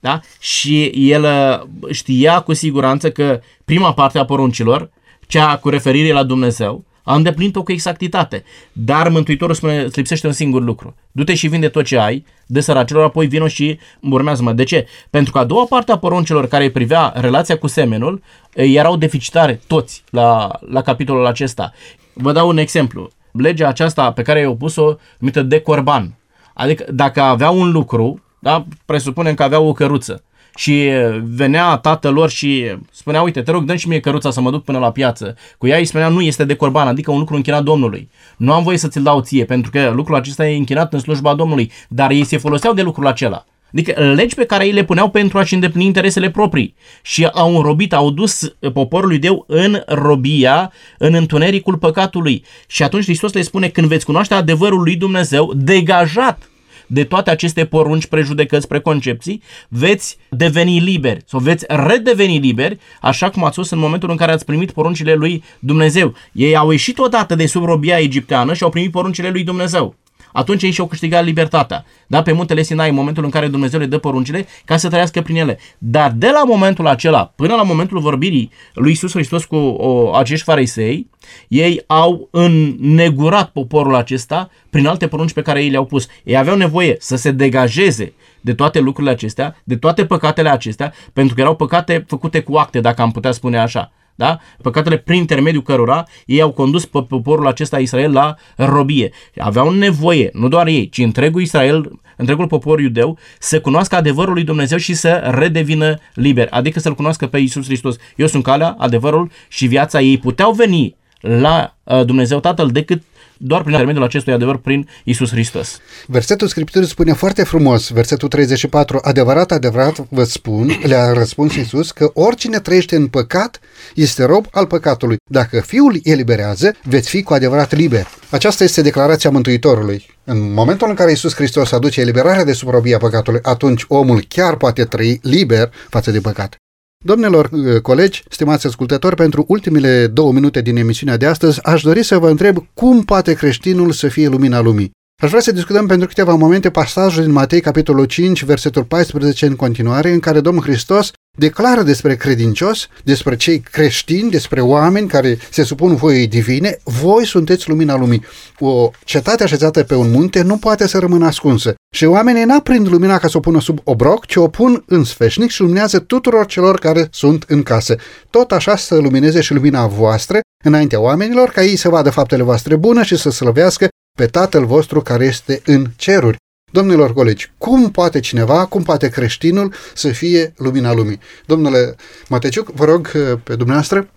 Da? 0.00 0.20
Și 0.40 0.84
el 0.84 1.22
uh, 1.22 1.92
știa 1.92 2.40
cu 2.40 2.52
siguranță 2.52 3.10
că 3.10 3.40
prima 3.64 3.92
parte 3.92 4.18
a 4.18 4.24
poruncilor, 4.24 4.90
cea 5.26 5.56
cu 5.56 5.68
referire 5.68 6.12
la 6.12 6.22
Dumnezeu, 6.22 6.84
a 7.08 7.14
îndeplinit-o 7.14 7.62
cu 7.62 7.72
exactitate. 7.72 8.44
Dar 8.72 9.08
Mântuitorul 9.08 9.54
spune, 9.54 9.80
îți 9.80 9.96
lipsește 9.96 10.26
un 10.26 10.32
singur 10.32 10.62
lucru. 10.62 10.94
Du-te 11.12 11.34
și 11.34 11.48
vinde 11.48 11.68
tot 11.68 11.84
ce 11.84 11.98
ai, 11.98 12.24
de 12.46 12.60
săracilor, 12.60 13.04
apoi 13.04 13.26
vino 13.26 13.48
și 13.48 13.78
urmează-mă. 14.00 14.52
De 14.52 14.64
ce? 14.64 14.86
Pentru 15.10 15.32
că 15.32 15.38
a 15.38 15.44
doua 15.44 15.66
parte 15.68 15.92
a 15.92 15.98
poruncilor 15.98 16.48
care 16.48 16.70
privea 16.70 17.12
relația 17.16 17.58
cu 17.58 17.66
semenul, 17.66 18.22
erau 18.54 18.96
deficitare 18.96 19.60
toți 19.66 20.04
la, 20.10 20.50
la 20.70 20.82
capitolul 20.82 21.26
acesta. 21.26 21.72
Vă 22.12 22.32
dau 22.32 22.48
un 22.48 22.58
exemplu. 22.58 23.10
Legea 23.32 23.68
aceasta 23.68 24.12
pe 24.12 24.22
care 24.22 24.40
i-au 24.40 24.56
pus-o, 24.56 24.96
numită 25.18 25.42
de 25.42 25.60
corban. 25.60 26.14
Adică 26.54 26.84
dacă 26.92 27.20
avea 27.20 27.50
un 27.50 27.70
lucru, 27.70 28.22
da, 28.38 28.64
presupunem 28.84 29.34
că 29.34 29.42
avea 29.42 29.60
o 29.60 29.72
căruță 29.72 30.22
și 30.58 30.90
venea 31.24 31.76
tatăl 31.76 32.12
lor 32.12 32.30
și 32.30 32.76
spunea, 32.90 33.22
uite, 33.22 33.42
te 33.42 33.50
rog, 33.50 33.64
dă 33.64 33.76
și 33.76 33.88
mie 33.88 34.00
căruța 34.00 34.30
să 34.30 34.40
mă 34.40 34.50
duc 34.50 34.64
până 34.64 34.78
la 34.78 34.90
piață. 34.90 35.36
Cu 35.58 35.66
ea 35.66 35.78
îi 35.78 35.84
spunea, 35.84 36.08
nu 36.08 36.20
este 36.20 36.44
de 36.44 36.54
corban, 36.54 36.86
adică 36.86 37.10
un 37.10 37.18
lucru 37.18 37.34
închinat 37.34 37.62
Domnului. 37.62 38.10
Nu 38.36 38.52
am 38.52 38.62
voie 38.62 38.78
să 38.78 38.88
ți-l 38.88 39.02
dau 39.02 39.20
ție, 39.20 39.44
pentru 39.44 39.70
că 39.70 39.92
lucrul 39.94 40.16
acesta 40.16 40.48
e 40.48 40.56
închinat 40.56 40.92
în 40.92 40.98
slujba 40.98 41.34
Domnului, 41.34 41.70
dar 41.88 42.10
ei 42.10 42.24
se 42.24 42.38
foloseau 42.38 42.72
de 42.72 42.82
lucrul 42.82 43.06
acela. 43.06 43.44
Adică 43.72 44.00
legi 44.14 44.34
pe 44.34 44.44
care 44.44 44.66
ei 44.66 44.72
le 44.72 44.84
puneau 44.84 45.10
pentru 45.10 45.38
a-și 45.38 45.54
îndeplini 45.54 45.86
interesele 45.86 46.30
proprii 46.30 46.74
și 47.02 47.24
au 47.24 47.56
înrobit, 47.56 47.92
au 47.92 48.10
dus 48.10 48.54
poporul 48.72 49.08
lui 49.08 49.18
Deu 49.18 49.44
în 49.48 49.82
robia, 49.86 50.72
în 50.98 51.14
întunericul 51.14 51.76
păcatului. 51.76 52.44
Și 52.66 52.82
atunci 52.82 53.04
Hristos 53.04 53.32
le 53.32 53.42
spune, 53.42 53.68
când 53.68 53.86
veți 53.86 54.04
cunoaște 54.04 54.34
adevărul 54.34 54.82
lui 54.82 54.96
Dumnezeu, 54.96 55.52
degajat 55.56 56.48
de 56.90 57.04
toate 57.04 57.30
aceste 57.30 57.64
porunci, 57.64 58.06
prejudecăți, 58.06 58.68
preconcepții, 58.68 59.42
veți 59.68 60.18
deveni 60.28 60.80
liberi 60.80 61.22
sau 61.26 61.40
veți 61.40 61.64
redeveni 61.68 62.38
liberi, 62.38 62.78
așa 63.00 63.30
cum 63.30 63.44
ați 63.44 63.56
fost 63.56 63.72
în 63.72 63.78
momentul 63.78 64.10
în 64.10 64.16
care 64.16 64.32
ați 64.32 64.44
primit 64.44 64.70
poruncile 64.70 65.14
lui 65.14 65.42
Dumnezeu. 65.58 66.14
Ei 66.32 66.56
au 66.56 66.70
ieșit 66.70 66.98
odată 66.98 67.34
de 67.34 67.46
sub 67.46 67.64
robia 67.64 67.98
egipteană 67.98 68.54
și 68.54 68.62
au 68.62 68.70
primit 68.70 68.90
poruncile 68.90 69.30
lui 69.30 69.44
Dumnezeu 69.44 69.94
atunci 70.38 70.62
ei 70.62 70.70
și-au 70.70 70.86
câștigat 70.86 71.24
libertatea. 71.24 71.84
Da? 72.06 72.22
Pe 72.22 72.32
muntele 72.32 72.62
Sinai, 72.62 72.88
în 72.88 72.94
momentul 72.94 73.24
în 73.24 73.30
care 73.30 73.48
Dumnezeu 73.48 73.80
le 73.80 73.86
dă 73.86 73.98
poruncile, 73.98 74.46
ca 74.64 74.76
să 74.76 74.88
trăiască 74.88 75.22
prin 75.22 75.36
ele. 75.36 75.58
Dar 75.78 76.10
de 76.10 76.30
la 76.32 76.44
momentul 76.44 76.86
acela, 76.86 77.32
până 77.36 77.54
la 77.54 77.62
momentul 77.62 77.98
vorbirii 77.98 78.50
lui 78.74 78.92
Isus 78.92 79.12
Hristos 79.12 79.44
cu 79.44 79.56
o, 79.56 80.14
acești 80.14 80.44
farisei, 80.44 81.10
ei 81.48 81.82
au 81.86 82.28
înnegurat 82.30 83.50
poporul 83.50 83.94
acesta 83.94 84.50
prin 84.70 84.86
alte 84.86 85.06
porunci 85.08 85.32
pe 85.32 85.42
care 85.42 85.62
ei 85.62 85.70
le-au 85.70 85.84
pus. 85.84 86.06
Ei 86.24 86.36
aveau 86.36 86.56
nevoie 86.56 86.96
să 86.98 87.16
se 87.16 87.30
degajeze 87.30 88.12
de 88.40 88.54
toate 88.54 88.78
lucrurile 88.78 89.12
acestea, 89.12 89.56
de 89.64 89.76
toate 89.76 90.06
păcatele 90.06 90.48
acestea, 90.48 90.92
pentru 91.12 91.34
că 91.34 91.40
erau 91.40 91.54
păcate 91.56 92.04
făcute 92.06 92.40
cu 92.40 92.56
acte, 92.56 92.80
dacă 92.80 93.02
am 93.02 93.10
putea 93.10 93.32
spune 93.32 93.58
așa 93.58 93.92
da? 94.18 94.38
păcatele 94.62 94.96
prin 94.96 95.16
intermediul 95.16 95.62
cărora 95.62 96.04
ei 96.26 96.40
au 96.40 96.50
condus 96.50 96.86
pe 96.86 97.02
poporul 97.08 97.46
acesta 97.46 97.78
Israel 97.78 98.12
la 98.12 98.34
robie. 98.56 99.10
Aveau 99.38 99.70
nevoie, 99.70 100.30
nu 100.32 100.48
doar 100.48 100.66
ei, 100.66 100.88
ci 100.88 100.98
întregul 100.98 101.40
Israel, 101.40 102.00
întregul 102.16 102.46
popor 102.46 102.80
iudeu, 102.80 103.18
să 103.38 103.60
cunoască 103.60 103.96
adevărul 103.96 104.32
lui 104.32 104.44
Dumnezeu 104.44 104.78
și 104.78 104.94
să 104.94 105.30
redevină 105.34 105.98
liber, 106.14 106.48
adică 106.50 106.80
să-L 106.80 106.94
cunoască 106.94 107.26
pe 107.26 107.38
Iisus 107.38 107.64
Hristos. 107.64 107.96
Eu 108.16 108.26
sunt 108.26 108.42
calea, 108.42 108.74
adevărul 108.78 109.30
și 109.48 109.66
viața 109.66 110.00
ei. 110.00 110.18
Puteau 110.18 110.52
veni 110.52 110.96
la 111.20 111.76
uh, 111.84 112.04
Dumnezeu 112.04 112.40
Tatăl 112.40 112.68
decât 112.68 113.02
doar 113.38 113.60
prin 113.60 113.72
intermediul 113.72 114.04
acestui 114.04 114.32
adevăr 114.32 114.56
prin 114.56 114.88
Isus 115.04 115.30
Hristos. 115.30 115.78
Versetul 116.06 116.48
Scripturii 116.48 116.88
spune 116.88 117.12
foarte 117.12 117.44
frumos, 117.44 117.90
versetul 117.90 118.28
34, 118.28 118.98
adevărat, 119.02 119.52
adevărat 119.52 120.06
vă 120.08 120.24
spun, 120.24 120.78
le-a 120.82 121.12
răspuns 121.12 121.54
Isus, 121.54 121.90
că 121.90 122.10
oricine 122.14 122.58
trăiește 122.58 122.96
în 122.96 123.06
păcat 123.06 123.60
este 123.94 124.24
rob 124.24 124.46
al 124.50 124.66
păcatului. 124.66 125.16
Dacă 125.30 125.60
Fiul 125.60 126.00
eliberează, 126.02 126.74
veți 126.82 127.08
fi 127.08 127.22
cu 127.22 127.34
adevărat 127.34 127.74
liber. 127.74 128.06
Aceasta 128.30 128.64
este 128.64 128.82
declarația 128.82 129.30
Mântuitorului. 129.30 130.06
În 130.24 130.52
momentul 130.52 130.88
în 130.88 130.94
care 130.94 131.10
Isus 131.10 131.34
Hristos 131.34 131.72
aduce 131.72 132.00
eliberarea 132.00 132.44
de 132.44 132.52
sub 132.52 132.68
robia 132.68 132.98
păcatului, 132.98 133.40
atunci 133.42 133.84
omul 133.88 134.24
chiar 134.28 134.56
poate 134.56 134.84
trăi 134.84 135.18
liber 135.22 135.70
față 135.88 136.10
de 136.10 136.20
păcat. 136.20 136.56
Domnilor 137.04 137.50
uh, 137.52 137.80
colegi, 137.80 138.22
stimați 138.28 138.66
ascultători, 138.66 139.16
pentru 139.16 139.44
ultimele 139.48 140.06
două 140.06 140.32
minute 140.32 140.60
din 140.60 140.76
emisiunea 140.76 141.16
de 141.16 141.26
astăzi, 141.26 141.62
aș 141.62 141.82
dori 141.82 142.02
să 142.02 142.18
vă 142.18 142.30
întreb 142.30 142.66
cum 142.74 143.02
poate 143.02 143.32
creștinul 143.32 143.92
să 143.92 144.08
fie 144.08 144.28
lumina 144.28 144.60
lumii. 144.60 144.90
Aș 145.22 145.28
vrea 145.28 145.40
să 145.40 145.52
discutăm 145.52 145.86
pentru 145.86 146.06
câteva 146.06 146.34
momente 146.34 146.70
pasajul 146.70 147.22
din 147.22 147.32
Matei, 147.32 147.60
capitolul 147.60 148.04
5, 148.04 148.44
versetul 148.44 148.84
14 148.84 149.46
în 149.46 149.56
continuare, 149.56 150.10
în 150.10 150.20
care 150.20 150.40
Domnul 150.40 150.62
Hristos 150.62 151.10
declară 151.38 151.82
despre 151.82 152.16
credincios, 152.16 152.88
despre 153.04 153.36
cei 153.36 153.60
creștini, 153.60 154.30
despre 154.30 154.60
oameni 154.60 155.08
care 155.08 155.38
se 155.50 155.62
supun 155.62 155.94
voiei 155.94 156.26
divine, 156.26 156.78
voi 156.84 157.26
sunteți 157.26 157.68
lumina 157.68 157.96
lumii. 157.96 158.24
O 158.58 158.90
cetate 159.04 159.42
așezată 159.42 159.82
pe 159.82 159.94
un 159.94 160.10
munte 160.10 160.42
nu 160.42 160.56
poate 160.56 160.86
să 160.88 160.98
rămână 160.98 161.26
ascunsă. 161.26 161.74
Și 161.94 162.04
oamenii 162.04 162.44
n-aprind 162.44 162.88
lumina 162.88 163.18
ca 163.18 163.28
să 163.28 163.36
o 163.36 163.40
pună 163.40 163.60
sub 163.60 163.78
obroc, 163.84 164.26
ci 164.26 164.36
o 164.36 164.48
pun 164.48 164.84
în 164.86 165.04
sfeșnic 165.04 165.50
și 165.50 165.60
luminează 165.60 165.98
tuturor 165.98 166.46
celor 166.46 166.78
care 166.78 167.08
sunt 167.10 167.44
în 167.48 167.62
casă. 167.62 167.96
Tot 168.30 168.52
așa 168.52 168.76
să 168.76 168.96
lumineze 168.96 169.40
și 169.40 169.52
lumina 169.52 169.86
voastră 169.86 170.40
înaintea 170.64 171.00
oamenilor, 171.00 171.48
ca 171.48 171.62
ei 171.62 171.76
să 171.76 171.88
vadă 171.88 172.10
faptele 172.10 172.42
voastre 172.42 172.76
bune 172.76 173.02
și 173.02 173.16
să 173.16 173.30
slăvească 173.30 173.88
pe 174.18 174.26
Tatăl 174.26 174.66
vostru 174.66 175.00
care 175.00 175.24
este 175.24 175.60
în 175.64 175.86
ceruri. 175.96 176.36
Domnilor 176.70 177.12
colegi, 177.12 177.50
cum 177.58 177.90
poate 177.90 178.20
cineva, 178.20 178.66
cum 178.66 178.82
poate 178.82 179.08
creștinul 179.08 179.74
să 179.94 180.08
fie 180.08 180.52
lumina 180.56 180.92
lumii? 180.92 181.18
Domnule 181.46 181.96
Mateciuc, 182.28 182.70
vă 182.70 182.84
rog 182.84 183.10
uh, 183.14 183.38
pe 183.42 183.54
dumneavoastră. 183.54 184.08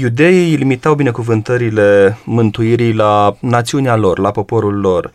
Iudeii 0.00 0.56
limitau 0.56 0.94
binecuvântările 0.94 2.18
mântuirii 2.24 2.92
la 2.92 3.36
națiunea 3.40 3.96
lor, 3.96 4.18
la 4.18 4.30
poporul 4.30 4.80
lor. 4.80 5.12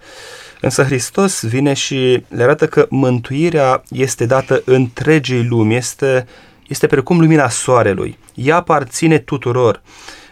Însă 0.61 0.84
Hristos 0.84 1.43
vine 1.43 1.74
și 1.74 2.24
le 2.28 2.43
arată 2.43 2.68
că 2.68 2.88
mântuirea 2.89 3.84
este 3.89 4.26
dată 4.26 4.61
întregii 4.65 5.43
lumi, 5.43 5.76
este, 5.76 6.28
este 6.68 6.88
precum 6.88 7.20
lumina 7.20 7.49
soarelui. 7.49 8.18
Ea 8.34 8.55
aparține 8.55 9.18
tuturor. 9.18 9.82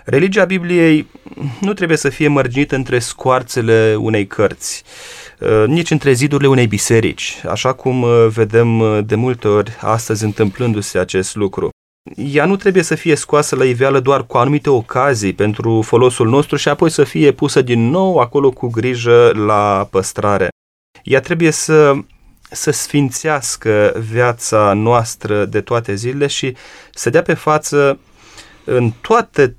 Religia 0.06 0.46
Bibliei 0.46 1.08
nu 1.62 1.74
trebuie 1.74 1.98
să 1.98 2.10
fie 2.10 2.28
mărginită 2.28 2.76
între 2.76 3.00
scoarțele 3.00 3.96
unei 4.00 4.28
cărți. 4.28 4.84
Uh, 5.40 5.64
nici 5.68 5.92
între 5.92 6.14
zidurile 6.14 6.50
unei 6.50 6.68
biserici, 6.68 7.42
așa 7.50 7.74
cum 7.74 8.02
uh, 8.02 8.28
vedem 8.28 8.80
uh, 8.80 9.00
de 9.06 9.16
multe 9.16 9.48
ori 9.48 9.78
astăzi 9.82 10.24
întâmplându-se 10.24 11.00
acest 11.00 11.36
lucru. 11.36 11.70
ea 12.16 12.46
nu 12.46 12.56
trebuie 12.56 12.84
să 12.84 12.96
fie 12.96 13.16
scoasă 13.16 13.56
la 13.56 13.64
iveală 13.64 14.00
doar 14.00 14.26
cu 14.26 14.38
anumite 14.38 14.70
ocazii 14.70 15.34
pentru 15.34 15.82
folosul 15.82 16.30
nostru 16.30 16.56
și 16.56 16.70
apoi 16.70 16.90
să 16.90 17.04
fie 17.04 17.32
pusă 17.32 17.62
din 17.62 17.90
nou 17.90 18.18
acolo 18.18 18.52
cu 18.52 18.68
grijă 18.68 19.32
la 19.46 19.88
păstrare. 19.92 20.48
Ea 21.04 21.20
trebuie 21.20 21.52
să 21.52 21.94
să 22.52 22.72
sfințească 22.72 24.04
viața 24.10 24.74
noastră 24.74 25.46
de 25.46 25.62
toate 25.62 25.96
zilele 25.96 26.28
și 26.28 26.56
să 26.92 27.10
dea 27.10 27.22
pe 27.22 27.34
față 27.34 28.00
în 28.64 28.92
toate 29.02 29.56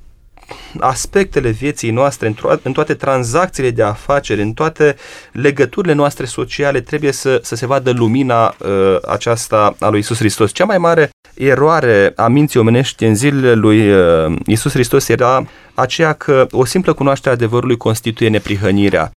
aspectele 0.80 1.50
vieții 1.50 1.90
noastre, 1.90 2.26
în, 2.26 2.34
to- 2.34 2.62
în 2.62 2.72
toate 2.72 2.94
tranzacțiile 2.94 3.70
de 3.70 3.82
afaceri, 3.82 4.42
în 4.42 4.52
toate 4.52 4.96
legăturile 5.32 5.92
noastre 5.92 6.24
sociale, 6.24 6.80
trebuie 6.80 7.12
să, 7.12 7.40
să 7.42 7.54
se 7.54 7.66
vadă 7.66 7.90
lumina 7.90 8.54
uh, 8.58 8.96
aceasta 9.08 9.76
a 9.78 9.88
lui 9.88 9.98
Isus 9.98 10.18
Hristos. 10.18 10.52
Cea 10.52 10.64
mai 10.64 10.78
mare 10.78 11.10
eroare 11.34 12.12
a 12.16 12.28
minții 12.28 12.60
omenești 12.60 13.04
în 13.04 13.14
zilele 13.14 13.54
lui 13.54 13.92
uh, 13.92 14.36
Isus 14.46 14.72
Hristos 14.72 15.08
era 15.08 15.46
aceea 15.74 16.12
că 16.12 16.46
o 16.50 16.64
simplă 16.64 16.92
cunoaștere 16.92 17.30
a 17.30 17.36
adevărului 17.36 17.76
constituie 17.76 18.28
neprihănirea. 18.28 19.10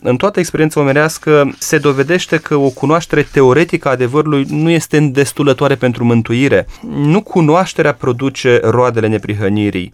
În 0.00 0.16
toată 0.16 0.38
experiența 0.38 0.80
omenească 0.80 1.54
se 1.58 1.78
dovedește 1.78 2.38
că 2.38 2.56
o 2.56 2.70
cunoaștere 2.70 3.22
teoretică 3.22 3.88
a 3.88 3.90
adevărului 3.90 4.46
nu 4.48 4.70
este 4.70 4.96
îndestulătoare 4.96 5.74
pentru 5.74 6.04
mântuire. 6.04 6.66
Nu 6.82 7.22
cunoașterea 7.22 7.94
produce 7.94 8.60
roadele 8.62 9.06
neprihănirii. 9.06 9.92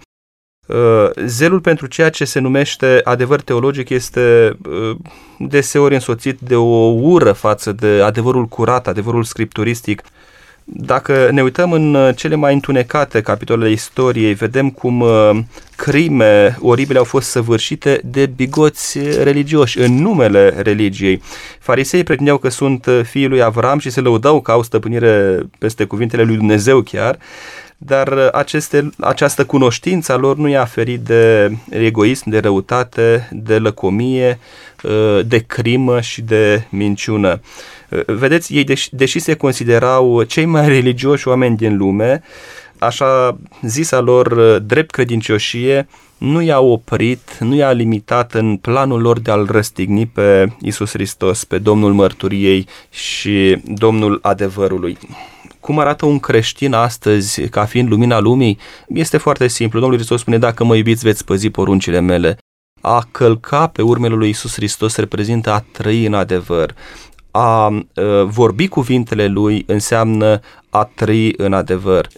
Uh, 0.69 1.11
zelul 1.25 1.61
pentru 1.61 1.87
ceea 1.87 2.11
ce 2.11 2.25
se 2.25 2.39
numește 2.39 3.01
adevăr 3.05 3.41
teologic 3.41 3.89
este 3.89 4.57
uh, 4.69 4.97
deseori 5.39 5.95
însoțit 5.95 6.39
de 6.41 6.55
o 6.55 6.93
ură 7.01 7.33
față 7.33 7.73
de 7.73 8.01
adevărul 8.05 8.47
curat, 8.47 8.87
adevărul 8.87 9.25
scripturistic. 9.25 10.03
Dacă 10.64 11.29
ne 11.33 11.43
uităm 11.43 11.73
în 11.73 11.95
uh, 11.95 12.16
cele 12.16 12.35
mai 12.35 12.55
întunecate 12.55 13.21
capitolele 13.21 13.71
istoriei, 13.71 14.35
vedem 14.35 14.71
cum 14.71 15.05
crime 15.77 16.59
oribile 16.61 16.99
au 16.99 17.05
fost 17.05 17.29
săvârșite 17.29 18.01
de 18.05 18.27
bigoți 18.27 18.99
religioși 19.23 19.79
în 19.79 19.95
numele 19.95 20.55
religiei. 20.62 21.23
Farisei 21.59 22.03
pretindeau 22.03 22.39
că 22.39 22.49
sunt 22.49 22.87
fiii 23.03 23.29
lui 23.29 23.43
Avram 23.43 23.79
și 23.79 23.91
se 23.91 24.01
lăudau 24.01 24.41
că 24.41 24.51
au 24.51 24.62
stăpânire 24.62 25.43
peste 25.59 25.85
cuvintele 25.85 26.23
lui 26.23 26.37
Dumnezeu 26.37 26.81
chiar, 26.81 27.19
dar 27.79 28.09
uh, 28.12 28.29
aceste, 28.33 28.91
această 29.01 29.45
cunoștință 29.45 30.12
a 30.12 30.16
lor 30.16 30.37
nu 30.37 30.49
i-a 30.49 30.64
ferit 30.64 31.01
de 31.01 31.53
egoism, 31.70 32.31
de 32.31 32.39
răutate, 32.39 33.29
de 33.33 33.59
lăcomie, 33.59 34.39
uh, 34.83 35.20
de 35.26 35.39
crimă 35.39 36.01
și 36.01 36.20
de 36.20 36.62
minciună. 36.70 37.41
Uh, 37.91 38.01
vedeți, 38.07 38.55
ei, 38.55 38.64
deși, 38.64 38.95
deși 38.95 39.18
se 39.18 39.35
considerau 39.35 40.22
cei 40.22 40.45
mai 40.45 40.68
religioși 40.68 41.29
oameni 41.29 41.57
din 41.57 41.76
lume, 41.76 42.22
așa 42.79 43.39
zisa 43.62 44.01
lor 44.01 44.59
drept 44.59 44.91
credincioșie, 44.91 45.89
nu 46.18 46.43
i-a 46.43 46.61
oprit, 46.61 47.39
nu 47.39 47.55
i-a 47.55 47.72
limitat 47.72 48.35
în 48.35 48.57
planul 48.57 49.01
lor 49.01 49.18
de 49.18 49.31
a-L 49.31 49.47
răstigni 49.51 50.07
pe 50.07 50.53
Isus 50.61 50.91
Hristos, 50.91 51.45
pe 51.45 51.59
Domnul 51.59 51.93
Mărturiei 51.93 52.66
și 52.91 53.59
Domnul 53.64 54.18
Adevărului. 54.22 54.99
Cum 55.61 55.79
arată 55.79 56.07
un 56.07 56.19
creștin 56.19 56.73
astăzi 56.73 57.49
ca 57.49 57.65
fiind 57.65 57.89
lumina 57.89 58.19
lumii? 58.19 58.59
Este 58.89 59.17
foarte 59.17 59.49
simplu. 59.49 59.79
Domnul 59.79 59.99
Hristos 59.99 60.21
spune, 60.21 60.39
dacă 60.39 60.65
mă 60.65 60.77
iubiți, 60.77 61.05
veți 61.05 61.25
păzi 61.25 61.51
poruncile 61.51 62.01
mele. 62.01 62.37
A 62.81 63.07
călca 63.11 63.67
pe 63.67 63.83
urmele 63.83 64.15
lui 64.15 64.29
Isus 64.29 64.55
Hristos 64.55 64.97
reprezintă 64.97 65.51
a 65.51 65.65
trăi 65.73 66.07
în 66.07 66.15
adevăr. 66.15 66.75
A, 67.31 67.41
a 67.41 67.73
vorbi 68.25 68.69
cuvintele 68.69 69.27
lui 69.27 69.65
înseamnă 69.67 70.41
a 70.71 70.85
trăi 70.85 71.35
în 71.37 71.53
adevăr 71.53 72.09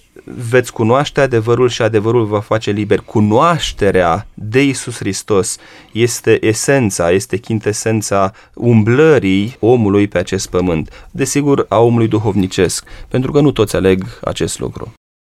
veți 0.51 0.73
cunoaște 0.73 1.21
adevărul 1.21 1.69
și 1.69 1.83
adevărul 1.83 2.25
vă 2.25 2.39
face 2.39 2.71
liber. 2.71 3.01
Cunoașterea 3.01 4.27
de 4.35 4.65
Isus 4.65 4.97
Hristos 4.97 5.57
este 5.93 6.47
esența, 6.47 7.11
este 7.11 7.37
chintesența 7.37 8.33
umblării 8.55 9.57
omului 9.61 10.09
pe 10.09 10.19
acest 10.19 10.51
pământ. 10.51 11.09
Desigur, 11.11 11.67
a 11.69 11.79
omului 11.79 12.09
duhovnicesc, 12.09 12.85
pentru 13.09 13.33
că 13.33 13.41
nu 13.41 13.53
toți 13.53 13.77
aleg 13.77 14.05
acest 14.25 14.59
lucru. 14.59 14.93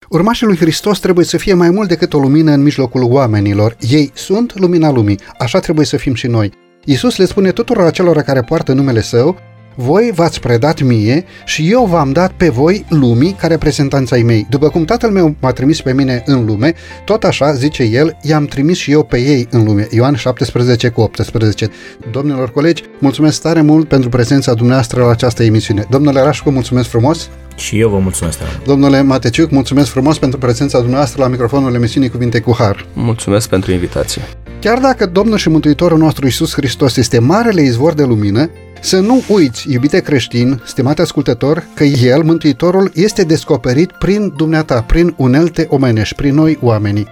Urmașii 0.09 0.47
lui 0.47 0.57
Hristos 0.57 0.99
trebuie 0.99 1.24
să 1.24 1.36
fie 1.36 1.55
mai 1.55 1.70
mult 1.70 1.88
decât 1.88 2.12
o 2.12 2.18
lumină 2.18 2.51
în 2.51 2.62
mijlocul 2.62 3.03
oamenilor. 3.03 3.76
Ei 3.80 4.11
sunt 4.14 4.59
lumina 4.59 4.90
lumii, 4.90 5.18
așa 5.38 5.59
trebuie 5.59 5.86
să 5.86 5.97
fim 5.97 6.14
și 6.14 6.26
noi. 6.26 6.53
Isus 6.84 7.16
le 7.16 7.24
spune 7.24 7.51
tuturor 7.51 7.86
acelora 7.86 8.22
care 8.22 8.43
poartă 8.43 8.72
numele 8.72 9.01
său 9.01 9.36
voi 9.75 10.11
v-ați 10.14 10.41
predat 10.41 10.83
mie 10.83 11.25
și 11.45 11.70
eu 11.70 11.85
v-am 11.85 12.12
dat 12.12 12.33
pe 12.33 12.49
voi 12.49 12.85
lumii 12.89 13.33
ca 13.33 13.47
reprezentanța 13.47 14.16
ai 14.16 14.23
mei. 14.23 14.47
După 14.51 14.68
cum 14.68 14.85
tatăl 14.85 15.11
meu 15.11 15.35
m-a 15.41 15.53
trimis 15.53 15.81
pe 15.81 15.93
mine 15.93 16.23
în 16.27 16.45
lume, 16.45 16.75
tot 17.05 17.25
așa, 17.25 17.53
zice 17.53 17.83
el, 17.83 18.16
i-am 18.23 18.45
trimis 18.45 18.79
și 18.79 18.91
eu 18.91 19.03
pe 19.03 19.18
ei 19.18 19.47
în 19.51 19.64
lume. 19.64 19.87
Ioan 19.91 20.14
17 20.14 20.89
cu 20.89 21.01
18. 21.01 21.70
Domnilor 22.11 22.51
colegi, 22.51 22.83
mulțumesc 22.99 23.43
tare 23.43 23.61
mult 23.61 23.89
pentru 23.89 24.09
prezența 24.09 24.55
dumneavoastră 24.55 25.03
la 25.03 25.11
această 25.11 25.43
emisiune. 25.43 25.85
Domnule 25.91 26.20
Rașcu, 26.20 26.51
mulțumesc 26.51 26.89
frumos! 26.89 27.31
Și 27.57 27.79
eu 27.79 27.89
vă 27.89 27.99
mulțumesc 27.99 28.39
tare 28.39 28.51
Domnule 28.64 29.03
Mateciuc, 29.03 29.51
mulțumesc 29.51 29.91
frumos 29.91 30.18
pentru 30.18 30.39
prezența 30.39 30.79
dumneavoastră 30.79 31.23
la 31.23 31.29
microfonul 31.29 31.75
emisiunii 31.75 32.09
Cuvinte 32.09 32.41
cu 32.41 32.55
Har. 32.59 32.87
Mulțumesc 32.93 33.49
pentru 33.49 33.73
invitație. 33.73 34.23
Chiar 34.61 34.79
dacă 34.79 35.07
Domnul 35.07 35.37
și 35.37 35.49
Mântuitorul 35.49 35.99
nostru 35.99 36.27
Isus 36.27 36.53
Hristos 36.55 36.97
este 36.97 37.18
marele 37.18 37.62
izvor 37.62 37.93
de 37.93 38.05
lumină, 38.05 38.51
să 38.83 39.01
nu 39.01 39.22
uiți, 39.28 39.72
iubite 39.72 40.01
creștin, 40.01 40.62
stimate 40.66 41.03
ascultător, 41.03 41.66
că 41.74 41.85
El, 41.85 42.22
Mântuitorul, 42.22 42.91
este 42.95 43.22
descoperit 43.22 43.93
prin 43.93 44.33
dumneata, 44.37 44.83
prin 44.83 45.14
unelte 45.16 45.66
omenești, 45.70 46.14
prin 46.14 46.35
noi 46.35 46.59
oamenii. 46.61 47.07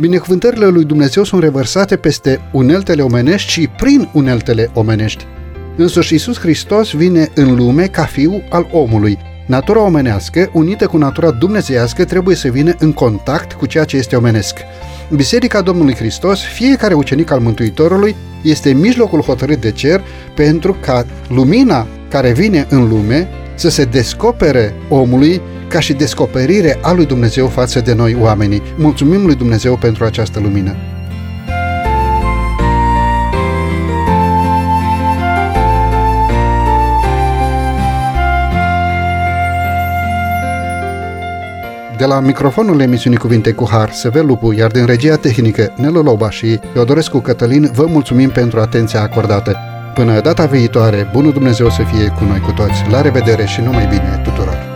Binecuvântările 0.00 0.66
lui 0.66 0.84
Dumnezeu 0.84 1.24
sunt 1.24 1.42
revărsate 1.42 1.96
peste 1.96 2.40
uneltele 2.52 3.02
omenești 3.02 3.50
și 3.50 3.68
prin 3.76 4.08
uneltele 4.12 4.70
omenești. 4.74 5.26
Însuși 5.76 6.12
Iisus 6.12 6.38
Hristos 6.38 6.92
vine 6.92 7.30
în 7.34 7.54
lume 7.54 7.86
ca 7.86 8.04
fiu 8.04 8.42
al 8.50 8.68
omului. 8.72 9.18
Natura 9.46 9.80
omenească, 9.80 10.50
unită 10.52 10.86
cu 10.86 10.96
natura 10.96 11.30
dumnezeiască, 11.30 12.04
trebuie 12.04 12.36
să 12.36 12.48
vină 12.48 12.74
în 12.78 12.92
contact 12.92 13.52
cu 13.52 13.66
ceea 13.66 13.84
ce 13.84 13.96
este 13.96 14.16
omenesc. 14.16 14.58
Biserica 15.10 15.60
Domnului 15.60 15.94
Hristos, 15.94 16.40
fiecare 16.42 16.94
ucenic 16.94 17.30
al 17.30 17.40
Mântuitorului, 17.40 18.16
este 18.44 18.72
mijlocul 18.72 19.20
hotărât 19.20 19.60
de 19.60 19.70
cer 19.70 20.02
pentru 20.34 20.76
ca 20.80 21.06
lumina 21.28 21.86
care 22.08 22.32
vine 22.32 22.66
în 22.68 22.88
lume 22.88 23.28
să 23.54 23.68
se 23.68 23.84
descopere 23.84 24.74
omului 24.88 25.40
ca 25.68 25.80
și 25.80 25.92
descoperire 25.92 26.78
a 26.82 26.92
lui 26.92 27.06
Dumnezeu 27.06 27.46
față 27.46 27.80
de 27.80 27.94
noi 27.94 28.16
oamenii. 28.20 28.62
Mulțumim 28.76 29.24
lui 29.26 29.34
Dumnezeu 29.34 29.76
pentru 29.76 30.04
această 30.04 30.40
lumină. 30.40 30.93
De 42.04 42.10
la 42.10 42.20
microfonul 42.20 42.80
emisiunii 42.80 43.18
Cuvinte 43.18 43.52
cu 43.52 43.68
Har, 43.70 43.90
Seve 43.90 44.20
Lupu, 44.20 44.52
iar 44.52 44.70
din 44.70 44.86
regia 44.86 45.16
tehnică 45.16 45.72
Nelu 45.76 46.02
Loba 46.02 46.30
și 46.30 46.60
Teodorescu 46.72 47.18
Cătălin, 47.18 47.70
vă 47.74 47.86
mulțumim 47.86 48.30
pentru 48.30 48.60
atenția 48.60 49.00
acordată. 49.02 49.56
Până 49.94 50.20
data 50.20 50.46
viitoare, 50.46 51.08
bunul 51.12 51.32
Dumnezeu 51.32 51.70
să 51.70 51.82
fie 51.82 52.08
cu 52.08 52.24
noi 52.24 52.40
cu 52.40 52.52
toți. 52.52 52.84
La 52.90 53.00
revedere 53.00 53.44
și 53.44 53.60
numai 53.60 53.86
bine 53.86 54.20
tuturor! 54.24 54.73